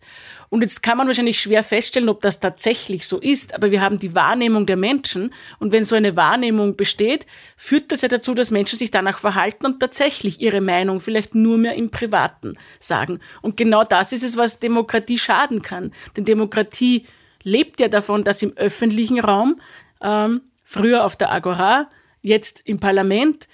Und 0.49 0.61
jetzt 0.61 0.83
kann 0.83 0.97
man 0.97 1.07
wahrscheinlich 1.07 1.39
schwer 1.39 1.63
feststellen, 1.63 2.09
ob 2.09 2.21
das 2.21 2.39
tatsächlich 2.39 3.07
so 3.07 3.19
ist, 3.19 3.53
aber 3.53 3.71
wir 3.71 3.81
haben 3.81 3.99
die 3.99 4.15
Wahrnehmung 4.15 4.65
der 4.65 4.77
Menschen 4.77 5.33
und 5.59 5.71
wenn 5.71 5.83
so 5.83 5.95
eine 5.95 6.15
Wahrnehmung 6.15 6.75
besteht, 6.75 7.25
führt 7.55 7.91
das 7.91 8.01
ja 8.01 8.07
dazu, 8.07 8.33
dass 8.33 8.51
Menschen 8.51 8.77
sich 8.77 8.91
danach 8.91 9.19
verhalten 9.19 9.65
und 9.65 9.79
tatsächlich 9.79 10.41
ihre 10.41 10.61
Meinung 10.61 10.99
vielleicht 10.99 11.35
nur 11.35 11.57
mehr 11.57 11.75
im 11.75 11.89
Privaten 11.89 12.55
sagen. 12.79 13.19
Und 13.41 13.57
genau 13.57 13.72
das 13.81 14.13
ist 14.13 14.23
es, 14.23 14.37
was 14.37 14.59
Demokratie 14.59 15.17
schaden 15.17 15.63
kann. 15.63 15.91
Denn 16.15 16.25
Demokratie 16.25 17.07
lebt 17.41 17.79
ja 17.79 17.87
davon, 17.87 18.23
dass 18.23 18.43
im 18.43 18.55
öffentlichen 18.55 19.19
Raum, 19.19 19.59
ähm, 20.01 20.41
früher 20.63 21.05
auf 21.05 21.15
der 21.15 21.31
Agora, 21.31 21.89
jetzt 22.21 22.61
im 22.65 22.79
Parlament, 22.79 23.47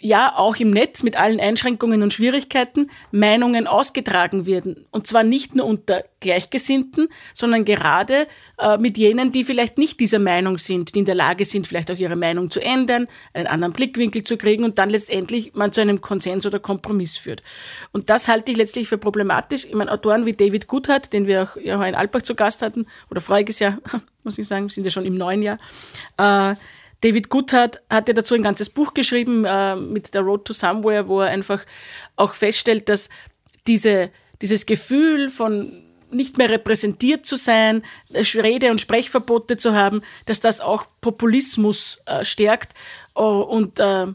ja 0.00 0.34
auch 0.36 0.56
im 0.56 0.70
Netz 0.70 1.02
mit 1.02 1.16
allen 1.16 1.40
Einschränkungen 1.40 2.02
und 2.02 2.12
Schwierigkeiten 2.12 2.90
Meinungen 3.10 3.66
ausgetragen 3.66 4.46
werden. 4.46 4.86
Und 4.90 5.06
zwar 5.06 5.22
nicht 5.22 5.54
nur 5.54 5.66
unter 5.66 6.04
Gleichgesinnten, 6.20 7.08
sondern 7.34 7.64
gerade 7.64 8.26
äh, 8.58 8.76
mit 8.78 8.98
jenen, 8.98 9.32
die 9.32 9.44
vielleicht 9.44 9.78
nicht 9.78 10.00
dieser 10.00 10.18
Meinung 10.18 10.58
sind, 10.58 10.94
die 10.94 11.00
in 11.00 11.04
der 11.04 11.14
Lage 11.14 11.44
sind, 11.44 11.66
vielleicht 11.66 11.90
auch 11.90 11.96
ihre 11.96 12.16
Meinung 12.16 12.50
zu 12.50 12.60
ändern, 12.60 13.08
einen 13.32 13.46
anderen 13.46 13.72
Blickwinkel 13.72 14.24
zu 14.24 14.36
kriegen 14.36 14.64
und 14.64 14.78
dann 14.78 14.90
letztendlich 14.90 15.54
man 15.54 15.72
zu 15.72 15.80
einem 15.80 16.00
Konsens 16.00 16.46
oder 16.46 16.58
Kompromiss 16.58 17.16
führt. 17.16 17.42
Und 17.92 18.10
das 18.10 18.28
halte 18.28 18.52
ich 18.52 18.58
letztlich 18.58 18.88
für 18.88 18.98
problematisch. 18.98 19.64
Ich 19.64 19.74
meine, 19.74 19.92
Autoren 19.92 20.26
wie 20.26 20.32
David 20.32 20.66
Goodhart, 20.66 21.12
den 21.12 21.26
wir 21.26 21.44
auch 21.44 21.56
ja, 21.56 21.82
in 21.84 21.94
Alpbach 21.94 22.22
zu 22.22 22.34
Gast 22.34 22.62
hatten, 22.62 22.86
oder 23.10 23.20
voriges 23.20 23.58
Jahr, 23.58 23.78
muss 24.24 24.38
ich 24.38 24.46
sagen, 24.46 24.68
sind 24.68 24.84
ja 24.84 24.90
schon 24.90 25.04
im 25.04 25.14
neuen 25.14 25.42
Jahr, 25.42 25.58
äh, 26.18 26.54
David 27.00 27.28
Goodhart 27.28 27.82
hat 27.90 28.08
ja 28.08 28.14
dazu 28.14 28.34
ein 28.34 28.42
ganzes 28.42 28.70
Buch 28.70 28.94
geschrieben 28.94 29.44
äh, 29.44 29.76
mit 29.76 30.14
der 30.14 30.22
Road 30.22 30.46
to 30.46 30.52
Somewhere, 30.52 31.08
wo 31.08 31.20
er 31.20 31.30
einfach 31.30 31.64
auch 32.16 32.34
feststellt, 32.34 32.88
dass 32.88 33.08
diese, 33.66 34.10
dieses 34.40 34.66
Gefühl 34.66 35.28
von 35.28 35.84
nicht 36.10 36.38
mehr 36.38 36.48
repräsentiert 36.48 37.26
zu 37.26 37.36
sein, 37.36 37.82
Rede- 38.12 38.70
und 38.70 38.80
Sprechverbote 38.80 39.56
zu 39.56 39.74
haben, 39.74 40.02
dass 40.26 40.40
das 40.40 40.60
auch 40.60 40.86
Populismus 41.00 41.98
äh, 42.06 42.24
stärkt. 42.24 42.74
Uh, 43.16 43.42
und 43.42 43.78
äh, 43.80 44.06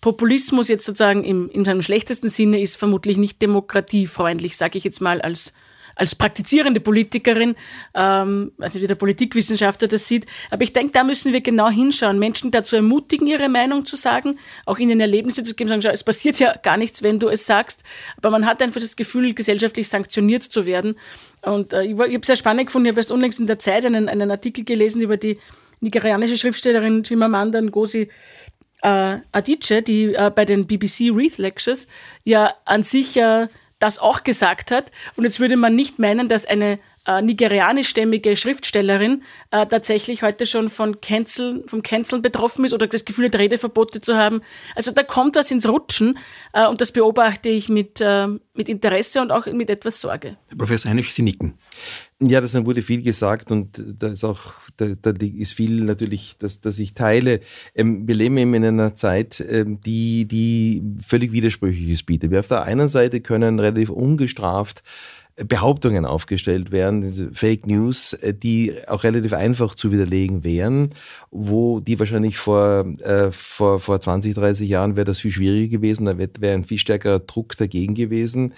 Populismus 0.00 0.68
jetzt 0.68 0.86
sozusagen 0.86 1.24
im, 1.24 1.50
in 1.50 1.64
seinem 1.64 1.82
schlechtesten 1.82 2.28
Sinne 2.28 2.60
ist 2.60 2.76
vermutlich 2.76 3.18
nicht 3.18 3.42
demokratiefreundlich, 3.42 4.56
sage 4.56 4.78
ich 4.78 4.84
jetzt 4.84 5.00
mal 5.00 5.20
als 5.20 5.52
als 5.94 6.14
praktizierende 6.14 6.80
Politikerin, 6.80 7.54
ähm, 7.94 8.52
also 8.58 8.80
wie 8.80 8.86
der 8.86 8.94
Politikwissenschaftler 8.94 9.88
das 9.88 10.06
sieht. 10.06 10.26
Aber 10.50 10.62
ich 10.62 10.72
denke, 10.72 10.92
da 10.92 11.04
müssen 11.04 11.32
wir 11.32 11.40
genau 11.40 11.68
hinschauen, 11.68 12.18
Menschen 12.18 12.50
dazu 12.50 12.76
ermutigen, 12.76 13.26
ihre 13.26 13.48
Meinung 13.48 13.86
zu 13.86 13.96
sagen, 13.96 14.38
auch 14.66 14.78
ihnen 14.78 15.00
Erlebnisse 15.00 15.42
zu 15.42 15.54
geben, 15.54 15.68
sagen, 15.68 15.82
schau, 15.82 15.90
es 15.90 16.04
passiert 16.04 16.38
ja 16.38 16.54
gar 16.56 16.76
nichts, 16.76 17.02
wenn 17.02 17.18
du 17.18 17.28
es 17.28 17.46
sagst. 17.46 17.82
Aber 18.16 18.30
man 18.30 18.46
hat 18.46 18.62
einfach 18.62 18.80
das 18.80 18.96
Gefühl, 18.96 19.34
gesellschaftlich 19.34 19.88
sanktioniert 19.88 20.42
zu 20.42 20.66
werden. 20.66 20.96
Und 21.42 21.72
äh, 21.72 21.84
ich, 21.84 21.92
ich 21.92 21.98
habe 21.98 22.18
es 22.20 22.26
sehr 22.26 22.36
spannend 22.36 22.66
gefunden, 22.66 22.86
ich 22.86 22.92
habe 22.92 23.00
erst 23.00 23.12
unlängst 23.12 23.40
in 23.40 23.46
der 23.46 23.58
Zeit 23.58 23.84
einen, 23.84 24.08
einen 24.08 24.30
Artikel 24.30 24.64
gelesen 24.64 25.00
über 25.00 25.16
die 25.16 25.38
nigerianische 25.80 26.36
Schriftstellerin 26.36 27.02
Chimamanda 27.02 27.60
Ngozi 27.60 28.08
äh, 28.82 29.18
Adichie, 29.32 29.82
die 29.82 30.14
äh, 30.14 30.30
bei 30.34 30.44
den 30.44 30.66
BBC 30.66 31.14
Wreath 31.14 31.38
Lectures 31.38 31.86
ja 32.24 32.54
an 32.64 32.82
sich 32.82 33.14
ja 33.14 33.48
das 33.80 33.98
auch 33.98 34.22
gesagt 34.22 34.70
hat. 34.70 34.92
Und 35.16 35.24
jetzt 35.24 35.40
würde 35.40 35.56
man 35.56 35.74
nicht 35.74 35.98
meinen, 35.98 36.28
dass 36.28 36.46
eine 36.46 36.78
äh, 37.10 37.22
nigerianischstämmige 37.22 38.36
Schriftstellerin 38.36 39.22
äh, 39.50 39.66
tatsächlich 39.66 40.22
heute 40.22 40.46
schon 40.46 40.68
von 40.68 41.00
Cancel, 41.00 41.64
vom 41.66 41.82
Canceln 41.82 42.22
betroffen 42.22 42.64
ist 42.64 42.72
oder 42.72 42.86
das 42.86 43.04
Gefühl 43.04 43.26
hat, 43.26 43.36
Redeverbote 43.36 44.00
zu 44.00 44.16
haben. 44.16 44.42
Also 44.76 44.92
da 44.92 45.02
kommt 45.02 45.36
was 45.36 45.50
ins 45.50 45.68
Rutschen 45.68 46.18
äh, 46.52 46.66
und 46.66 46.80
das 46.80 46.92
beobachte 46.92 47.48
ich 47.48 47.68
mit, 47.68 48.00
äh, 48.00 48.28
mit 48.54 48.68
Interesse 48.68 49.20
und 49.22 49.32
auch 49.32 49.46
mit 49.46 49.70
etwas 49.70 50.00
Sorge. 50.00 50.36
Herr 50.48 50.56
Professor 50.56 50.90
Heinrich, 50.90 51.12
Sie 51.12 51.22
nicken. 51.22 51.54
Ja, 52.22 52.40
das 52.40 52.54
wurde 52.66 52.82
viel 52.82 53.02
gesagt 53.02 53.50
und 53.50 53.82
da 53.98 54.08
ist 54.08 54.24
auch, 54.24 54.52
da, 54.76 54.88
da 55.00 55.12
ist 55.20 55.54
viel 55.54 55.84
natürlich, 55.84 56.36
dass, 56.38 56.60
dass 56.60 56.78
ich 56.78 56.92
teile. 56.94 57.40
Ähm, 57.74 58.06
wir 58.06 58.14
leben 58.14 58.36
eben 58.36 58.54
in 58.54 58.64
einer 58.64 58.94
Zeit, 58.94 59.42
ähm, 59.48 59.80
die, 59.80 60.26
die 60.26 60.82
völlig 61.04 61.32
Widersprüchliches 61.32 62.02
bietet. 62.02 62.30
Wir 62.30 62.40
auf 62.40 62.48
der 62.48 62.64
einen 62.64 62.88
Seite 62.88 63.20
können 63.20 63.58
relativ 63.58 63.88
ungestraft 63.90 64.82
Behauptungen 65.36 66.04
aufgestellt 66.04 66.70
werden, 66.72 67.00
diese 67.00 67.32
Fake 67.32 67.66
News, 67.66 68.12
äh, 68.12 68.34
die 68.34 68.74
auch 68.88 69.04
relativ 69.04 69.32
einfach 69.32 69.74
zu 69.74 69.92
widerlegen 69.92 70.44
wären, 70.44 70.88
wo 71.30 71.80
die 71.80 71.98
wahrscheinlich 71.98 72.36
vor, 72.36 72.86
äh, 73.02 73.30
vor, 73.30 73.80
vor 73.80 74.00
20, 74.00 74.34
30 74.34 74.68
Jahren 74.68 74.96
wäre 74.96 75.04
das 75.04 75.20
viel 75.20 75.30
schwieriger 75.30 75.78
gewesen, 75.78 76.04
da 76.04 76.18
wäre 76.18 76.54
ein 76.54 76.64
viel 76.64 76.78
stärkerer 76.78 77.20
Druck 77.20 77.56
dagegen 77.56 77.94
gewesen. 77.94 78.52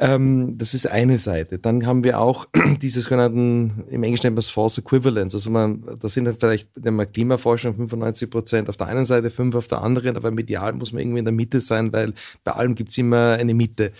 Ähm, 0.00 0.58
das 0.58 0.74
ist 0.74 0.90
eine 0.90 1.18
Seite. 1.18 1.60
Dann 1.60 1.86
haben 1.86 2.02
wir 2.02 2.18
auch 2.18 2.46
diese 2.82 3.00
sogenannten, 3.00 3.84
im 3.88 4.02
Englischen 4.02 4.26
nennt 4.26 4.34
man 4.34 4.40
es 4.40 4.48
False 4.48 4.80
Equivalence. 4.80 5.34
Also 5.34 5.50
man, 5.50 5.84
das 6.00 6.14
sind 6.14 6.28
vielleicht, 6.36 6.68
wenn 6.74 6.96
man 6.96 7.12
Klimaforschung 7.12 7.76
95 7.76 8.28
Prozent 8.28 8.68
auf 8.68 8.76
der 8.76 8.88
einen 8.88 9.04
Seite, 9.04 9.30
fünf 9.30 9.54
auf 9.54 9.68
der 9.68 9.82
anderen, 9.82 10.16
aber 10.16 10.32
medial 10.32 10.72
muss 10.72 10.92
man 10.92 11.00
irgendwie 11.00 11.20
in 11.20 11.24
der 11.24 11.32
Mitte 11.32 11.60
sein, 11.60 11.92
weil 11.92 12.12
bei 12.42 12.52
allem 12.52 12.74
gibt 12.74 12.90
es 12.90 12.98
immer 12.98 13.34
eine 13.34 13.54
Mitte. 13.54 13.92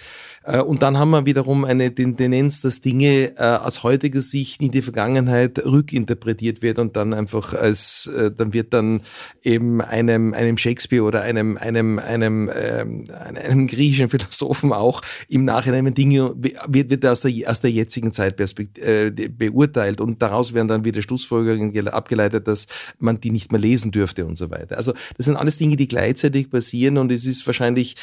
Äh, 0.42 0.60
und 0.60 0.82
dann 0.82 0.98
haben 0.98 1.10
wir 1.10 1.26
wiederum 1.26 1.64
eine 1.64 1.94
Tendenz, 1.94 2.60
dass 2.60 2.80
Dinge 2.80 3.36
äh, 3.36 3.58
aus 3.58 3.84
heutiger 3.84 4.20
Sicht 4.20 4.60
in 4.60 4.72
die 4.72 4.82
Vergangenheit 4.82 5.64
rückinterpretiert 5.64 6.60
wird 6.60 6.80
und 6.80 6.96
dann 6.96 7.14
einfach 7.14 7.54
als, 7.54 8.08
äh, 8.08 8.32
dann 8.32 8.52
wird 8.52 8.74
dann 8.74 9.02
eben 9.42 9.80
einem, 9.80 10.34
einem 10.34 10.58
Shakespeare 10.58 11.04
oder 11.04 11.22
einem, 11.22 11.56
einem, 11.56 12.00
einem, 12.00 12.50
ähm, 12.52 13.04
einem 13.12 13.68
griechischen 13.68 14.08
Philosophen 14.10 14.72
auch 14.72 15.00
im 15.28 15.44
Nachhinein 15.44 15.83
extremen 15.84 15.94
Dinge 15.94 16.34
wird, 16.36 16.90
wird 16.90 17.06
aus, 17.06 17.22
der, 17.22 17.50
aus 17.50 17.60
der 17.60 17.70
jetzigen 17.70 18.12
Zeit 18.12 18.40
äh, 18.80 19.10
beurteilt 19.10 20.00
und 20.00 20.22
daraus 20.22 20.54
werden 20.54 20.68
dann 20.68 20.84
wieder 20.84 21.02
Schlussfolgerungen 21.02 21.88
abgeleitet, 21.88 22.46
dass 22.48 22.66
man 22.98 23.20
die 23.20 23.30
nicht 23.30 23.52
mehr 23.52 23.60
lesen 23.60 23.90
dürfte 23.90 24.24
und 24.26 24.36
so 24.36 24.50
weiter. 24.50 24.76
Also 24.76 24.92
das 25.16 25.26
sind 25.26 25.36
alles 25.36 25.58
Dinge, 25.58 25.76
die 25.76 25.88
gleichzeitig 25.88 26.50
passieren 26.50 26.98
und 26.98 27.12
es 27.12 27.26
ist 27.26 27.46
wahrscheinlich 27.46 27.96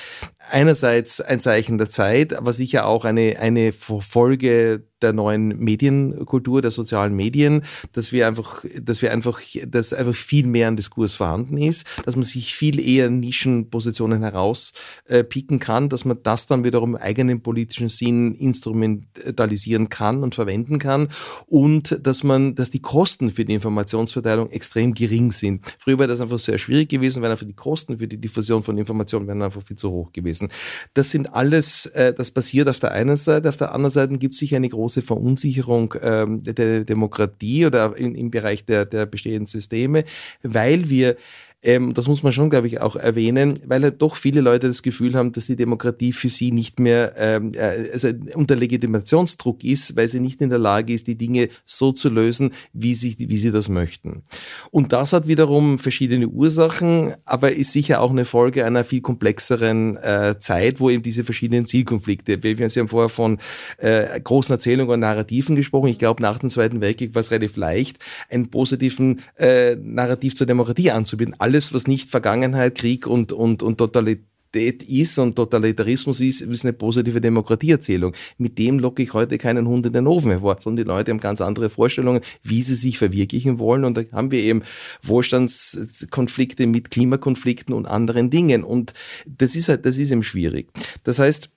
einerseits 0.50 1.22
ein 1.22 1.40
Zeichen 1.40 1.78
der 1.78 1.90
Zeit, 1.90 2.34
aber 2.34 2.54
sicher 2.54 2.86
auch 2.86 3.06
eine, 3.06 3.38
eine 3.40 3.72
Folge 3.74 4.84
der 5.02 5.14
neuen 5.14 5.58
Medienkultur, 5.60 6.62
der 6.62 6.72
sozialen 6.72 7.16
Medien, 7.16 7.62
dass 7.94 8.12
wir 8.12 8.28
einfach, 8.28 8.64
dass 8.82 9.02
wir 9.02 9.12
einfach, 9.12 9.42
dass 9.68 9.94
einfach 9.94 10.16
viel 10.16 10.48
mehr 10.48 10.68
ein 10.68 10.76
Diskurs 10.76 11.16
vorhanden 11.16 11.58
ist, 11.58 11.86
dass 12.06 12.16
man 12.16 12.24
sich 12.24 12.56
viel 12.56 12.80
eher 12.80 13.10
Nischenpositionen 13.10 14.22
herauspicken 14.22 15.58
äh, 15.58 15.60
kann, 15.60 15.90
dass 15.90 16.06
man 16.06 16.18
das 16.24 16.48
dann 16.48 16.64
wiederum 16.64 16.96
eigenen 16.96 17.42
politischen 17.42 17.90
Sinn 17.90 18.34
instrumentalisieren 18.34 19.90
kann 19.90 20.24
und 20.24 20.36
verwenden 20.36 20.80
kann 20.80 21.10
und 21.48 22.00
dass 22.06 22.24
man, 22.24 22.56
dass 22.56 22.72
die 22.72 22.82
Kosten 22.82 23.32
für 23.32 23.46
die 23.46 23.54
Informationsverteilung 23.54 24.50
extrem 24.52 24.94
gering 24.94 25.32
sind. 25.32 25.66
Früher 25.80 26.00
war 26.00 26.08
das 26.08 26.22
einfach 26.22 26.40
sehr 26.40 26.58
schwierig 26.58 26.90
gewesen, 26.90 27.22
weil 27.22 27.32
einfach 27.32 27.46
die 27.46 27.54
Kosten 27.54 27.98
für 27.98 28.08
die 28.08 28.18
Diffusion 28.18 28.64
von 28.64 28.78
Informationen 28.78 29.28
wären 29.28 29.42
einfach 29.42 29.62
viel 29.62 29.78
zu 29.78 29.92
hoch 29.92 30.12
gewesen. 30.12 30.50
Das 30.94 31.12
sind 31.12 31.34
alles, 31.34 31.86
äh, 31.88 32.14
das 32.14 32.32
passiert 32.32 32.68
auf 32.68 32.80
der 32.80 32.92
einen 32.92 33.18
Seite, 33.18 33.50
auf 33.50 33.58
der 33.58 33.74
anderen 33.74 33.92
Seite 33.92 34.18
gibt 34.18 34.34
es 34.34 34.40
sicher 34.40 34.58
eine 34.58 34.70
große 34.70 34.91
große 34.92 35.02
Verunsicherung 35.02 35.96
ähm, 36.02 36.44
der 36.44 36.84
Demokratie 36.84 37.66
oder 37.66 37.96
in, 37.96 38.14
im 38.16 38.30
Bereich 38.30 38.66
der, 38.66 38.86
der 38.86 39.06
bestehenden 39.06 39.46
Systeme, 39.46 40.04
weil 40.44 40.90
wir 40.90 41.16
ähm, 41.64 41.94
das 41.94 42.08
muss 42.08 42.24
man 42.24 42.32
schon, 42.32 42.50
glaube 42.50 42.68
ich, 42.68 42.82
auch 42.82 42.96
erwähnen, 42.96 43.60
weil 43.68 43.84
halt 43.84 44.02
doch 44.02 44.16
viele 44.16 44.42
Leute 44.42 44.68
das 44.68 44.82
Gefühl 44.82 45.16
haben, 45.16 45.32
dass 45.32 45.46
die 45.46 45.56
Demokratie 45.56 46.12
für 46.12 46.30
sie 46.30 46.52
nicht 46.52 46.80
mehr 46.80 47.14
ähm, 47.18 47.52
äh, 47.54 47.92
also 47.94 48.10
unter 48.34 48.56
Legitimationsdruck 48.56 49.64
ist, 49.64 49.96
weil 49.96 50.08
sie 50.08 50.20
nicht 50.20 50.42
in 50.42 50.50
der 50.50 50.58
Lage 50.58 50.94
ist, 50.94 51.08
die 51.08 51.18
Dinge 51.18 51.50
so 51.66 51.92
zu 51.92 52.10
lösen, 52.10 52.52
wie 52.74 52.96
sie, 52.96 53.16
wie 53.20 53.38
sie 53.38 53.52
das 53.52 53.70
möchten. 53.70 54.24
Und 54.72 54.92
das 54.92 55.14
hat 55.14 55.28
wiederum 55.28 55.78
verschiedene 55.78 56.28
Ursachen, 56.28 57.14
aber 57.26 57.52
ist 57.52 57.74
sicher 57.74 58.02
auch 58.02 58.12
eine 58.12 58.26
Folge 58.26 58.66
einer 58.66 58.84
viel 58.84 59.02
komplexeren 59.02 59.98
äh, 59.98 60.36
Zeit, 60.40 60.80
wo 60.80 60.90
eben 60.90 61.04
diese 61.04 61.24
verschiedenen 61.24 61.66
Zielkonflikte, 61.66 62.42
wir, 62.42 62.56
haben 62.58 62.88
vorher 62.88 63.10
von 63.10 63.38
äh, 63.78 64.20
großen 64.20 64.54
Erzählungen 64.54 64.94
und 64.94 65.00
Narrativen 65.02 65.56
gesprochen. 65.56 65.88
Ich 65.88 66.00
glaube, 66.00 66.22
nach 66.22 66.40
dem 66.40 66.50
Zweiten 66.50 66.82
Weltkrieg 66.82 67.14
war 67.14 67.20
es 67.20 67.32
relativ 67.32 67.56
leicht, 67.56 67.98
einen 68.30 68.50
positiven 68.50 69.22
äh, 69.38 69.76
Narrativ 69.76 70.36
zur 70.36 70.48
Demokratie 70.48 70.92
anzubieten 70.92 71.36
alles, 71.52 71.74
was 71.74 71.86
nicht 71.86 72.10
Vergangenheit, 72.10 72.76
Krieg 72.76 73.06
und, 73.06 73.34
und, 73.34 73.62
und 73.62 73.78
Totalität 73.78 74.84
ist 74.88 75.20
und 75.20 75.36
Totalitarismus 75.36 76.22
ist, 76.22 76.40
ist 76.40 76.64
eine 76.64 76.72
positive 76.72 77.20
Demokratieerzählung. 77.20 78.14
Mit 78.38 78.58
dem 78.58 78.80
locke 78.80 79.04
ich 79.04 79.14
heute 79.14 79.38
keinen 79.38 79.68
Hund 79.68 79.86
in 79.86 79.92
den 79.92 80.08
Ofen 80.08 80.32
hervor, 80.32 80.58
sondern 80.62 80.86
die 80.86 80.88
Leute 80.88 81.12
haben 81.12 81.20
ganz 81.20 81.42
andere 81.42 81.70
Vorstellungen, 81.70 82.22
wie 82.42 82.62
sie 82.62 82.76
sich 82.76 82.98
verwirklichen 82.98 83.60
wollen. 83.60 83.84
Und 83.84 83.98
da 83.98 84.04
haben 84.14 84.32
wir 84.32 84.40
eben 84.40 84.62
Wohlstandskonflikte 85.04 86.68
mit 86.68 86.90
Klimakonflikten 86.90 87.76
und 87.76 87.86
anderen 87.86 88.30
Dingen. 88.30 88.64
Und 88.64 88.94
das 89.26 89.58
ist 89.58 89.68
halt, 89.68 89.86
das 89.86 89.98
ist 89.98 90.12
eben 90.12 90.24
schwierig. 90.24 90.70
Das 91.04 91.20
heißt, 91.20 91.50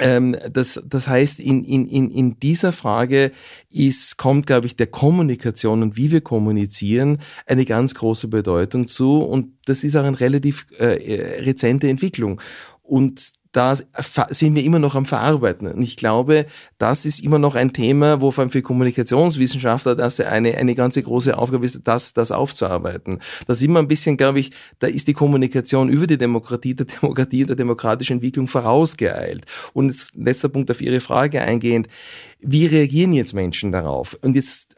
ähm, 0.00 0.36
das, 0.52 0.82
das 0.84 1.06
heißt, 1.06 1.40
in, 1.40 1.62
in, 1.64 1.86
in, 1.86 2.10
in 2.10 2.38
dieser 2.40 2.72
Frage 2.72 3.30
ist, 3.70 4.16
kommt, 4.16 4.46
glaube 4.46 4.66
ich, 4.66 4.76
der 4.76 4.88
Kommunikation 4.88 5.82
und 5.82 5.96
wie 5.96 6.10
wir 6.10 6.20
kommunizieren 6.20 7.18
eine 7.46 7.64
ganz 7.64 7.94
große 7.94 8.28
Bedeutung 8.28 8.86
zu. 8.86 9.22
Und 9.22 9.52
das 9.66 9.84
ist 9.84 9.96
auch 9.96 10.04
eine 10.04 10.18
relativ 10.18 10.66
äh, 10.80 10.96
äh 10.96 11.42
rezente 11.42 11.88
Entwicklung. 11.88 12.40
Und 12.82 13.32
da 13.54 13.76
sind 13.76 14.56
wir 14.56 14.64
immer 14.64 14.80
noch 14.80 14.96
am 14.96 15.06
Verarbeiten. 15.06 15.68
Und 15.68 15.80
ich 15.80 15.96
glaube, 15.96 16.46
das 16.76 17.06
ist 17.06 17.22
immer 17.22 17.38
noch 17.38 17.54
ein 17.54 17.72
Thema, 17.72 18.20
wo 18.20 18.32
vor 18.32 18.42
allem 18.42 18.50
für 18.50 18.62
Kommunikationswissenschaftler 18.62 19.94
das 19.94 20.18
eine, 20.18 20.56
eine 20.56 20.74
ganze 20.74 21.04
große 21.04 21.38
Aufgabe 21.38 21.64
ist, 21.64 21.80
das, 21.84 22.12
das 22.14 22.32
aufzuarbeiten. 22.32 23.20
Da 23.46 23.54
sind 23.54 23.70
wir 23.70 23.78
ein 23.78 23.86
bisschen, 23.86 24.16
glaube 24.16 24.40
ich, 24.40 24.50
da 24.80 24.88
ist 24.88 25.06
die 25.06 25.12
Kommunikation 25.12 25.88
über 25.88 26.08
die 26.08 26.18
Demokratie, 26.18 26.74
der 26.74 26.86
Demokratie 26.86 27.42
und 27.42 27.50
der 27.50 27.56
demokratischen 27.56 28.14
Entwicklung 28.14 28.48
vorausgeeilt. 28.48 29.44
Und 29.72 29.86
jetzt 29.86 30.16
letzter 30.16 30.48
Punkt 30.48 30.72
auf 30.72 30.80
Ihre 30.80 30.98
Frage 30.98 31.40
eingehend. 31.40 31.86
Wie 32.40 32.66
reagieren 32.66 33.12
jetzt 33.12 33.34
Menschen 33.34 33.70
darauf? 33.70 34.18
Und 34.20 34.34
jetzt 34.34 34.74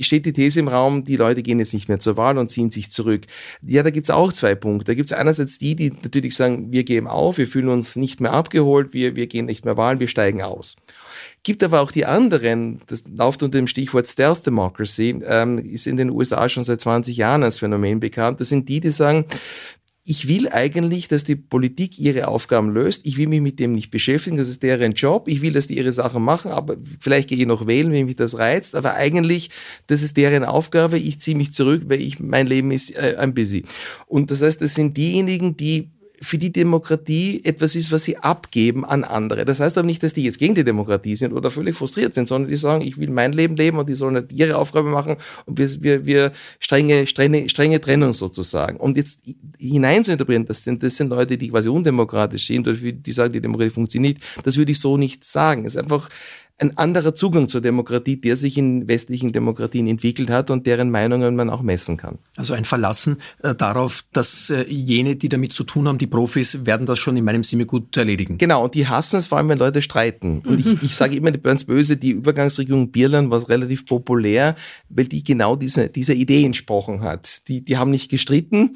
steht 0.00 0.26
die 0.26 0.32
These 0.32 0.60
im 0.60 0.68
Raum, 0.68 1.04
die 1.04 1.16
Leute 1.16 1.42
gehen 1.42 1.58
jetzt 1.58 1.72
nicht 1.72 1.88
mehr 1.88 2.00
zur 2.00 2.16
Wahl 2.16 2.38
und 2.38 2.50
ziehen 2.50 2.70
sich 2.70 2.90
zurück. 2.90 3.26
Ja, 3.62 3.82
da 3.82 3.90
gibt's 3.90 4.10
auch 4.10 4.32
zwei 4.32 4.54
Punkte. 4.54 4.86
Da 4.86 4.94
gibt's 4.94 5.12
einerseits 5.12 5.58
die, 5.58 5.76
die 5.76 5.92
natürlich 6.02 6.34
sagen, 6.34 6.72
wir 6.72 6.84
geben 6.84 7.06
auf, 7.06 7.38
wir 7.38 7.46
fühlen 7.46 7.68
uns 7.68 7.96
nicht 7.96 8.20
mehr 8.20 8.32
abgeholt, 8.32 8.92
wir, 8.92 9.16
wir 9.16 9.26
gehen 9.26 9.46
nicht 9.46 9.64
mehr 9.64 9.76
Wahlen, 9.76 10.00
wir 10.00 10.08
steigen 10.08 10.42
aus. 10.42 10.76
Gibt 11.44 11.62
aber 11.62 11.80
auch 11.80 11.92
die 11.92 12.06
anderen, 12.06 12.80
das 12.86 13.04
läuft 13.06 13.42
unter 13.42 13.58
dem 13.58 13.68
Stichwort 13.68 14.06
Stealth 14.06 14.46
Democracy, 14.46 15.20
ähm, 15.24 15.58
ist 15.58 15.86
in 15.86 15.96
den 15.96 16.10
USA 16.10 16.48
schon 16.48 16.64
seit 16.64 16.80
20 16.80 17.16
Jahren 17.16 17.44
als 17.44 17.58
Phänomen 17.58 18.00
bekannt. 18.00 18.40
Das 18.40 18.48
sind 18.48 18.68
die, 18.68 18.80
die 18.80 18.90
sagen, 18.90 19.24
ich 20.08 20.26
will 20.26 20.48
eigentlich, 20.48 21.06
dass 21.08 21.24
die 21.24 21.36
Politik 21.36 21.98
ihre 21.98 22.28
Aufgaben 22.28 22.72
löst. 22.72 23.04
Ich 23.04 23.18
will 23.18 23.28
mich 23.28 23.42
mit 23.42 23.58
dem 23.58 23.72
nicht 23.72 23.90
beschäftigen, 23.90 24.38
das 24.38 24.48
ist 24.48 24.62
deren 24.62 24.92
Job. 24.92 25.28
Ich 25.28 25.42
will, 25.42 25.52
dass 25.52 25.66
die 25.66 25.76
ihre 25.76 25.92
Sachen 25.92 26.22
machen, 26.22 26.50
aber 26.50 26.78
vielleicht 26.98 27.28
gehe 27.28 27.36
ich 27.36 27.46
noch 27.46 27.66
wählen, 27.66 27.92
wenn 27.92 28.06
mich 28.06 28.16
das 28.16 28.38
reizt. 28.38 28.74
Aber 28.74 28.94
eigentlich, 28.94 29.50
das 29.86 30.00
ist 30.00 30.16
deren 30.16 30.44
Aufgabe. 30.44 30.96
Ich 30.96 31.20
ziehe 31.20 31.36
mich 31.36 31.52
zurück, 31.52 31.82
weil 31.88 32.00
ich, 32.00 32.20
mein 32.20 32.46
Leben 32.46 32.70
ist 32.70 32.96
äh, 32.96 33.16
ein 33.18 33.34
busy. 33.34 33.64
Und 34.06 34.30
das 34.30 34.40
heißt, 34.40 34.62
das 34.62 34.74
sind 34.74 34.96
diejenigen, 34.96 35.58
die 35.58 35.90
für 36.20 36.38
die 36.38 36.52
Demokratie 36.52 37.40
etwas 37.44 37.76
ist, 37.76 37.92
was 37.92 38.04
sie 38.04 38.16
abgeben 38.16 38.84
an 38.84 39.04
andere. 39.04 39.44
Das 39.44 39.60
heißt 39.60 39.78
aber 39.78 39.86
nicht, 39.86 40.02
dass 40.02 40.14
die 40.14 40.24
jetzt 40.24 40.38
gegen 40.38 40.54
die 40.54 40.64
Demokratie 40.64 41.16
sind 41.16 41.32
oder 41.32 41.50
völlig 41.50 41.76
frustriert 41.76 42.14
sind, 42.14 42.26
sondern 42.26 42.50
die 42.50 42.56
sagen, 42.56 42.82
ich 42.82 42.98
will 42.98 43.10
mein 43.10 43.32
Leben 43.32 43.56
leben 43.56 43.78
und 43.78 43.88
die 43.88 43.94
sollen 43.94 44.14
nicht 44.14 44.32
ihre 44.32 44.56
Aufgabe 44.56 44.88
machen 44.88 45.16
und 45.46 45.58
wir, 45.58 45.82
wir, 45.82 46.06
wir 46.06 46.32
strenge, 46.58 47.06
strenge, 47.06 47.48
strenge 47.48 47.80
Trennung 47.80 48.12
sozusagen. 48.12 48.78
Und 48.78 48.96
jetzt 48.96 49.20
hinein 49.58 50.04
zu 50.04 50.12
interpretieren, 50.12 50.46
das 50.46 50.64
sind, 50.64 50.82
das 50.82 50.96
sind 50.96 51.10
Leute, 51.10 51.36
die 51.36 51.48
quasi 51.48 51.68
undemokratisch 51.68 52.46
sind 52.46 52.66
oder 52.66 52.76
die 52.76 53.12
sagen, 53.12 53.32
die 53.32 53.40
Demokratie 53.40 53.70
funktioniert 53.70 54.18
das 54.42 54.56
würde 54.56 54.72
ich 54.72 54.80
so 54.80 54.96
nicht 54.96 55.24
sagen. 55.24 55.64
Es 55.64 55.74
ist 55.74 55.82
einfach 55.82 56.08
ein 56.58 56.76
anderer 56.76 57.14
Zugang 57.14 57.46
zur 57.48 57.60
Demokratie, 57.60 58.20
der 58.20 58.36
sich 58.36 58.58
in 58.58 58.88
westlichen 58.88 59.32
Demokratien 59.32 59.86
entwickelt 59.86 60.28
hat 60.28 60.50
und 60.50 60.66
deren 60.66 60.90
Meinungen 60.90 61.36
man 61.36 61.50
auch 61.50 61.62
messen 61.62 61.96
kann. 61.96 62.18
Also 62.36 62.54
ein 62.54 62.64
Verlassen 62.64 63.18
äh, 63.42 63.54
darauf, 63.54 64.04
dass 64.12 64.50
äh, 64.50 64.64
jene, 64.68 65.16
die 65.16 65.28
damit 65.28 65.52
zu 65.52 65.62
tun 65.64 65.86
haben, 65.86 65.98
die 65.98 66.08
Profis, 66.08 66.66
werden 66.66 66.86
das 66.86 66.98
schon 66.98 67.16
in 67.16 67.24
meinem 67.24 67.44
Sinne 67.44 67.64
gut 67.64 67.96
erledigen. 67.96 68.38
Genau, 68.38 68.64
und 68.64 68.74
die 68.74 68.88
hassen 68.88 69.18
es 69.18 69.28
vor 69.28 69.38
allem, 69.38 69.48
wenn 69.48 69.58
Leute 69.58 69.82
streiten. 69.82 70.40
Und 70.40 70.58
ich, 70.58 70.82
ich 70.82 70.94
sage 70.94 71.16
immer 71.16 71.30
ganz 71.30 71.64
böse, 71.64 71.96
die 71.96 72.10
Übergangsregierung 72.10 72.90
Birland 72.90 73.30
war 73.30 73.48
relativ 73.48 73.86
populär, 73.86 74.56
weil 74.88 75.06
die 75.06 75.22
genau 75.22 75.54
diese, 75.54 75.88
dieser 75.88 76.14
Idee 76.14 76.44
entsprochen 76.44 77.02
hat. 77.02 77.46
Die, 77.48 77.62
die 77.62 77.76
haben 77.76 77.92
nicht 77.92 78.10
gestritten, 78.10 78.74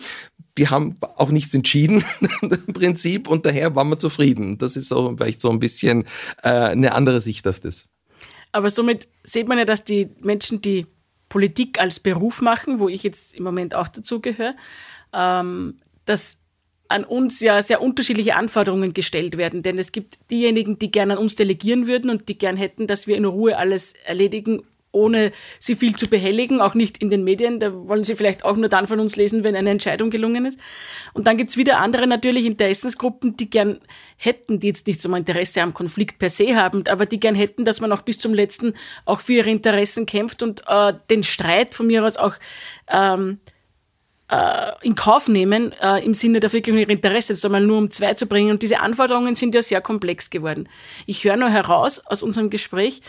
die 0.59 0.69
haben 0.69 0.97
auch 1.17 1.31
nichts 1.31 1.55
entschieden 1.55 2.05
im 2.43 2.73
Prinzip 2.73 3.29
und 3.29 3.47
daher 3.47 3.75
waren 3.75 3.89
wir 3.89 3.99
zufrieden. 3.99 4.59
Das 4.59 4.77
ist 4.77 4.89
so 4.89 5.15
vielleicht 5.17 5.41
so 5.41 5.51
ein 5.51 5.59
bisschen 5.59 6.05
äh, 6.43 6.51
eine 6.51 6.95
andere 6.95 7.21
Sicht 7.21 7.47
auf 7.49 7.61
das. 7.61 7.89
Aber 8.53 8.69
somit 8.69 9.09
sieht 9.25 9.49
man 9.49 9.59
ja, 9.59 9.65
dass 9.65 9.85
die 9.85 10.11
Menschen, 10.21 10.61
die 10.61 10.87
Politik 11.31 11.81
als 11.81 12.01
Beruf 12.01 12.43
machen, 12.43 12.79
wo 12.79 12.89
ich 12.89 13.03
jetzt 13.03 13.35
im 13.35 13.45
Moment 13.45 13.75
auch 13.75 13.89
dazugehöre, 13.89 14.55
ähm, 15.15 15.79
dass 16.05 16.37
an 16.89 17.05
uns 17.05 17.41
ja 17.41 17.63
sehr 17.63 17.81
unterschiedliche 17.81 18.37
Anforderungen 18.37 18.93
gestellt 18.93 19.39
werden. 19.39 19.63
Denn 19.63 19.79
es 19.79 19.93
gibt 19.93 20.19
diejenigen, 20.31 20.79
die 20.79 20.91
gerne 20.91 21.15
an 21.15 21.19
uns 21.19 21.35
delegieren 21.35 21.87
würden 21.87 22.11
und 22.11 22.29
die 22.29 22.37
gern 22.37 22.59
hätten, 22.59 22.87
dass 22.87 23.07
wir 23.07 23.17
in 23.17 23.25
Ruhe 23.25 23.57
alles 23.57 23.95
erledigen 24.05 24.63
ohne 24.93 25.33
sie 25.59 25.75
viel 25.75 25.97
zu 25.97 26.07
behelligen, 26.07 26.61
auch 26.61 26.75
nicht 26.75 26.99
in 26.99 27.11
den 27.11 27.25
Medien. 27.25 27.59
Da 27.59 27.73
wollen 27.73 28.05
sie 28.05 28.15
vielleicht 28.15 28.45
auch 28.45 28.57
nur 28.57 28.69
dann 28.69 28.87
von 28.87 29.01
uns 29.01 29.17
lesen, 29.17 29.43
wenn 29.43 29.57
eine 29.57 29.71
Entscheidung 29.71 30.11
gelungen 30.11 30.47
ist. 30.47 30.61
Und 31.15 31.27
dann 31.27 31.37
gibt's 31.37 31.57
wieder 31.57 31.79
andere 31.79 32.07
natürlich 32.07 32.47
Interessensgruppen, 32.47 33.37
die 33.37 33.51
gern 33.51 33.81
hätten, 34.17 34.61
die 34.61 34.69
jetzt 34.69 34.87
nicht 34.87 35.01
so 35.01 35.11
ein 35.11 35.17
Interesse 35.17 35.63
am 35.63 35.75
Konflikt 35.75 36.19
per 36.19 36.31
se 36.31 36.55
haben, 36.55 36.85
aber 36.89 37.07
die 37.07 37.19
gern 37.19 37.35
hätten, 37.35 37.65
dass 37.65 37.81
man 37.81 37.91
auch 37.93 38.03
bis 38.03 38.19
zum 38.19 38.35
letzten 38.35 38.75
auch 39.05 39.21
für 39.21 39.35
ihre 39.35 39.51
Interessen 39.51 40.07
kämpft 40.07 40.43
und 40.43 40.63
äh, 40.69 40.93
den 41.11 41.23
Streit 41.23 41.75
von 41.75 41.87
mir 41.87 42.05
aus 42.05 42.17
auch 42.17 42.35
ähm, 42.91 43.41
äh, 44.33 44.73
in 44.83 44.95
Kauf 44.95 45.29
nehmen, 45.29 45.73
äh, 45.81 46.05
im 46.05 46.15
Sinne 46.15 46.41
der 46.41 46.51
Verwirklichung 46.51 46.81
ihrer 46.81 46.91
Interessen, 46.91 47.35
jetzt 47.35 47.45
einmal 47.45 47.61
nur 47.61 47.79
um 47.79 47.91
zwei 47.91 48.15
zu 48.15 48.27
bringen. 48.27 48.51
Und 48.51 48.63
diese 48.63 48.81
Anforderungen 48.81 49.35
sind 49.35 49.55
ja 49.55 49.63
sehr 49.63 49.81
komplex 49.81 50.31
geworden. 50.31 50.69
Ich 51.07 51.25
höre 51.25 51.37
nur 51.37 51.51
heraus 51.51 52.01
aus 52.07 52.23
unserem 52.23 52.49
Gespräch, 52.49 53.03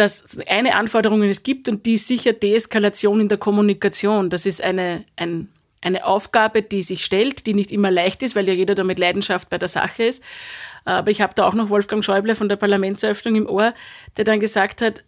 dass 0.00 0.38
eine 0.48 0.76
Anforderung 0.76 1.22
es 1.24 1.42
gibt 1.42 1.68
und 1.68 1.84
die 1.84 1.94
ist 1.94 2.08
sicher 2.08 2.32
Deeskalation 2.32 3.20
in 3.20 3.28
der 3.28 3.36
Kommunikation. 3.36 4.30
Das 4.30 4.46
ist 4.46 4.62
eine, 4.62 5.04
ein, 5.16 5.48
eine 5.82 6.06
Aufgabe, 6.06 6.62
die 6.62 6.82
sich 6.82 7.04
stellt, 7.04 7.46
die 7.46 7.52
nicht 7.52 7.70
immer 7.70 7.90
leicht 7.90 8.22
ist, 8.22 8.34
weil 8.34 8.48
ja 8.48 8.54
jeder 8.54 8.74
da 8.74 8.82
mit 8.82 8.98
Leidenschaft 8.98 9.50
bei 9.50 9.58
der 9.58 9.68
Sache 9.68 10.04
ist. 10.04 10.22
Aber 10.86 11.10
ich 11.10 11.20
habe 11.20 11.34
da 11.34 11.46
auch 11.46 11.52
noch 11.52 11.68
Wolfgang 11.68 12.02
Schäuble 12.02 12.34
von 12.34 12.48
der 12.48 12.56
Parlamentseröffnung 12.56 13.36
im 13.36 13.46
Ohr, 13.46 13.74
der 14.16 14.24
dann 14.24 14.40
gesagt 14.40 14.80
hat, 14.80 15.04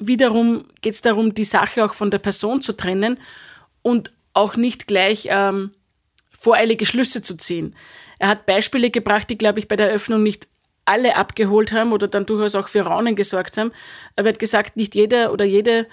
wiederum 0.00 0.64
geht 0.80 0.94
es 0.94 1.00
darum, 1.00 1.32
die 1.32 1.44
Sache 1.44 1.84
auch 1.84 1.94
von 1.94 2.10
der 2.10 2.18
Person 2.18 2.60
zu 2.60 2.72
trennen 2.72 3.20
und 3.82 4.12
auch 4.32 4.56
nicht 4.56 4.88
gleich 4.88 5.28
ähm, 5.30 5.70
voreilige 6.30 6.86
Schlüsse 6.86 7.22
zu 7.22 7.36
ziehen. 7.36 7.76
Er 8.18 8.30
hat 8.30 8.46
Beispiele 8.46 8.90
gebracht, 8.90 9.30
die, 9.30 9.38
glaube 9.38 9.60
ich, 9.60 9.68
bei 9.68 9.76
der 9.76 9.90
Eröffnung 9.90 10.24
nicht 10.24 10.48
alle 10.88 11.16
abgeholt 11.16 11.72
haben 11.72 11.92
oder 11.92 12.08
dann 12.08 12.26
durchaus 12.26 12.54
auch 12.54 12.68
für 12.68 12.80
Raunen 12.80 13.14
gesorgt 13.14 13.56
haben. 13.56 13.72
Er 14.16 14.24
wird 14.24 14.38
gesagt, 14.38 14.76
nicht 14.76 14.94
jeder 14.94 15.32
oder 15.32 15.44
jede 15.44 15.86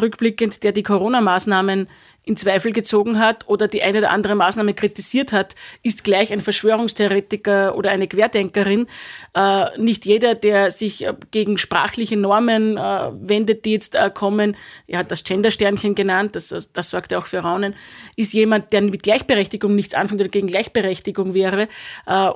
rückblickend, 0.00 0.62
der 0.62 0.72
die 0.72 0.82
Corona-Maßnahmen 0.82 1.88
in 2.22 2.36
Zweifel 2.36 2.72
gezogen 2.72 3.18
hat 3.18 3.48
oder 3.48 3.66
die 3.66 3.82
eine 3.82 3.98
oder 3.98 4.10
andere 4.10 4.34
Maßnahme 4.34 4.74
kritisiert 4.74 5.32
hat, 5.32 5.54
ist 5.82 6.04
gleich 6.04 6.32
ein 6.32 6.40
Verschwörungstheoretiker 6.40 7.74
oder 7.76 7.90
eine 7.90 8.08
Querdenkerin. 8.08 8.86
Äh, 9.34 9.78
nicht 9.78 10.04
jeder, 10.04 10.34
der 10.34 10.70
sich 10.70 11.04
äh, 11.04 11.14
gegen 11.30 11.56
sprachliche 11.56 12.16
Normen 12.16 12.76
äh, 12.76 12.80
wendet, 12.80 13.64
die 13.64 13.72
jetzt 13.72 13.96
kommen, 14.14 14.56
er 14.86 15.00
hat 15.00 15.10
das 15.10 15.24
Gendersternchen 15.24 15.94
genannt, 15.94 16.36
das, 16.36 16.54
das 16.72 16.90
sorgt 16.90 17.12
ja 17.12 17.18
auch 17.18 17.26
für 17.26 17.40
Raunen, 17.40 17.74
ist 18.16 18.32
jemand, 18.32 18.72
der 18.72 18.82
mit 18.82 19.02
Gleichberechtigung 19.02 19.74
nichts 19.74 19.94
anfängt 19.94 20.20
oder 20.20 20.30
gegen 20.30 20.46
Gleichberechtigung 20.46 21.34
wäre. 21.34 21.68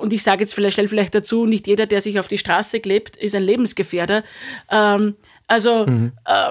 Und 0.00 0.12
ich 0.12 0.22
sage 0.22 0.42
jetzt 0.42 0.54
vielleicht, 0.54 0.74
stell 0.74 0.88
vielleicht 0.88 1.14
dazu, 1.14 1.46
nicht 1.46 1.66
jeder, 1.66 1.86
der 1.86 2.00
sich 2.00 2.18
auf 2.18 2.28
die 2.28 2.38
Straße 2.38 2.80
klebt, 2.80 3.16
ist 3.16 3.34
ein 3.34 3.42
Lebensgefährder. 3.42 4.24
Ähm, 4.70 5.14
also 5.46 5.86
mhm. 5.86 6.12
äh, 6.24 6.50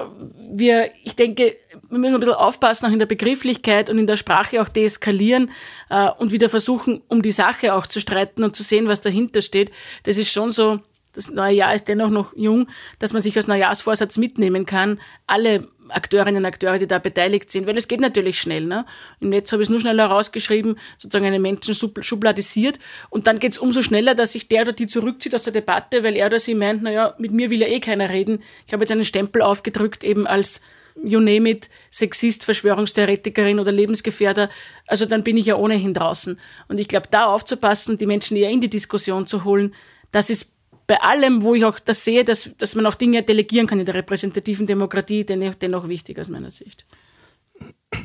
wir, 0.52 0.90
ich 1.02 1.16
denke, 1.16 1.56
wir 1.88 1.98
müssen 1.98 2.14
ein 2.14 2.20
bisschen 2.20 2.34
aufpassen, 2.34 2.86
auch 2.86 2.92
in 2.92 2.98
der 2.98 3.06
Begrifflichkeit 3.06 3.90
und 3.90 3.98
in 3.98 4.06
der 4.06 4.16
Sprache 4.16 4.62
auch 4.62 4.68
deeskalieren 4.68 5.50
äh, 5.90 6.10
und 6.18 6.32
wieder 6.32 6.48
versuchen, 6.48 7.02
um 7.08 7.22
die 7.22 7.32
Sache 7.32 7.74
auch 7.74 7.86
zu 7.86 8.00
streiten 8.00 8.44
und 8.44 8.54
zu 8.54 8.62
sehen, 8.62 8.86
was 8.86 9.00
dahinter 9.00 9.40
steht. 9.40 9.72
Das 10.04 10.16
ist 10.16 10.30
schon 10.30 10.52
so, 10.52 10.80
das 11.12 11.30
neue 11.30 11.54
Jahr 11.54 11.74
ist 11.74 11.88
dennoch 11.88 12.10
noch 12.10 12.36
jung, 12.36 12.68
dass 12.98 13.12
man 13.12 13.22
sich 13.22 13.36
als 13.36 13.46
Neujahrsvorsatz 13.46 14.16
mitnehmen 14.16 14.66
kann, 14.66 15.00
alle 15.26 15.68
Akteurinnen 15.88 16.42
und 16.42 16.46
Akteure, 16.46 16.78
die 16.78 16.86
da 16.86 16.98
beteiligt 16.98 17.50
sind, 17.50 17.66
weil 17.66 17.76
es 17.76 17.88
geht 17.88 18.00
natürlich 18.00 18.38
schnell. 18.38 18.64
Ne? 18.64 18.86
Im 19.20 19.28
Netz 19.28 19.52
habe 19.52 19.62
ich 19.62 19.66
es 19.66 19.70
nur 19.70 19.80
schneller 19.80 20.06
rausgeschrieben, 20.06 20.78
sozusagen 20.96 21.26
einen 21.26 21.42
Menschen 21.42 21.74
schubladisiert 21.74 22.78
und 23.10 23.26
dann 23.26 23.38
geht 23.38 23.52
es 23.52 23.58
umso 23.58 23.82
schneller, 23.82 24.14
dass 24.14 24.32
sich 24.32 24.48
der 24.48 24.62
oder 24.62 24.72
die 24.72 24.86
zurückzieht 24.86 25.34
aus 25.34 25.42
der 25.42 25.52
Debatte, 25.52 26.04
weil 26.04 26.16
er 26.16 26.26
oder 26.26 26.38
sie 26.38 26.54
meint, 26.54 26.82
naja, 26.82 27.14
mit 27.18 27.32
mir 27.32 27.50
will 27.50 27.60
ja 27.60 27.68
eh 27.68 27.80
keiner 27.80 28.10
reden. 28.10 28.42
Ich 28.66 28.72
habe 28.72 28.82
jetzt 28.82 28.92
einen 28.92 29.04
Stempel 29.04 29.42
aufgedrückt, 29.42 30.04
eben 30.04 30.26
als 30.26 30.60
you 31.02 31.20
name 31.20 31.50
it, 31.50 31.68
Sexist, 31.90 32.44
Verschwörungstheoretikerin 32.44 33.58
oder 33.58 33.72
Lebensgefährder, 33.72 34.48
also 34.86 35.06
dann 35.06 35.24
bin 35.24 35.36
ich 35.36 35.46
ja 35.46 35.56
ohnehin 35.56 35.94
draußen. 35.94 36.38
Und 36.68 36.78
ich 36.78 36.88
glaube, 36.88 37.08
da 37.10 37.26
aufzupassen, 37.26 37.98
die 37.98 38.06
Menschen 38.06 38.36
eher 38.36 38.50
in 38.50 38.60
die 38.60 38.70
Diskussion 38.70 39.26
zu 39.26 39.44
holen, 39.44 39.74
das 40.12 40.30
ist 40.30 40.53
bei 40.86 41.00
allem, 41.00 41.42
wo 41.42 41.54
ich 41.54 41.64
auch 41.64 41.78
das 41.78 42.04
sehe, 42.04 42.24
dass, 42.24 42.50
dass 42.58 42.74
man 42.74 42.86
auch 42.86 42.94
Dinge 42.94 43.22
delegieren 43.22 43.66
kann 43.66 43.80
in 43.80 43.86
der 43.86 43.94
repräsentativen 43.94 44.66
Demokratie, 44.66 45.24
dennoch, 45.24 45.88
wichtig 45.88 46.18
aus 46.18 46.28
meiner 46.28 46.50
Sicht. 46.50 46.84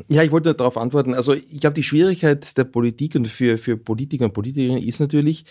Ja, 0.08 0.24
ich 0.24 0.32
wollte 0.32 0.54
darauf 0.54 0.78
antworten. 0.78 1.14
Also 1.14 1.34
ich 1.34 1.60
glaube, 1.60 1.74
die 1.74 1.84
Schwierigkeit 1.84 2.58
der 2.58 2.64
Politik 2.64 3.16
und 3.16 3.28
für, 3.28 3.58
für 3.58 3.78
Politiker 3.78 4.26
und 4.26 4.34
Politikerinnen 4.34 4.84
ist 4.84 5.00
natürlich, 5.00 5.46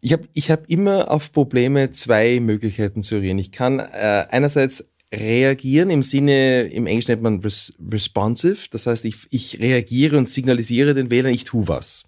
ich 0.00 0.12
habe 0.12 0.24
ich 0.34 0.50
hab 0.50 0.68
immer 0.68 1.10
auf 1.10 1.32
Probleme 1.32 1.90
zwei 1.92 2.40
Möglichkeiten 2.40 3.02
zu 3.02 3.16
reagieren. 3.16 3.38
Ich 3.38 3.52
kann 3.52 3.78
äh, 3.78 4.26
einerseits 4.30 4.90
reagieren 5.12 5.90
im 5.90 6.02
Sinne, 6.02 6.62
im 6.64 6.86
Englischen 6.86 7.12
nennt 7.12 7.22
man 7.22 7.40
res 7.40 7.72
responsive, 7.90 8.68
das 8.70 8.86
heißt, 8.86 9.04
ich, 9.04 9.16
ich 9.30 9.58
reagiere 9.58 10.18
und 10.18 10.28
signalisiere 10.28 10.94
den 10.94 11.10
Wählern, 11.10 11.32
ich 11.32 11.44
tue 11.44 11.66
was. 11.66 12.07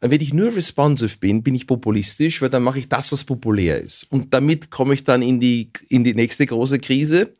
Wenn 0.00 0.20
ich 0.20 0.32
nur 0.32 0.54
responsive 0.54 1.18
bin, 1.18 1.42
bin 1.42 1.54
ich 1.54 1.66
populistisch, 1.66 2.42
weil 2.42 2.50
dann 2.50 2.62
mache 2.62 2.78
ich 2.78 2.88
das, 2.88 3.12
was 3.12 3.24
populär 3.24 3.80
ist. 3.80 4.06
Und 4.10 4.34
damit 4.34 4.70
komme 4.70 4.94
ich 4.94 5.04
dann 5.04 5.22
in 5.22 5.40
die, 5.40 5.70
in 5.88 6.04
die 6.04 6.14
nächste 6.14 6.46
große 6.46 6.78
Krise. 6.78 7.32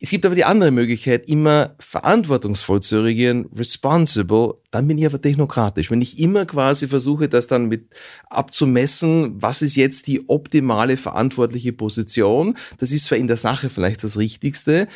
Es 0.00 0.10
gibt 0.10 0.24
aber 0.24 0.36
die 0.36 0.44
andere 0.44 0.70
Möglichkeit, 0.70 1.28
immer 1.28 1.74
verantwortungsvoll 1.80 2.80
zu 2.80 3.02
regieren, 3.02 3.48
responsible, 3.52 4.54
dann 4.70 4.86
bin 4.86 4.96
ich 4.96 5.06
aber 5.06 5.20
technokratisch. 5.20 5.90
Wenn 5.90 6.02
ich 6.02 6.20
immer 6.20 6.46
quasi 6.46 6.86
versuche, 6.86 7.28
das 7.28 7.48
dann 7.48 7.66
mit 7.66 7.88
abzumessen, 8.30 9.42
was 9.42 9.60
ist 9.60 9.74
jetzt 9.74 10.06
die 10.06 10.28
optimale 10.28 10.96
verantwortliche 10.96 11.72
Position, 11.72 12.54
das 12.78 12.92
ist 12.92 13.06
zwar 13.06 13.18
in 13.18 13.26
der 13.26 13.36
Sache 13.36 13.70
vielleicht 13.70 14.04
das 14.04 14.16
Richtigste, 14.18 14.86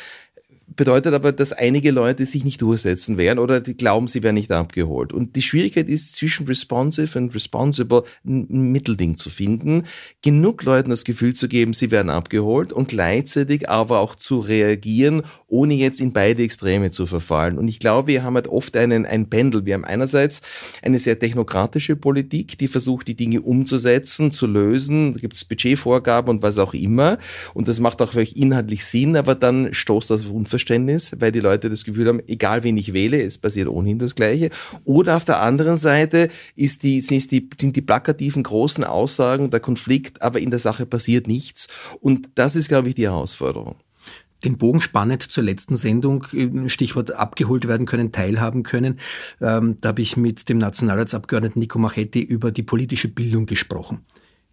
bedeutet 0.75 1.13
aber, 1.13 1.31
dass 1.31 1.53
einige 1.53 1.91
Leute 1.91 2.25
sich 2.25 2.43
nicht 2.43 2.61
durchsetzen 2.61 3.17
werden 3.17 3.39
oder 3.39 3.59
die 3.59 3.75
glauben, 3.75 4.07
sie 4.07 4.23
werden 4.23 4.35
nicht 4.35 4.51
abgeholt. 4.51 5.13
Und 5.13 5.35
die 5.35 5.41
Schwierigkeit 5.41 5.87
ist, 5.87 6.15
zwischen 6.15 6.47
responsive 6.47 7.17
und 7.17 7.33
responsible 7.35 8.03
ein 8.25 8.71
Mittelding 8.71 9.17
zu 9.17 9.29
finden, 9.29 9.83
genug 10.21 10.63
Leuten 10.63 10.89
das 10.89 11.03
Gefühl 11.03 11.33
zu 11.33 11.47
geben, 11.47 11.73
sie 11.73 11.91
werden 11.91 12.09
abgeholt 12.09 12.73
und 12.73 12.87
gleichzeitig 12.89 13.69
aber 13.69 13.99
auch 13.99 14.15
zu 14.15 14.39
reagieren, 14.39 15.23
ohne 15.47 15.75
jetzt 15.75 15.99
in 15.99 16.13
beide 16.13 16.43
Extreme 16.43 16.91
zu 16.91 17.05
verfallen. 17.05 17.57
Und 17.57 17.67
ich 17.67 17.79
glaube, 17.79 18.07
wir 18.07 18.23
haben 18.23 18.35
halt 18.35 18.47
oft 18.47 18.75
einen, 18.75 19.05
ein 19.05 19.29
Pendel. 19.29 19.65
Wir 19.65 19.75
haben 19.75 19.85
einerseits 19.85 20.41
eine 20.81 20.99
sehr 20.99 21.19
technokratische 21.19 21.95
Politik, 21.95 22.57
die 22.57 22.67
versucht, 22.67 23.07
die 23.07 23.15
Dinge 23.15 23.41
umzusetzen, 23.41 24.31
zu 24.31 24.47
lösen. 24.47 25.13
Da 25.13 25.19
gibt 25.19 25.33
es 25.33 25.45
Budgetvorgaben 25.45 26.29
und 26.29 26.43
was 26.43 26.57
auch 26.57 26.73
immer. 26.73 27.17
Und 27.53 27.67
das 27.67 27.79
macht 27.79 28.01
auch 28.01 28.11
vielleicht 28.11 28.37
inhaltlich 28.37 28.85
Sinn, 28.85 29.15
aber 29.15 29.35
dann 29.35 29.73
stoßt 29.73 30.09
das 30.09 30.25
auf 30.25 30.31
Unverständnis, 30.31 30.62
weil 31.19 31.31
die 31.31 31.39
Leute 31.39 31.69
das 31.69 31.83
Gefühl 31.83 32.07
haben, 32.07 32.21
egal 32.27 32.63
wen 32.63 32.77
ich 32.77 32.93
wähle, 32.93 33.21
es 33.21 33.37
passiert 33.37 33.67
ohnehin 33.67 33.99
das 33.99 34.15
Gleiche. 34.15 34.49
Oder 34.85 35.15
auf 35.17 35.25
der 35.25 35.41
anderen 35.41 35.77
Seite 35.77 36.29
ist 36.55 36.83
die, 36.83 37.01
sind, 37.01 37.31
die, 37.31 37.49
sind 37.59 37.75
die 37.75 37.81
plakativen 37.81 38.43
großen 38.43 38.83
Aussagen 38.83 39.49
der 39.49 39.59
Konflikt, 39.59 40.21
aber 40.21 40.39
in 40.39 40.49
der 40.49 40.59
Sache 40.59 40.85
passiert 40.85 41.27
nichts. 41.27 41.67
Und 41.99 42.29
das 42.35 42.55
ist, 42.55 42.67
glaube 42.67 42.89
ich, 42.89 42.95
die 42.95 43.03
Herausforderung 43.03 43.75
den 44.43 44.57
Bogen 44.57 44.81
spannend 44.81 45.23
zur 45.23 45.43
letzten 45.43 45.75
Sendung, 45.75 46.25
Stichwort 46.67 47.11
abgeholt 47.11 47.67
werden 47.67 47.85
können, 47.85 48.11
teilhaben 48.11 48.63
können. 48.63 48.99
Ähm, 49.41 49.77
da 49.81 49.89
habe 49.89 50.01
ich 50.01 50.17
mit 50.17 50.49
dem 50.49 50.57
Nationalratsabgeordneten 50.57 51.59
Nico 51.59 51.79
Machetti 51.79 52.21
über 52.21 52.51
die 52.51 52.63
politische 52.63 53.07
Bildung 53.07 53.45
gesprochen. 53.45 54.03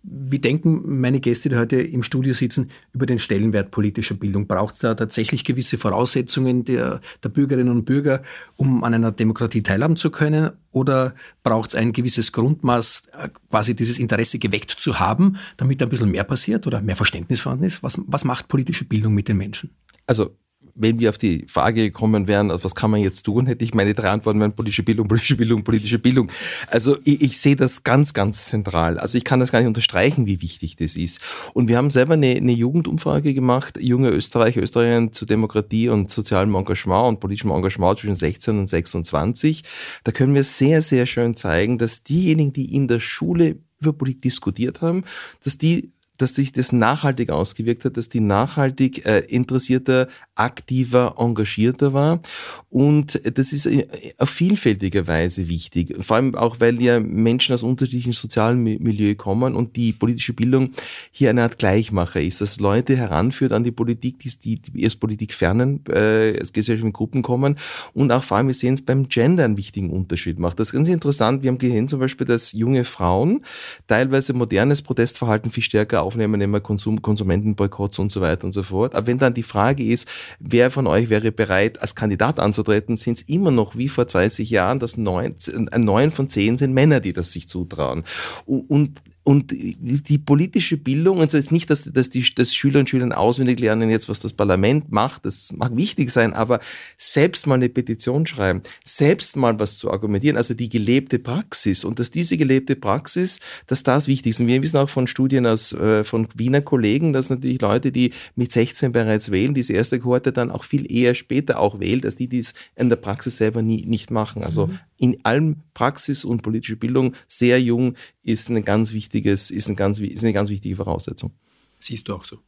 Wie 0.02 0.38
denken 0.38 1.00
meine 1.00 1.20
Gäste, 1.20 1.50
die 1.50 1.56
heute 1.56 1.80
im 1.80 2.02
Studio 2.02 2.32
sitzen, 2.32 2.70
über 2.92 3.04
den 3.04 3.18
Stellenwert 3.18 3.70
politischer 3.70 4.14
Bildung? 4.14 4.46
Braucht 4.46 4.74
es 4.74 4.80
da 4.80 4.94
tatsächlich 4.94 5.44
gewisse 5.44 5.76
Voraussetzungen 5.76 6.64
der, 6.64 7.02
der, 7.22 7.28
Bürgerinnen 7.28 7.68
und 7.68 7.84
Bürger, 7.84 8.22
um 8.56 8.82
an 8.82 8.94
einer 8.94 9.12
Demokratie 9.12 9.62
teilhaben 9.62 9.96
zu 9.96 10.10
können? 10.10 10.52
Oder 10.72 11.14
braucht 11.42 11.70
es 11.70 11.74
ein 11.74 11.92
gewisses 11.92 12.32
Grundmaß, 12.32 13.02
äh, 13.12 13.28
quasi 13.50 13.76
dieses 13.76 13.98
Interesse 13.98 14.38
geweckt 14.38 14.70
zu 14.70 14.98
haben, 14.98 15.36
damit 15.58 15.82
ein 15.82 15.90
bisschen 15.90 16.10
mehr 16.10 16.24
passiert 16.24 16.66
oder 16.66 16.80
mehr 16.80 16.96
Verständnis 16.96 17.42
vorhanden 17.42 17.64
ist? 17.64 17.82
Was, 17.82 18.00
was 18.06 18.24
macht 18.24 18.48
politische 18.48 18.86
Bildung 18.86 19.12
mit 19.12 19.28
den 19.28 19.36
Menschen? 19.36 19.70
Also 20.06 20.34
wenn 20.80 20.98
wir 20.98 21.10
auf 21.10 21.18
die 21.18 21.44
Frage 21.46 21.82
gekommen 21.82 22.26
wären, 22.26 22.50
also 22.50 22.64
was 22.64 22.74
kann 22.74 22.90
man 22.90 23.00
jetzt 23.00 23.22
tun, 23.22 23.46
hätte 23.46 23.64
ich 23.64 23.74
meine 23.74 23.94
drei 23.94 24.10
Antworten 24.10 24.40
wären 24.40 24.52
politische 24.52 24.82
Bildung, 24.82 25.08
politische 25.08 25.36
Bildung, 25.36 25.64
politische 25.64 25.98
Bildung. 25.98 26.30
Also 26.68 26.96
ich, 27.04 27.22
ich 27.22 27.38
sehe 27.38 27.56
das 27.56 27.82
ganz, 27.82 28.12
ganz 28.14 28.46
zentral. 28.46 28.98
Also 28.98 29.18
ich 29.18 29.24
kann 29.24 29.40
das 29.40 29.52
gar 29.52 29.60
nicht 29.60 29.68
unterstreichen, 29.68 30.26
wie 30.26 30.42
wichtig 30.42 30.76
das 30.76 30.96
ist. 30.96 31.20
Und 31.54 31.68
wir 31.68 31.76
haben 31.76 31.90
selber 31.90 32.14
eine, 32.14 32.36
eine 32.36 32.52
Jugendumfrage 32.52 33.34
gemacht, 33.34 33.78
junge 33.80 34.10
Österreicher, 34.10 34.62
Österreicher 34.62 35.12
zu 35.12 35.26
Demokratie 35.26 35.88
und 35.88 36.10
sozialem 36.10 36.54
Engagement 36.54 37.08
und 37.08 37.20
politischem 37.20 37.50
Engagement 37.50 37.98
zwischen 37.98 38.14
16 38.14 38.58
und 38.58 38.68
26. 38.68 39.62
Da 40.04 40.12
können 40.12 40.34
wir 40.34 40.44
sehr, 40.44 40.82
sehr 40.82 41.06
schön 41.06 41.36
zeigen, 41.36 41.78
dass 41.78 42.02
diejenigen, 42.02 42.52
die 42.52 42.74
in 42.74 42.88
der 42.88 43.00
Schule 43.00 43.58
über 43.80 43.92
Politik 43.92 44.22
diskutiert 44.22 44.82
haben, 44.82 45.04
dass 45.42 45.58
die 45.58 45.92
dass 46.20 46.34
sich 46.34 46.52
das 46.52 46.72
nachhaltig 46.72 47.30
ausgewirkt 47.30 47.84
hat, 47.84 47.96
dass 47.96 48.08
die 48.08 48.20
nachhaltig 48.20 49.06
äh, 49.06 49.20
interessierter, 49.20 50.08
aktiver, 50.34 51.14
engagierter 51.18 51.92
war. 51.92 52.20
Und 52.68 53.20
das 53.36 53.52
ist 53.52 53.66
äh, 53.66 53.86
auf 54.18 54.30
vielfältige 54.30 55.06
Weise 55.06 55.48
wichtig. 55.48 55.94
Vor 56.00 56.16
allem 56.16 56.34
auch, 56.34 56.60
weil 56.60 56.80
ja 56.80 57.00
Menschen 57.00 57.54
aus 57.54 57.62
unterschiedlichen 57.62 58.12
sozialen 58.12 58.62
Milieu 58.62 59.14
kommen 59.14 59.54
und 59.54 59.76
die 59.76 59.92
politische 59.92 60.32
Bildung 60.32 60.72
hier 61.10 61.30
eine 61.30 61.42
Art 61.42 61.58
Gleichmacher 61.58 62.20
ist, 62.20 62.40
dass 62.40 62.60
Leute 62.60 62.96
heranführt 62.96 63.52
an 63.52 63.64
die 63.64 63.72
Politik, 63.72 64.18
die, 64.18 64.60
die 64.60 64.82
erst 64.82 65.00
politikfernen 65.00 65.84
äh, 65.86 66.32
gesellschaftlichen 66.32 66.92
Gruppen 66.92 67.22
kommen 67.22 67.56
und 67.94 68.12
auch 68.12 68.22
vor 68.22 68.36
allem, 68.36 68.48
wir 68.48 68.54
sehen 68.54 68.74
es 68.74 68.82
beim 68.82 69.08
Gender 69.08 69.44
einen 69.44 69.56
wichtigen 69.56 69.90
Unterschied 69.90 70.38
macht. 70.38 70.58
Das 70.58 70.68
ist 70.68 70.72
ganz 70.72 70.88
interessant. 70.88 71.42
Wir 71.42 71.50
haben 71.50 71.58
gesehen 71.58 71.88
zum 71.88 72.00
Beispiel, 72.00 72.26
dass 72.26 72.52
junge 72.52 72.84
Frauen 72.84 73.42
teilweise 73.86 74.32
modernes 74.32 74.82
Protestverhalten 74.82 75.50
viel 75.50 75.62
stärker 75.62 76.02
aufnehmen, 76.10 76.40
immer 76.40 76.60
Konsum, 76.60 77.00
Konsumentenboykotts 77.00 77.98
und 78.00 78.10
so 78.10 78.20
weiter 78.20 78.44
und 78.44 78.52
so 78.52 78.62
fort. 78.62 78.94
Aber 78.94 79.06
wenn 79.06 79.18
dann 79.18 79.34
die 79.34 79.42
Frage 79.42 79.84
ist, 79.84 80.08
wer 80.40 80.70
von 80.70 80.86
euch 80.86 81.08
wäre 81.08 81.30
bereit, 81.30 81.80
als 81.80 81.94
Kandidat 81.94 82.40
anzutreten, 82.40 82.96
sind 82.96 83.18
es 83.18 83.22
immer 83.22 83.50
noch 83.50 83.76
wie 83.76 83.88
vor 83.88 84.06
20 84.06 84.50
Jahren, 84.50 84.78
dass 84.78 84.96
neun, 84.96 85.36
neun 85.76 86.10
von 86.10 86.28
zehn 86.28 86.56
sind 86.56 86.74
Männer, 86.74 87.00
die 87.00 87.12
das 87.12 87.32
sich 87.32 87.48
zutrauen. 87.48 88.04
Und 88.46 88.80
und 88.80 89.00
die 89.38 90.18
politische 90.18 90.76
Bildung, 90.76 91.20
also 91.20 91.36
jetzt 91.36 91.52
nicht, 91.52 91.70
dass, 91.70 91.84
dass 91.84 92.10
die 92.10 92.24
dass 92.34 92.54
Schüler 92.54 92.80
und 92.80 92.88
Schüler 92.88 93.16
auswendig 93.16 93.60
lernen 93.60 93.90
jetzt, 93.90 94.08
was 94.08 94.20
das 94.20 94.32
Parlament 94.32 94.90
macht, 94.90 95.24
das 95.24 95.52
mag 95.52 95.76
wichtig 95.76 96.10
sein, 96.10 96.32
aber 96.32 96.60
selbst 96.96 97.46
mal 97.46 97.54
eine 97.54 97.68
Petition 97.68 98.26
schreiben, 98.26 98.62
selbst 98.84 99.36
mal 99.36 99.58
was 99.60 99.78
zu 99.78 99.90
argumentieren, 99.90 100.36
also 100.36 100.54
die 100.54 100.68
gelebte 100.68 101.18
Praxis 101.18 101.84
und 101.84 101.98
dass 101.98 102.10
diese 102.10 102.36
gelebte 102.36 102.76
Praxis, 102.76 103.40
dass 103.66 103.82
das 103.82 104.08
wichtig 104.08 104.30
ist. 104.30 104.40
Und 104.40 104.46
wir 104.46 104.62
wissen 104.62 104.78
auch 104.78 104.88
von 104.88 105.06
Studien 105.06 105.46
aus, 105.46 105.72
äh, 105.72 106.04
von 106.04 106.26
Wiener 106.34 106.62
Kollegen, 106.62 107.12
dass 107.12 107.30
natürlich 107.30 107.60
Leute, 107.60 107.92
die 107.92 108.12
mit 108.36 108.52
16 108.52 108.92
bereits 108.92 109.30
wählen, 109.30 109.54
diese 109.54 109.74
erste 109.74 110.00
Kohorte 110.00 110.32
dann 110.32 110.50
auch 110.50 110.64
viel 110.64 110.90
eher 110.90 111.14
später 111.14 111.58
auch 111.58 111.80
wählt, 111.80 112.04
als 112.04 112.16
die, 112.16 112.28
die 112.28 112.38
es 112.38 112.54
in 112.76 112.88
der 112.88 112.96
Praxis 112.96 113.36
selber 113.36 113.62
nie, 113.62 113.84
nicht 113.86 114.10
machen. 114.10 114.42
Also 114.42 114.66
mhm. 114.66 114.78
in 114.98 115.24
allem 115.24 115.56
Praxis 115.74 116.24
und 116.24 116.42
politische 116.42 116.76
Bildung 116.76 117.14
sehr 117.28 117.60
jung 117.60 117.94
ist 118.22 118.48
ein 118.50 118.64
ganz 118.64 118.92
wichtiges, 119.20 119.50
ist, 119.50 119.68
ein 119.68 119.76
ganz, 119.76 119.98
ist 119.98 120.24
eine 120.24 120.32
ganz 120.32 120.50
wichtige 120.50 120.76
Voraussetzung. 120.76 121.32
Siehst 121.78 122.08
du 122.08 122.14
auch 122.14 122.24
so? 122.24 122.38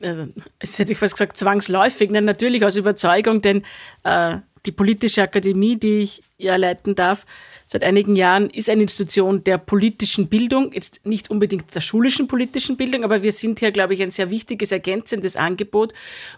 Äh, 0.00 0.26
jetzt 0.62 0.78
hätte 0.78 0.92
ich 0.92 0.98
fast 0.98 1.14
gesagt, 1.14 1.36
zwangsläufig, 1.36 2.10
Nein, 2.10 2.24
natürlich 2.24 2.64
aus 2.64 2.76
Überzeugung, 2.76 3.42
denn 3.42 3.64
äh, 4.04 4.38
die 4.66 4.72
politische 4.72 5.22
Akademie, 5.22 5.76
die 5.76 6.00
ich 6.00 6.22
ja 6.38 6.56
leiten 6.56 6.94
darf, 6.94 7.26
seit 7.72 7.84
einigen 7.84 8.16
Jahren 8.16 8.50
ist 8.50 8.68
eine 8.68 8.82
Institution 8.82 9.44
der 9.44 9.56
politischen 9.56 10.26
Bildung, 10.26 10.72
jetzt 10.72 11.06
nicht 11.06 11.30
unbedingt 11.30 11.72
der 11.72 11.80
schulischen 11.80 12.26
politischen 12.26 12.76
Bildung, 12.76 13.04
aber 13.04 13.22
wir 13.22 13.30
sind 13.30 13.60
hier, 13.60 13.70
glaube 13.70 13.94
ich, 13.94 14.02
ein 14.02 14.10
sehr 14.10 14.28
wichtiges, 14.28 14.72
ergänzendes 14.72 15.36
Angebot, 15.36 15.92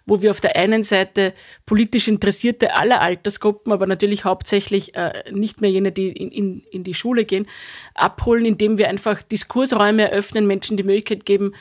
wo 0.04 0.20
wir 0.20 0.30
auf 0.30 0.42
der 0.42 0.56
einen 0.56 0.84
Seite 0.84 1.32
politisch 1.64 2.06
Interessierte 2.06 2.74
aller 2.74 3.00
Altersgruppen, 3.00 3.72
aber 3.72 3.86
natürlich 3.86 4.26
hauptsächlich 4.26 4.94
äh, 4.94 5.24
nicht 5.32 5.62
mehr 5.62 5.70
jene, 5.70 5.90
die 5.90 6.08
in, 6.08 6.30
in, 6.30 6.62
in 6.70 6.84
die 6.84 6.92
Schule 6.92 7.24
gehen, 7.24 7.46
abholen, 7.94 8.44
indem 8.44 8.76
wir 8.76 8.90
einfach 8.90 9.22
Diskursräume 9.22 10.10
eröffnen, 10.10 10.46
Menschen 10.46 10.76
die 10.76 10.82
Möglichkeit 10.82 11.24
geben, 11.24 11.54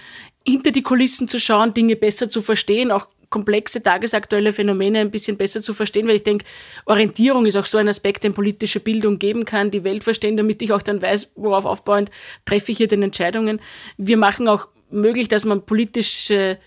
hinter 0.46 0.72
die 0.72 0.84
Kulissen 0.84 1.28
zu 1.28 1.40
schauen, 1.40 1.74
Dinge 1.74 1.96
besser 1.96 2.30
zu 2.30 2.42
verstehen, 2.42 2.92
auch 2.92 3.08
komplexe 3.30 3.82
tagesaktuelle 3.82 4.52
Phänomene 4.54 5.00
ein 5.00 5.10
bisschen 5.10 5.38
besser 5.38 5.62
zu 5.62 5.74
verstehen, 5.74 6.08
weil 6.08 6.18
ich 6.18 6.24
denke, 6.24 6.46
Orientierung 6.86 7.46
ist 7.46 7.56
auch 7.56 7.66
so 7.66 7.78
ein 7.78 7.88
Aspekt, 7.88 8.24
den 8.24 8.34
politische 8.34 8.82
Bildung 8.82 9.20
geben 9.20 9.46
kann, 9.46 9.72
die 9.72 9.84
Welt 9.84 10.04
verstehen, 10.04 10.38
damit 10.38 10.62
ich 10.62 10.74
auch 10.74 10.82
dann 10.82 11.02
weiß, 11.02 11.32
worauf 11.36 11.66
aufbauend 11.66 12.12
treffe 12.46 12.72
ich 12.72 12.78
hier 12.78 12.88
den 12.88 13.04
Entscheidungen. 13.04 13.62
Wir 13.98 14.18
machen 14.18 14.48
auch 14.48 14.68
möglich, 14.90 15.30
dass 15.30 15.46
man 15.46 15.66
politische 15.66 16.60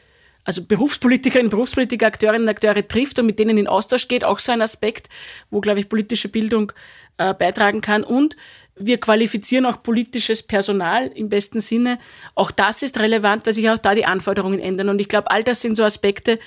also 0.46 0.62
Berufspolitikerinnen, 0.62 1.50
Berufspolitiker, 1.50 2.06
Akteurinnen 2.06 2.42
und 2.42 2.48
Akteure 2.50 2.86
trifft 2.86 3.18
und 3.18 3.26
mit 3.26 3.38
denen 3.38 3.56
in 3.56 3.66
Austausch 3.66 4.08
geht, 4.08 4.24
auch 4.24 4.38
so 4.38 4.52
ein 4.52 4.60
Aspekt, 4.60 5.08
wo, 5.50 5.60
glaube 5.60 5.80
ich, 5.80 5.88
politische 5.88 6.28
Bildung 6.28 6.72
äh, 7.16 7.32
beitragen 7.32 7.80
kann. 7.80 8.04
Und 8.04 8.36
wir 8.76 8.98
qualifizieren 8.98 9.66
auch 9.66 9.82
politisches 9.82 10.42
Personal 10.42 11.08
im 11.14 11.28
besten 11.28 11.60
Sinne. 11.60 11.98
Auch 12.34 12.50
das 12.50 12.82
ist 12.82 12.98
relevant, 12.98 13.46
weil 13.46 13.54
sich 13.54 13.70
auch 13.70 13.78
da 13.78 13.94
die 13.94 14.04
Anforderungen 14.04 14.58
ändern. 14.58 14.88
Und 14.88 15.00
ich 15.00 15.08
glaube, 15.08 15.30
all 15.30 15.44
das 15.44 15.60
sind 15.60 15.76
so 15.76 15.84
Aspekte, 15.84 16.38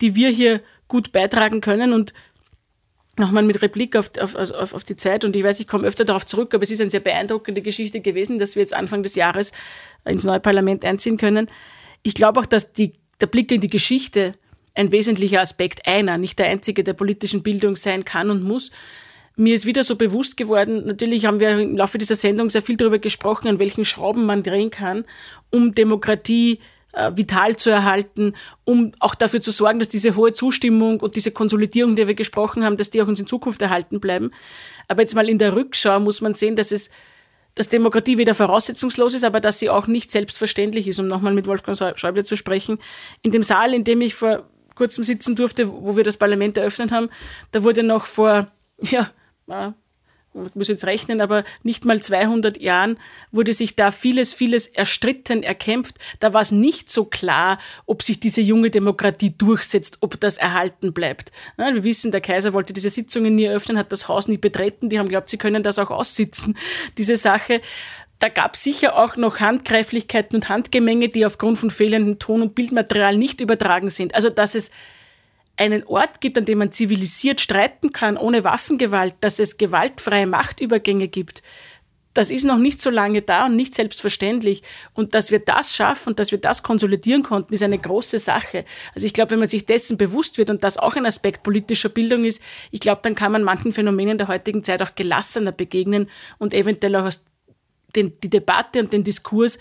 die 0.00 0.14
wir 0.14 0.30
hier 0.30 0.60
gut 0.88 1.12
beitragen 1.12 1.60
können. 1.60 1.92
Und 1.92 2.12
nochmal 3.20 3.42
mit 3.42 3.62
Replik 3.62 3.96
auf, 3.96 4.10
auf, 4.18 4.34
auf, 4.34 4.74
auf 4.74 4.84
die 4.84 4.96
Zeit. 4.96 5.24
Und 5.24 5.36
ich 5.36 5.44
weiß, 5.44 5.60
ich 5.60 5.66
komme 5.66 5.86
öfter 5.86 6.04
darauf 6.04 6.26
zurück, 6.26 6.54
aber 6.54 6.62
es 6.62 6.70
ist 6.70 6.80
eine 6.80 6.90
sehr 6.90 7.00
beeindruckende 7.00 7.62
Geschichte 7.62 8.00
gewesen, 8.00 8.38
dass 8.38 8.56
wir 8.56 8.62
jetzt 8.62 8.74
Anfang 8.74 9.02
des 9.02 9.14
Jahres 9.14 9.52
ins 10.04 10.24
neue 10.24 10.40
Parlament 10.40 10.84
einziehen 10.84 11.16
können. 11.16 11.48
Ich 12.02 12.14
glaube 12.14 12.40
auch, 12.40 12.46
dass 12.46 12.72
die, 12.72 12.94
der 13.20 13.26
Blick 13.26 13.52
in 13.52 13.60
die 13.60 13.68
Geschichte 13.68 14.34
ein 14.74 14.92
wesentlicher 14.92 15.40
Aspekt, 15.40 15.86
einer, 15.86 16.18
nicht 16.18 16.38
der 16.38 16.46
einzige 16.46 16.84
der 16.84 16.94
politischen 16.94 17.42
Bildung 17.42 17.76
sein 17.76 18.04
kann 18.04 18.30
und 18.30 18.42
muss. 18.42 18.70
Mir 19.40 19.54
ist 19.54 19.64
wieder 19.64 19.84
so 19.84 19.96
bewusst 19.96 20.36
geworden, 20.36 20.84
natürlich 20.84 21.24
haben 21.24 21.40
wir 21.40 21.58
im 21.58 21.74
Laufe 21.74 21.96
dieser 21.96 22.14
Sendung 22.14 22.50
sehr 22.50 22.60
viel 22.60 22.76
darüber 22.76 22.98
gesprochen, 22.98 23.48
an 23.48 23.58
welchen 23.58 23.86
Schrauben 23.86 24.26
man 24.26 24.42
drehen 24.42 24.70
kann, 24.70 25.06
um 25.48 25.74
Demokratie 25.74 26.58
äh, 26.92 27.10
vital 27.14 27.56
zu 27.56 27.70
erhalten, 27.70 28.34
um 28.66 28.92
auch 28.98 29.14
dafür 29.14 29.40
zu 29.40 29.50
sorgen, 29.50 29.78
dass 29.78 29.88
diese 29.88 30.14
hohe 30.14 30.34
Zustimmung 30.34 31.00
und 31.00 31.16
diese 31.16 31.30
Konsolidierung, 31.30 31.96
die 31.96 32.06
wir 32.06 32.14
gesprochen 32.14 32.66
haben, 32.66 32.76
dass 32.76 32.90
die 32.90 33.00
auch 33.00 33.08
uns 33.08 33.18
in 33.18 33.26
Zukunft 33.26 33.62
erhalten 33.62 33.98
bleiben. 33.98 34.30
Aber 34.88 35.00
jetzt 35.00 35.14
mal 35.14 35.26
in 35.26 35.38
der 35.38 35.56
Rückschau 35.56 36.00
muss 36.00 36.20
man 36.20 36.34
sehen, 36.34 36.54
dass 36.54 36.70
es 36.70 36.90
dass 37.54 37.70
Demokratie 37.70 38.18
weder 38.18 38.34
voraussetzungslos 38.34 39.14
ist, 39.14 39.24
aber 39.24 39.40
dass 39.40 39.58
sie 39.58 39.70
auch 39.70 39.86
nicht 39.86 40.12
selbstverständlich 40.12 40.86
ist, 40.86 41.00
um 41.00 41.06
nochmal 41.06 41.32
mit 41.32 41.46
Wolfgang 41.46 41.98
Schäuble 41.98 42.24
zu 42.24 42.36
sprechen. 42.36 42.78
In 43.22 43.32
dem 43.32 43.42
Saal, 43.42 43.72
in 43.72 43.84
dem 43.84 44.02
ich 44.02 44.14
vor 44.14 44.50
kurzem 44.74 45.02
sitzen 45.02 45.34
durfte, 45.34 45.66
wo 45.66 45.96
wir 45.96 46.04
das 46.04 46.18
Parlament 46.18 46.58
eröffnet 46.58 46.92
haben, 46.92 47.08
da 47.52 47.64
wurde 47.64 47.82
noch 47.82 48.04
vor, 48.04 48.52
ja, 48.82 49.10
ich 50.32 50.54
muss 50.54 50.68
jetzt 50.68 50.84
rechnen, 50.84 51.20
aber 51.20 51.42
nicht 51.64 51.84
mal 51.84 52.00
200 52.00 52.60
Jahren 52.60 52.98
wurde 53.32 53.52
sich 53.52 53.74
da 53.74 53.90
vieles, 53.90 54.32
vieles 54.32 54.68
erstritten, 54.68 55.42
erkämpft. 55.42 55.96
Da 56.20 56.32
war 56.32 56.40
es 56.40 56.52
nicht 56.52 56.88
so 56.88 57.04
klar, 57.04 57.58
ob 57.84 58.02
sich 58.02 58.20
diese 58.20 58.40
junge 58.40 58.70
Demokratie 58.70 59.34
durchsetzt, 59.36 59.98
ob 60.02 60.20
das 60.20 60.38
erhalten 60.38 60.92
bleibt. 60.92 61.32
Wir 61.56 61.82
wissen, 61.82 62.12
der 62.12 62.20
Kaiser 62.20 62.52
wollte 62.52 62.72
diese 62.72 62.90
Sitzungen 62.90 63.34
nie 63.34 63.44
eröffnen, 63.44 63.76
hat 63.76 63.90
das 63.92 64.06
Haus 64.06 64.28
nie 64.28 64.38
betreten. 64.38 64.88
Die 64.88 65.00
haben 65.00 65.08
glaubt, 65.08 65.30
sie 65.30 65.38
können 65.38 65.64
das 65.64 65.80
auch 65.80 65.90
aussitzen, 65.90 66.56
diese 66.98 67.16
Sache. 67.16 67.60
Da 68.20 68.28
gab 68.28 68.54
es 68.54 68.62
sicher 68.62 68.96
auch 68.96 69.16
noch 69.16 69.40
Handgreiflichkeiten 69.40 70.36
und 70.36 70.48
Handgemenge, 70.48 71.08
die 71.08 71.26
aufgrund 71.26 71.58
von 71.58 71.70
fehlendem 71.70 72.18
Ton- 72.18 72.42
und 72.42 72.54
Bildmaterial 72.54 73.16
nicht 73.16 73.40
übertragen 73.40 73.90
sind. 73.90 74.14
Also, 74.14 74.28
dass 74.28 74.54
es 74.54 74.70
einen 75.56 75.84
Ort 75.84 76.20
gibt, 76.20 76.38
an 76.38 76.44
dem 76.44 76.58
man 76.58 76.72
zivilisiert 76.72 77.40
streiten 77.40 77.92
kann, 77.92 78.16
ohne 78.16 78.44
Waffengewalt, 78.44 79.14
dass 79.20 79.38
es 79.38 79.58
gewaltfreie 79.58 80.26
Machtübergänge 80.26 81.08
gibt, 81.08 81.42
das 82.14 82.30
ist 82.30 82.44
noch 82.44 82.58
nicht 82.58 82.80
so 82.80 82.90
lange 82.90 83.22
da 83.22 83.46
und 83.46 83.56
nicht 83.56 83.74
selbstverständlich. 83.74 84.62
Und 84.94 85.14
dass 85.14 85.30
wir 85.30 85.38
das 85.38 85.74
schaffen 85.74 86.16
dass 86.16 86.32
wir 86.32 86.38
das 86.38 86.62
konsolidieren 86.62 87.22
konnten, 87.22 87.54
ist 87.54 87.62
eine 87.62 87.78
große 87.78 88.18
Sache. 88.18 88.64
Also 88.94 89.06
ich 89.06 89.12
glaube, 89.12 89.32
wenn 89.32 89.38
man 89.38 89.48
sich 89.48 89.64
dessen 89.64 89.96
bewusst 89.96 90.36
wird 90.36 90.50
und 90.50 90.64
das 90.64 90.76
auch 90.76 90.96
ein 90.96 91.06
Aspekt 91.06 91.42
politischer 91.42 91.88
Bildung 91.88 92.24
ist, 92.24 92.42
ich 92.70 92.80
glaube, 92.80 93.00
dann 93.02 93.14
kann 93.14 93.32
man 93.32 93.44
manchen 93.44 93.72
Phänomenen 93.72 94.18
der 94.18 94.28
heutigen 94.28 94.64
Zeit 94.64 94.82
auch 94.82 94.94
gelassener 94.94 95.52
begegnen 95.52 96.10
und 96.38 96.52
eventuell 96.52 96.96
auch 96.96 97.10
den, 97.94 98.18
die 98.20 98.30
Debatte 98.30 98.80
und 98.80 98.92
den 98.92 99.04
Diskurs 99.04 99.58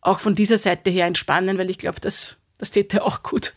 auch 0.00 0.20
von 0.20 0.34
dieser 0.34 0.58
Seite 0.58 0.90
her 0.90 1.06
entspannen, 1.06 1.58
weil 1.58 1.70
ich 1.70 1.78
glaube, 1.78 2.00
das, 2.00 2.36
das 2.58 2.70
täte 2.70 3.04
auch 3.04 3.22
gut. 3.22 3.54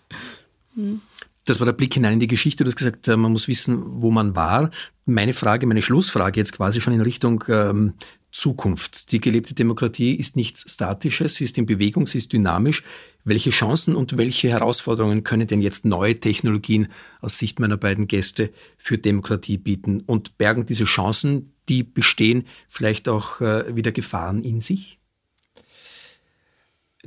Hm. 0.76 1.02
Das 1.48 1.62
war 1.62 1.66
der 1.66 1.74
Blick 1.74 1.94
hinein 1.94 2.14
in 2.14 2.20
die 2.20 2.28
Geschichte. 2.28 2.66
Du 2.66 2.68
hast 2.68 2.76
gesagt, 2.76 3.08
äh, 3.08 3.16
man 3.16 3.32
muss 3.32 3.48
wissen, 3.48 4.02
wo 4.02 4.12
man 4.12 4.36
war. 4.36 4.70
Meine 5.06 5.34
Frage, 5.34 5.66
meine 5.66 5.82
Schlussfrage 5.82 6.38
jetzt 6.38 6.52
quasi 6.52 6.82
schon 6.82 6.94
in 6.94 7.00
Richtung 7.00 7.42
ähm, 7.48 7.94
Zukunft. 8.34 9.14
Die 9.14 9.22
gelebte 9.22 9.54
Demokratie 9.54 10.14
ist 10.14 10.36
nichts 10.36 10.70
Statisches, 10.70 11.36
sie 11.36 11.46
ist 11.46 11.58
in 11.58 11.66
Bewegung, 11.66 12.06
sie 12.06 12.18
ist 12.18 12.34
dynamisch. 12.34 12.84
Welche 13.24 13.52
Chancen 13.52 13.96
und 13.96 14.18
welche 14.18 14.50
Herausforderungen 14.50 15.24
können 15.24 15.48
denn 15.48 15.62
jetzt 15.62 15.86
neue 15.86 16.20
Technologien 16.20 16.90
aus 17.22 17.38
Sicht 17.38 17.62
meiner 17.62 17.78
beiden 17.78 18.08
Gäste 18.08 18.52
für 18.78 18.98
Demokratie 18.98 19.58
bieten? 19.58 20.02
Und 20.02 20.38
bergen 20.38 20.66
diese 20.66 20.84
Chancen, 20.84 21.54
die 21.70 21.84
bestehen, 21.84 22.46
vielleicht 22.68 23.08
auch 23.08 23.40
äh, 23.40 23.74
wieder 23.74 23.94
Gefahren 23.94 24.42
in 24.42 24.60
sich? 24.60 25.00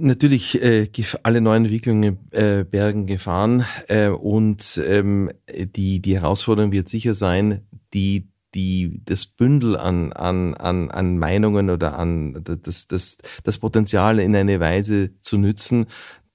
Natürlich, 0.03 0.63
äh, 0.63 0.89
alle 1.23 1.43
neuen 1.43 1.65
Entwicklungen 1.65 2.19
äh, 2.31 2.65
bergen 2.65 3.05
Gefahren 3.05 3.67
äh, 3.89 4.09
und 4.09 4.81
ähm, 4.87 5.31
die, 5.77 6.01
die 6.01 6.15
Herausforderung 6.19 6.73
wird 6.73 6.89
sicher 6.89 7.15
sein, 7.15 7.67
die, 7.93 8.31
die, 8.55 9.03
das 9.05 9.27
Bündel 9.27 9.77
an, 9.77 10.15
an, 10.15 10.55
an, 10.55 10.91
an 10.91 11.19
Meinungen 11.19 11.69
oder 11.69 11.99
an 11.99 12.43
das, 12.63 12.89
das, 12.89 13.19
das 13.45 13.59
Potenzial 13.59 14.21
in 14.21 14.35
eine 14.35 14.59
Weise 14.59 15.21
zu 15.21 15.37
nützen, 15.37 15.85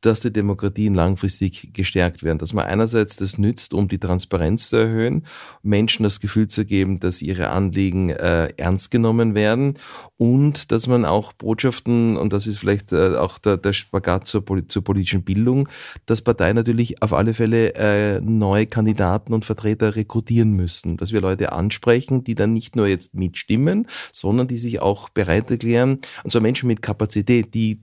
dass 0.05 0.21
die 0.21 0.31
Demokratien 0.31 0.93
langfristig 0.93 1.73
gestärkt 1.73 2.23
werden. 2.23 2.37
Dass 2.37 2.53
man 2.53 2.65
einerseits 2.65 3.15
das 3.15 3.37
nützt, 3.37 3.73
um 3.73 3.87
die 3.87 3.99
Transparenz 3.99 4.69
zu 4.69 4.77
erhöhen, 4.77 5.25
Menschen 5.63 6.03
das 6.03 6.19
Gefühl 6.19 6.47
zu 6.47 6.65
geben, 6.65 6.99
dass 6.99 7.21
ihre 7.21 7.49
Anliegen 7.49 8.09
äh, 8.09 8.49
ernst 8.57 8.91
genommen 8.91 9.35
werden 9.35 9.75
und 10.17 10.71
dass 10.71 10.87
man 10.87 11.05
auch 11.05 11.33
Botschaften, 11.33 12.17
und 12.17 12.33
das 12.33 12.47
ist 12.47 12.59
vielleicht 12.59 12.91
äh, 12.93 13.15
auch 13.15 13.39
der, 13.39 13.57
der 13.57 13.73
Spagat 13.73 14.27
zur, 14.27 14.43
zur, 14.67 14.83
politischen 14.83 15.23
Bildung, 15.23 15.67
dass 16.05 16.21
Parteien 16.21 16.55
natürlich 16.55 17.01
auf 17.01 17.13
alle 17.13 17.33
Fälle 17.33 17.73
äh, 17.75 18.21
neue 18.21 18.67
Kandidaten 18.67 19.33
und 19.33 19.45
Vertreter 19.45 19.95
rekrutieren 19.95 20.51
müssen. 20.51 20.97
Dass 20.97 21.13
wir 21.13 21.21
Leute 21.21 21.51
ansprechen, 21.51 22.23
die 22.23 22.35
dann 22.35 22.53
nicht 22.53 22.75
nur 22.75 22.87
jetzt 22.87 23.15
mitstimmen, 23.15 23.87
sondern 24.11 24.47
die 24.47 24.59
sich 24.59 24.81
auch 24.81 25.09
bereit 25.09 25.49
erklären, 25.49 25.99
und 26.23 26.29
zwar 26.29 26.41
Menschen 26.41 26.67
mit 26.67 26.81
Kapazität, 26.81 27.53
die 27.53 27.81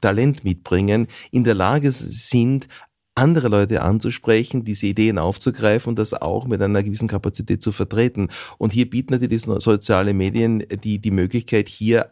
Talent 0.00 0.44
mitbringen, 0.44 1.06
in 1.30 1.44
der 1.44 1.54
Lage 1.60 1.92
sind, 1.92 2.68
andere 3.14 3.48
Leute 3.48 3.82
anzusprechen, 3.82 4.64
diese 4.64 4.86
Ideen 4.86 5.18
aufzugreifen 5.18 5.90
und 5.90 5.98
das 5.98 6.14
auch 6.14 6.46
mit 6.46 6.62
einer 6.62 6.82
gewissen 6.82 7.08
Kapazität 7.08 7.62
zu 7.62 7.70
vertreten. 7.70 8.28
Und 8.56 8.72
hier 8.72 8.88
bieten 8.88 9.12
natürlich 9.12 9.42
soziale 9.42 10.14
Medien 10.14 10.64
die, 10.84 11.00
die 11.00 11.10
Möglichkeit, 11.10 11.68
hier 11.68 12.08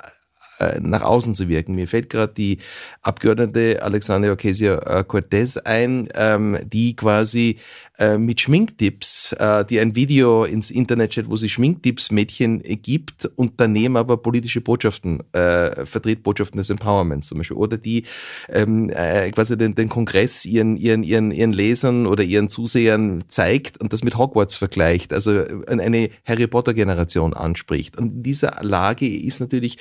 äh, 0.58 0.80
nach 0.80 1.02
außen 1.02 1.34
zu 1.34 1.48
wirken. 1.48 1.74
Mir 1.74 1.88
fällt 1.88 2.10
gerade 2.10 2.32
die 2.34 2.58
Abgeordnete 3.02 3.82
Alexandria 3.82 4.32
Ocasio-Cortez 4.32 5.58
ein, 5.58 6.08
ähm, 6.14 6.58
die 6.64 6.96
quasi 6.96 7.56
äh, 7.98 8.18
mit 8.18 8.40
Schminktipps, 8.40 9.32
äh, 9.32 9.64
die 9.64 9.80
ein 9.80 9.94
Video 9.94 10.44
ins 10.44 10.70
Internet 10.70 11.12
stellt, 11.12 11.30
wo 11.30 11.36
sie 11.36 11.48
Schminktipps 11.48 12.10
Mädchen 12.10 12.62
gibt 12.82 13.26
und 13.36 13.54
daneben 13.56 13.96
aber 13.96 14.16
politische 14.16 14.60
Botschaften 14.60 15.22
äh, 15.32 15.84
vertritt, 15.86 16.22
Botschaften 16.22 16.58
des 16.58 16.70
Empowerments 16.70 17.28
zum 17.28 17.38
Beispiel. 17.38 17.56
Oder 17.56 17.78
die 17.78 18.04
ähm, 18.48 18.90
äh, 18.90 19.30
quasi 19.30 19.56
den, 19.56 19.74
den 19.74 19.88
Kongress 19.88 20.44
ihren, 20.44 20.76
ihren, 20.76 21.02
ihren, 21.02 21.30
ihren 21.30 21.52
Lesern 21.52 22.06
oder 22.06 22.22
ihren 22.22 22.48
Zusehern 22.48 23.24
zeigt 23.28 23.78
und 23.80 23.92
das 23.92 24.02
mit 24.02 24.16
Hogwarts 24.16 24.56
vergleicht, 24.56 25.12
also 25.12 25.44
eine 25.66 26.10
Harry 26.24 26.46
Potter 26.46 26.74
Generation 26.74 27.34
anspricht. 27.34 27.96
Und 27.96 28.16
in 28.16 28.22
dieser 28.22 28.58
Lage 28.62 29.08
ist 29.08 29.40
natürlich 29.40 29.78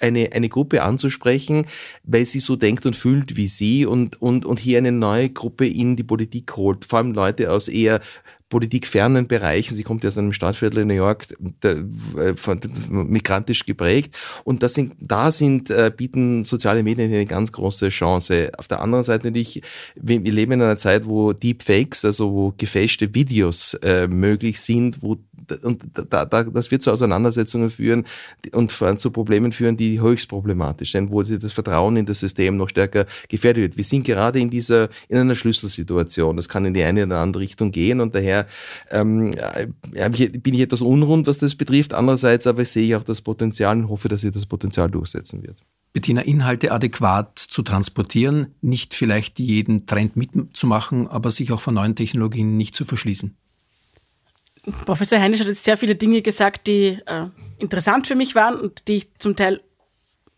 eine, 0.00 0.32
eine 0.32 0.48
Gruppe 0.48 0.82
anzusprechen, 0.82 1.66
weil 2.04 2.26
sie 2.26 2.40
so 2.40 2.56
denkt 2.56 2.86
und 2.86 2.96
fühlt 2.96 3.36
wie 3.36 3.48
sie 3.48 3.86
und, 3.86 4.20
und, 4.20 4.46
und 4.46 4.60
hier 4.60 4.78
eine 4.78 4.92
neue 4.92 5.30
Gruppe 5.30 5.66
in 5.66 5.96
die 5.96 6.04
Politik 6.04 6.56
holt. 6.56 6.84
Vor 6.84 6.98
allem 6.98 7.12
Leute 7.12 7.52
aus 7.52 7.68
eher 7.68 8.00
politikfernen 8.48 9.26
Bereichen. 9.26 9.74
Sie 9.74 9.82
kommt 9.82 10.04
ja 10.04 10.08
aus 10.08 10.18
einem 10.18 10.32
Stadtviertel 10.32 10.80
in 10.80 10.88
New 10.88 10.94
York, 10.94 11.26
der, 11.62 11.84
äh, 12.16 12.34
migrantisch 12.90 13.66
geprägt. 13.66 14.16
Und 14.44 14.62
das 14.62 14.74
sind, 14.74 14.94
da 15.00 15.30
sind, 15.30 15.70
äh, 15.70 15.92
bieten 15.94 16.44
soziale 16.44 16.82
Medien 16.82 17.12
eine 17.12 17.26
ganz 17.26 17.52
große 17.52 17.90
Chance. 17.90 18.50
Auf 18.56 18.68
der 18.68 18.80
anderen 18.80 19.04
Seite 19.04 19.26
natürlich, 19.26 19.62
wir, 19.96 20.24
wir 20.24 20.32
leben 20.32 20.52
in 20.52 20.62
einer 20.62 20.78
Zeit, 20.78 21.06
wo 21.06 21.32
Deepfakes, 21.32 22.04
also 22.04 22.32
wo 22.32 22.54
gefälschte 22.56 23.14
Videos 23.14 23.74
äh, 23.82 24.08
möglich 24.08 24.60
sind, 24.60 25.02
wo 25.02 25.18
und 25.62 25.82
da, 26.10 26.24
da, 26.24 26.44
das 26.44 26.70
wird 26.70 26.82
zu 26.82 26.90
Auseinandersetzungen 26.90 27.70
führen 27.70 28.04
und 28.52 28.72
vor 28.72 28.88
allem 28.88 28.98
zu 28.98 29.10
Problemen 29.10 29.52
führen, 29.52 29.76
die 29.76 30.00
höchst 30.00 30.28
problematisch 30.28 30.92
sind, 30.92 31.10
wo 31.10 31.22
das 31.22 31.52
Vertrauen 31.52 31.96
in 31.96 32.06
das 32.06 32.20
System 32.20 32.56
noch 32.56 32.68
stärker 32.68 33.06
gefährdet 33.28 33.62
wird. 33.62 33.76
Wir 33.76 33.84
sind 33.84 34.04
gerade 34.04 34.38
in 34.38 34.50
dieser, 34.50 34.88
in 35.08 35.18
einer 35.18 35.34
Schlüsselsituation. 35.34 36.36
Das 36.36 36.48
kann 36.48 36.64
in 36.64 36.74
die 36.74 36.82
eine 36.82 37.04
oder 37.04 37.18
andere 37.18 37.42
Richtung 37.42 37.70
gehen 37.70 38.00
und 38.00 38.14
daher 38.14 38.46
ähm, 38.90 39.32
bin 39.92 40.54
ich 40.54 40.60
etwas 40.60 40.82
unrund, 40.82 41.26
was 41.26 41.38
das 41.38 41.54
betrifft. 41.54 41.94
Andererseits 41.94 42.46
aber 42.46 42.64
sehe 42.64 42.86
ich 42.86 42.96
auch 42.96 43.04
das 43.04 43.20
Potenzial 43.20 43.76
und 43.76 43.88
hoffe, 43.88 44.08
dass 44.08 44.22
sich 44.22 44.32
das 44.32 44.46
Potenzial 44.46 44.90
durchsetzen 44.90 45.42
wird. 45.42 45.62
Bettina, 45.92 46.20
Inhalte 46.20 46.70
adäquat 46.70 47.38
zu 47.38 47.62
transportieren, 47.62 48.54
nicht 48.60 48.94
vielleicht 48.94 49.38
jeden 49.38 49.86
Trend 49.86 50.16
mitzumachen, 50.16 51.08
aber 51.08 51.30
sich 51.30 51.50
auch 51.50 51.60
von 51.60 51.74
neuen 51.74 51.94
Technologien 51.94 52.56
nicht 52.56 52.74
zu 52.74 52.84
verschließen. 52.84 53.36
Professor 54.84 55.18
Heinisch 55.18 55.40
hat 55.40 55.46
jetzt 55.46 55.64
sehr 55.64 55.76
viele 55.76 55.94
Dinge 55.94 56.22
gesagt, 56.22 56.66
die 56.66 56.98
äh, 57.06 57.26
interessant 57.58 58.06
für 58.06 58.14
mich 58.14 58.34
waren 58.34 58.58
und 58.58 58.88
die 58.88 58.96
ich 58.96 59.14
zum 59.18 59.36
Teil 59.36 59.60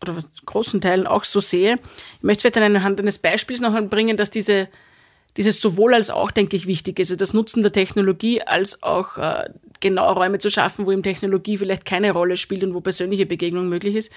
oder 0.01 0.15
was 0.15 0.29
großen 0.45 0.81
Teilen 0.81 1.07
auch 1.07 1.23
so 1.23 1.39
sehe. 1.39 1.75
Ich 2.17 2.23
möchte 2.23 2.41
vielleicht 2.41 2.57
anhand 2.57 2.99
eines 2.99 3.19
Beispiels 3.19 3.61
noch 3.61 3.73
anbringen, 3.73 4.17
dass 4.17 4.31
diese, 4.31 4.67
dieses 5.37 5.61
sowohl 5.61 5.93
als 5.93 6.09
auch, 6.09 6.31
denke 6.31 6.55
ich, 6.55 6.65
wichtig 6.65 6.99
ist. 6.99 7.11
Also 7.11 7.17
das 7.17 7.33
Nutzen 7.33 7.61
der 7.61 7.71
Technologie 7.71 8.41
als 8.41 8.81
auch 8.81 9.17
äh, 9.17 9.49
genau 9.79 10.11
Räume 10.13 10.39
zu 10.39 10.49
schaffen, 10.49 10.85
wo 10.85 10.91
eben 10.91 11.03
Technologie 11.03 11.57
vielleicht 11.57 11.85
keine 11.85 12.11
Rolle 12.11 12.37
spielt 12.37 12.63
und 12.63 12.73
wo 12.73 12.81
persönliche 12.81 13.25
Begegnung 13.25 13.69
möglich 13.69 13.95
ist. 13.95 14.11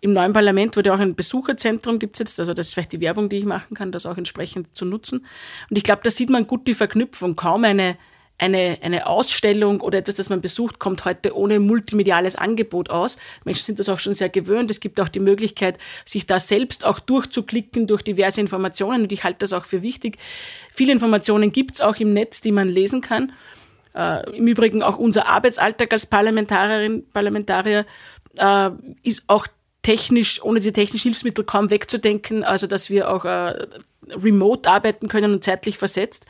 Im 0.00 0.12
neuen 0.12 0.32
Parlament 0.32 0.76
wurde 0.76 0.94
auch 0.94 1.00
ein 1.00 1.16
Besucherzentrum 1.16 1.98
gibt 1.98 2.14
es 2.14 2.20
jetzt, 2.20 2.38
also 2.38 2.54
das 2.54 2.68
ist 2.68 2.74
vielleicht 2.74 2.92
die 2.92 3.00
Werbung, 3.00 3.28
die 3.28 3.38
ich 3.38 3.44
machen 3.44 3.74
kann, 3.74 3.90
das 3.90 4.06
auch 4.06 4.16
entsprechend 4.16 4.76
zu 4.76 4.84
nutzen. 4.84 5.26
Und 5.68 5.76
ich 5.76 5.82
glaube, 5.82 6.02
da 6.04 6.10
sieht 6.10 6.30
man 6.30 6.46
gut 6.46 6.68
die 6.68 6.74
Verknüpfung. 6.74 7.34
Kaum 7.34 7.64
eine 7.64 7.96
eine, 8.38 8.78
eine 8.82 9.06
Ausstellung 9.06 9.80
oder 9.80 9.98
etwas, 9.98 10.14
das 10.14 10.28
man 10.28 10.40
besucht, 10.40 10.78
kommt 10.78 11.04
heute 11.04 11.36
ohne 11.36 11.58
multimediales 11.58 12.36
Angebot 12.36 12.90
aus. 12.90 13.16
Menschen 13.44 13.64
sind 13.64 13.78
das 13.80 13.88
auch 13.88 13.98
schon 13.98 14.14
sehr 14.14 14.28
gewöhnt. 14.28 14.70
Es 14.70 14.80
gibt 14.80 15.00
auch 15.00 15.08
die 15.08 15.20
Möglichkeit, 15.20 15.78
sich 16.04 16.26
da 16.26 16.38
selbst 16.38 16.84
auch 16.84 17.00
durchzuklicken 17.00 17.86
durch 17.86 18.02
diverse 18.02 18.40
Informationen 18.40 19.02
und 19.02 19.12
ich 19.12 19.24
halte 19.24 19.40
das 19.40 19.52
auch 19.52 19.64
für 19.64 19.82
wichtig. 19.82 20.18
Viele 20.70 20.92
Informationen 20.92 21.52
gibt 21.52 21.74
es 21.74 21.80
auch 21.80 21.96
im 21.96 22.12
Netz, 22.12 22.40
die 22.40 22.52
man 22.52 22.68
lesen 22.68 23.00
kann. 23.00 23.32
Äh, 23.94 24.36
Im 24.36 24.46
Übrigen 24.46 24.82
auch 24.82 24.98
unser 24.98 25.26
Arbeitsalltag 25.26 25.92
als 25.92 26.06
Parlamentarierin, 26.06 27.06
Parlamentarier 27.12 27.86
äh, 28.36 28.70
ist 29.02 29.24
auch 29.26 29.48
technisch, 29.82 30.42
ohne 30.42 30.60
die 30.60 30.72
technischen 30.72 31.08
Hilfsmittel 31.08 31.44
kaum 31.44 31.70
wegzudenken, 31.70 32.44
also 32.44 32.66
dass 32.66 32.90
wir 32.90 33.10
auch 33.10 33.24
äh, 33.24 33.66
remote 34.10 34.68
arbeiten 34.68 35.08
können 35.08 35.32
und 35.32 35.42
zeitlich 35.42 35.78
versetzt. 35.78 36.26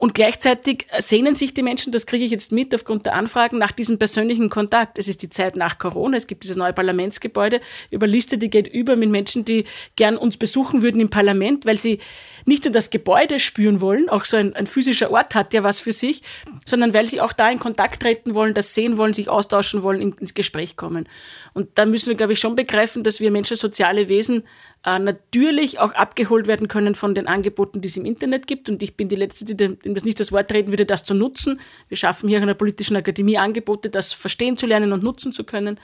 Und 0.00 0.14
gleichzeitig 0.14 0.86
sehnen 0.98 1.34
sich 1.34 1.52
die 1.52 1.62
Menschen, 1.62 1.92
das 1.92 2.06
kriege 2.06 2.24
ich 2.24 2.30
jetzt 2.30 2.52
mit 2.52 2.74
aufgrund 2.74 3.04
der 3.04 3.14
Anfragen, 3.14 3.58
nach 3.58 3.70
diesem 3.70 3.98
persönlichen 3.98 4.48
Kontakt. 4.48 4.98
Es 4.98 5.08
ist 5.08 5.20
die 5.20 5.28
Zeit 5.28 5.56
nach 5.56 5.76
Corona, 5.76 6.16
es 6.16 6.26
gibt 6.26 6.42
dieses 6.42 6.56
neue 6.56 6.72
Parlamentsgebäude, 6.72 7.60
über 7.90 8.06
Liste, 8.06 8.38
die 8.38 8.48
geht 8.48 8.66
über 8.66 8.96
mit 8.96 9.10
Menschen, 9.10 9.44
die 9.44 9.66
gern 9.96 10.16
uns 10.16 10.38
besuchen 10.38 10.80
würden 10.80 11.02
im 11.02 11.10
Parlament, 11.10 11.66
weil 11.66 11.76
sie 11.76 11.98
nicht 12.46 12.64
nur 12.64 12.72
das 12.72 12.88
Gebäude 12.88 13.38
spüren 13.38 13.82
wollen, 13.82 14.08
auch 14.08 14.24
so 14.24 14.38
ein, 14.38 14.56
ein 14.56 14.66
physischer 14.66 15.10
Ort 15.10 15.34
hat 15.34 15.52
ja 15.52 15.64
was 15.64 15.80
für 15.80 15.92
sich, 15.92 16.22
sondern 16.64 16.94
weil 16.94 17.06
sie 17.06 17.20
auch 17.20 17.34
da 17.34 17.50
in 17.50 17.58
Kontakt 17.58 18.00
treten 18.00 18.34
wollen, 18.34 18.54
das 18.54 18.72
sehen 18.72 18.96
wollen, 18.96 19.12
sich 19.12 19.28
austauschen 19.28 19.82
wollen, 19.82 20.00
ins 20.00 20.32
Gespräch 20.32 20.76
kommen. 20.76 21.10
Und 21.52 21.68
da 21.74 21.84
müssen 21.84 22.08
wir, 22.08 22.16
glaube 22.16 22.32
ich, 22.32 22.38
schon 22.38 22.56
begreifen, 22.56 23.04
dass 23.04 23.20
wir 23.20 23.30
Menschen 23.30 23.58
soziale 23.58 24.08
Wesen 24.08 24.44
äh, 24.84 24.98
natürlich 24.98 25.78
auch 25.78 25.92
abgeholt 25.92 26.46
werden 26.46 26.68
können 26.68 26.94
von 26.94 27.14
den 27.14 27.26
Angeboten, 27.26 27.80
die 27.80 27.88
es 27.88 27.96
im 27.96 28.04
Internet 28.06 28.46
gibt. 28.46 28.70
Und 28.70 28.82
ich 28.82 28.96
bin 28.96 29.08
die 29.08 29.16
Letzte, 29.16 29.44
die 29.44 29.56
dem 29.56 29.78
das 29.94 30.04
nicht 30.04 30.20
das 30.20 30.32
Wort 30.32 30.52
reden 30.52 30.72
würde, 30.72 30.86
das 30.86 31.04
zu 31.04 31.14
nutzen. 31.14 31.60
Wir 31.88 31.96
schaffen 31.96 32.28
hier 32.28 32.40
an 32.40 32.46
der 32.46 32.54
Politischen 32.54 32.96
Akademie 32.96 33.38
Angebote, 33.38 33.90
das 33.90 34.12
verstehen 34.12 34.56
zu 34.56 34.66
lernen 34.66 34.92
und 34.92 35.02
nutzen 35.02 35.32
zu 35.32 35.44
können. 35.44 35.78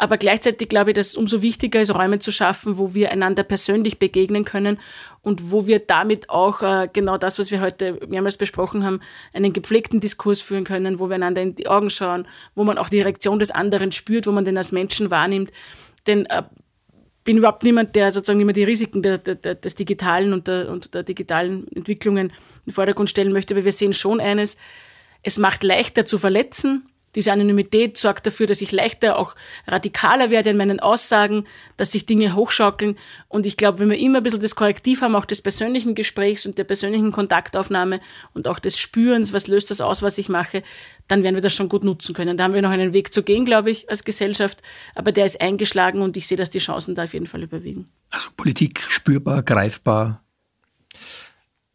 Aber 0.00 0.16
gleichzeitig 0.16 0.68
glaube 0.68 0.90
ich, 0.90 0.94
dass 0.94 1.08
es 1.08 1.16
umso 1.16 1.42
wichtiger 1.42 1.80
ist, 1.80 1.92
Räume 1.92 2.20
zu 2.20 2.30
schaffen, 2.30 2.78
wo 2.78 2.94
wir 2.94 3.10
einander 3.10 3.42
persönlich 3.42 3.98
begegnen 3.98 4.44
können 4.44 4.78
und 5.22 5.50
wo 5.50 5.66
wir 5.66 5.80
damit 5.80 6.30
auch 6.30 6.62
äh, 6.62 6.88
genau 6.92 7.18
das, 7.18 7.40
was 7.40 7.50
wir 7.50 7.60
heute 7.60 7.98
mehrmals 8.06 8.36
besprochen 8.36 8.84
haben, 8.84 9.00
einen 9.32 9.52
gepflegten 9.52 9.98
Diskurs 9.98 10.40
führen 10.40 10.62
können, 10.62 11.00
wo 11.00 11.08
wir 11.08 11.16
einander 11.16 11.42
in 11.42 11.56
die 11.56 11.66
Augen 11.66 11.90
schauen, 11.90 12.28
wo 12.54 12.62
man 12.62 12.78
auch 12.78 12.88
die 12.88 13.00
Reaktion 13.00 13.40
des 13.40 13.50
anderen 13.50 13.90
spürt, 13.90 14.28
wo 14.28 14.32
man 14.32 14.44
den 14.44 14.56
als 14.56 14.70
Menschen 14.70 15.10
wahrnimmt. 15.10 15.50
Denn 16.06 16.26
äh, 16.26 16.44
bin 17.28 17.36
überhaupt 17.36 17.62
niemand, 17.62 17.94
der 17.94 18.10
sozusagen 18.10 18.40
immer 18.40 18.54
die 18.54 18.64
Risiken 18.64 19.02
der, 19.02 19.18
der, 19.18 19.54
des 19.54 19.74
Digitalen 19.74 20.32
und 20.32 20.48
der, 20.48 20.70
und 20.70 20.94
der 20.94 21.02
digitalen 21.02 21.70
Entwicklungen 21.76 22.30
in 22.30 22.34
den 22.68 22.72
Vordergrund 22.72 23.10
stellen 23.10 23.34
möchte, 23.34 23.52
aber 23.52 23.66
wir 23.66 23.72
sehen 23.72 23.92
schon 23.92 24.18
eines, 24.18 24.56
es 25.22 25.36
macht 25.36 25.62
leichter 25.62 26.06
zu 26.06 26.16
verletzen, 26.16 26.88
diese 27.18 27.32
Anonymität 27.32 27.96
sorgt 27.96 28.28
dafür, 28.28 28.46
dass 28.46 28.60
ich 28.60 28.70
leichter 28.70 29.18
auch 29.18 29.34
radikaler 29.66 30.30
werde 30.30 30.50
in 30.50 30.56
meinen 30.56 30.78
Aussagen, 30.78 31.46
dass 31.76 31.90
sich 31.90 32.06
Dinge 32.06 32.36
hochschaukeln. 32.36 32.96
Und 33.26 33.44
ich 33.44 33.56
glaube, 33.56 33.80
wenn 33.80 33.90
wir 33.90 33.98
immer 33.98 34.18
ein 34.18 34.22
bisschen 34.22 34.38
das 34.38 34.54
Korrektiv 34.54 35.02
haben, 35.02 35.16
auch 35.16 35.24
des 35.24 35.42
persönlichen 35.42 35.96
Gesprächs 35.96 36.46
und 36.46 36.58
der 36.58 36.64
persönlichen 36.64 37.10
Kontaktaufnahme 37.10 37.98
und 38.34 38.46
auch 38.46 38.60
des 38.60 38.78
Spürens, 38.78 39.32
was 39.32 39.48
löst 39.48 39.72
das 39.72 39.80
aus, 39.80 40.00
was 40.00 40.16
ich 40.16 40.28
mache, 40.28 40.62
dann 41.08 41.24
werden 41.24 41.34
wir 41.34 41.42
das 41.42 41.52
schon 41.52 41.68
gut 41.68 41.82
nutzen 41.82 42.14
können. 42.14 42.36
Da 42.36 42.44
haben 42.44 42.54
wir 42.54 42.62
noch 42.62 42.70
einen 42.70 42.92
Weg 42.92 43.12
zu 43.12 43.24
gehen, 43.24 43.44
glaube 43.44 43.72
ich, 43.72 43.90
als 43.90 44.04
Gesellschaft. 44.04 44.62
Aber 44.94 45.10
der 45.10 45.26
ist 45.26 45.40
eingeschlagen 45.40 46.02
und 46.02 46.16
ich 46.16 46.28
sehe, 46.28 46.38
dass 46.38 46.50
die 46.50 46.60
Chancen 46.60 46.94
da 46.94 47.02
auf 47.02 47.14
jeden 47.14 47.26
Fall 47.26 47.42
überwiegen. 47.42 47.88
Also 48.10 48.28
Politik 48.36 48.80
spürbar, 48.80 49.42
greifbar, 49.42 50.22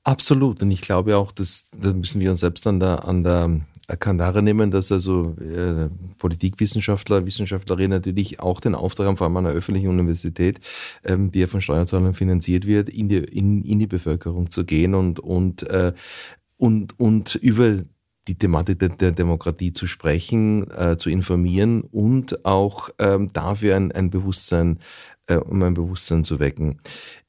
Absolut. 0.05 0.61
Und 0.61 0.69
ich 0.71 0.81
glaube 0.81 1.15
auch, 1.17 1.31
dass 1.31 1.71
da 1.71 1.93
müssen 1.93 2.19
wir 2.19 2.29
uns 2.29 2.41
selbst 2.41 2.67
an 2.67 2.79
der, 2.81 3.05
an 3.07 3.23
der 3.23 3.61
Kandare 3.87 4.41
nehmen, 4.41 4.71
dass 4.71 4.91
also 4.91 5.35
äh, 5.39 5.89
Politikwissenschaftler, 6.17 7.25
Wissenschaftlerinnen 7.25 7.91
natürlich 7.91 8.39
auch 8.39 8.59
den 8.59 8.75
Auftrag 8.75 9.07
haben, 9.07 9.17
vor 9.17 9.27
allem 9.27 9.37
an 9.37 9.45
einer 9.45 9.55
öffentlichen 9.55 9.89
Universität, 9.89 10.59
ähm, 11.03 11.31
die 11.31 11.41
ja 11.41 11.47
von 11.47 11.61
Steuerzahlern 11.61 12.13
finanziert 12.13 12.65
wird, 12.65 12.89
in 12.89 13.09
die, 13.09 13.17
in, 13.17 13.63
in 13.63 13.79
die 13.79 13.87
Bevölkerung 13.87 14.49
zu 14.49 14.65
gehen 14.65 14.95
und, 14.95 15.19
und, 15.19 15.63
äh, 15.63 15.93
und, 16.57 16.97
und 16.99 17.35
über 17.35 17.83
die 18.27 18.35
Thematik 18.35 18.79
der, 18.79 18.89
der 18.89 19.11
Demokratie 19.11 19.73
zu 19.73 19.85
sprechen, 19.85 20.69
äh, 20.71 20.95
zu 20.97 21.09
informieren 21.09 21.81
und 21.81 22.45
auch 22.45 22.89
ähm, 22.99 23.29
dafür 23.33 23.75
ein, 23.75 23.91
ein 23.91 24.09
Bewusstsein 24.09 24.79
äh, 25.27 25.35
um 25.35 25.61
ein 25.63 25.73
Bewusstsein 25.73 26.23
zu 26.23 26.39
wecken. 26.39 26.79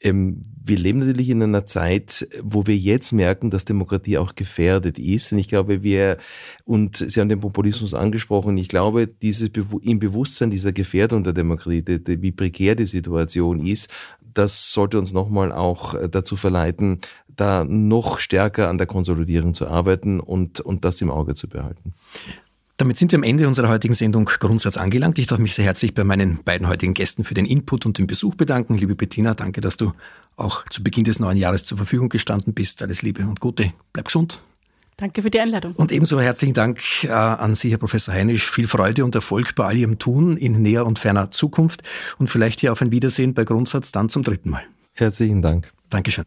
Ähm, 0.01 0.43
wir 0.63 0.79
leben 0.79 1.01
natürlich 1.01 1.31
in 1.31 1.43
einer 1.43 1.67
Zeit, 1.67 2.27
wo 2.43 2.67
wir 2.67 2.77
jetzt 2.77 3.13
merken, 3.13 3.51
dass 3.51 3.65
Demokratie 3.65 4.19
auch 4.19 4.35
gefährdet 4.35 4.99
ist. 4.99 5.33
Und 5.33 5.39
ich 5.39 5.49
glaube, 5.49 5.83
wir, 5.83 6.17
und 6.65 6.97
Sie 6.97 7.21
haben 7.21 7.29
den 7.29 7.41
Populismus 7.41 7.95
angesprochen, 7.95 8.57
ich 8.59 8.69
glaube, 8.69 9.07
dieses 9.07 9.51
im 9.83 9.99
Bewusstsein 9.99 10.51
dieser 10.51 10.73
Gefährdung 10.73 11.25
der 11.25 11.33
Demokratie, 11.35 11.83
die, 11.83 12.23
wie 12.23 12.33
prekär 12.33 12.75
die 12.75 12.87
Situation 12.87 13.65
ist, 13.65 13.91
das 14.35 14.73
sollte 14.73 14.99
uns 14.99 15.13
nochmal 15.13 15.53
auch 15.53 15.95
äh, 15.95 16.09
dazu 16.09 16.37
verleiten, 16.37 16.99
da 17.29 17.65
noch 17.65 18.19
stärker 18.19 18.69
an 18.69 18.79
der 18.79 18.87
Konsolidierung 18.87 19.55
zu 19.55 19.67
arbeiten 19.67 20.21
und, 20.21 20.61
und 20.61 20.85
das 20.85 21.01
im 21.01 21.11
Auge 21.11 21.35
zu 21.35 21.49
behalten. 21.49 21.95
Damit 22.77 22.97
sind 22.97 23.13
wir 23.13 23.19
am 23.19 23.23
Ende 23.23 23.47
unserer 23.47 23.69
heutigen 23.69 23.95
Sendung 23.95 24.25
Grundsatz 24.25 24.77
angelangt. 24.77 25.19
Ich 25.21 25.29
darf 25.29 25.39
mich 25.39 25.55
sehr 25.55 25.65
herzlich 25.65 25.95
bei 25.95 26.03
meinen 26.03 26.43
beiden 26.43 26.67
heutigen 26.67 26.93
Gästen 26.93 27.23
für 27.23 27.35
den 27.35 27.47
Input 27.47 27.87
und 27.87 27.99
den 27.99 28.09
Besuch 28.09 28.35
bedanken. 28.35 28.77
Liebe 28.77 28.97
Bettina, 28.97 29.35
danke, 29.35 29.61
dass 29.61 29.77
du 29.77 29.93
auch 30.37 30.65
zu 30.71 30.83
Beginn 30.83 31.05
des 31.05 31.21
neuen 31.21 31.37
Jahres 31.37 31.63
zur 31.63 31.79
Verfügung 31.79 32.09
gestanden 32.09 32.53
bist. 32.53 32.83
Alles 32.83 33.03
Liebe 33.03 33.23
und 33.23 33.39
Gute. 33.39 33.73
Bleib 33.93 34.07
gesund. 34.07 34.41
Danke 34.97 35.23
für 35.23 35.31
die 35.31 35.41
Einladung. 35.41 35.75
Und 35.75 35.93
ebenso 35.93 36.21
herzlichen 36.21 36.55
Dank 36.55 36.81
äh, 37.05 37.09
an 37.11 37.55
Sie, 37.55 37.71
Herr 37.71 37.79
Professor 37.79 38.15
Heinisch. 38.15 38.51
Viel 38.51 38.67
Freude 38.67 39.05
und 39.05 39.15
Erfolg 39.15 39.55
bei 39.55 39.65
all 39.65 39.77
Ihrem 39.77 39.99
Tun 39.99 40.37
in 40.37 40.61
näher 40.63 40.87
und 40.87 40.99
ferner 40.99 41.31
Zukunft 41.31 41.83
und 42.19 42.29
vielleicht 42.29 42.61
hier 42.61 42.73
auf 42.73 42.81
ein 42.81 42.91
Wiedersehen 42.91 43.35
bei 43.35 43.45
Grundsatz 43.45 43.93
dann 43.93 44.09
zum 44.09 44.23
dritten 44.23 44.51
Mal. 44.51 44.65
Herzlichen 44.95 45.43
Dank. 45.43 45.73
Dankeschön. 45.91 46.25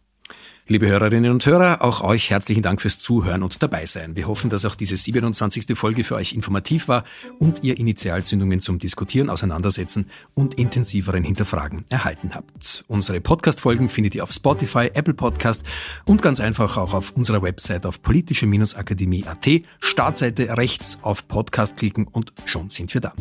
Liebe 0.70 0.90
Hörerinnen 0.90 1.32
und 1.32 1.46
Hörer, 1.46 1.82
auch 1.82 2.02
euch 2.02 2.30
herzlichen 2.30 2.62
Dank 2.62 2.82
fürs 2.82 3.00
Zuhören 3.00 3.42
und 3.42 3.64
dabei 3.64 3.86
sein. 3.86 4.18
Wir 4.18 4.28
hoffen, 4.28 4.50
dass 4.50 4.66
auch 4.66 4.76
diese 4.76 4.98
27. 4.98 5.78
Folge 5.78 6.04
für 6.04 6.16
euch 6.16 6.34
informativ 6.34 6.90
war 6.90 7.06
und 7.40 7.64
ihr 7.64 7.78
Initialzündungen 7.78 8.60
zum 8.60 8.78
Diskutieren, 8.78 9.30
Auseinandersetzen 9.30 10.08
und 10.34 10.56
intensiveren 10.56 11.24
Hinterfragen 11.24 11.86
erhalten 11.90 12.36
habt. 12.36 12.84
Unsere 12.90 13.22
Podcast-Folgen 13.22 13.88
findet 13.88 14.16
ihr 14.16 14.24
auf 14.24 14.34
Spotify, 14.34 14.92
Apple 14.94 15.14
Podcast 15.14 15.64
und 16.04 16.22
ganz 16.22 16.42
einfach 16.42 16.76
auch 16.76 16.94
auf 16.94 17.12
unserer 17.12 17.42
Website 17.42 17.86
auf 17.86 18.02
politische-akademie.at. 18.02 19.48
Startseite 19.80 20.58
rechts 20.58 20.98
auf 21.02 21.30
Podcast 21.30 21.78
klicken 21.78 22.08
und 22.08 22.34
schon 22.44 22.70
sind 22.70 22.94
wir 22.94 23.00
da. 23.00 23.14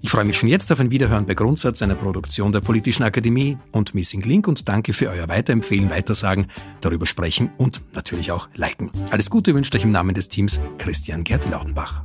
Ich 0.00 0.08
freue 0.08 0.24
mich 0.24 0.38
schon 0.38 0.48
jetzt 0.48 0.72
auf 0.72 0.80
ein 0.80 0.90
Wiederhören 0.90 1.26
bei 1.26 1.34
Grundsatz 1.34 1.82
einer 1.82 1.94
Produktion 1.94 2.52
der 2.52 2.62
Politischen 2.62 3.02
Akademie 3.02 3.58
und 3.70 3.94
Missing 3.94 4.22
Link 4.22 4.48
und 4.48 4.66
danke 4.66 4.94
für 4.94 5.10
euer 5.10 5.28
Weiterempfehlen, 5.28 5.90
Weitersagen 5.90 6.46
darüber 6.86 7.06
sprechen 7.06 7.50
und 7.58 7.82
natürlich 7.94 8.32
auch 8.32 8.48
liken. 8.54 8.90
Alles 9.10 9.28
Gute 9.30 9.54
wünscht 9.54 9.74
euch 9.74 9.84
im 9.84 9.90
Namen 9.90 10.14
des 10.14 10.28
Teams 10.28 10.60
Christian 10.78 11.24
Gerd 11.24 11.48
Laudenbach. 11.50 12.04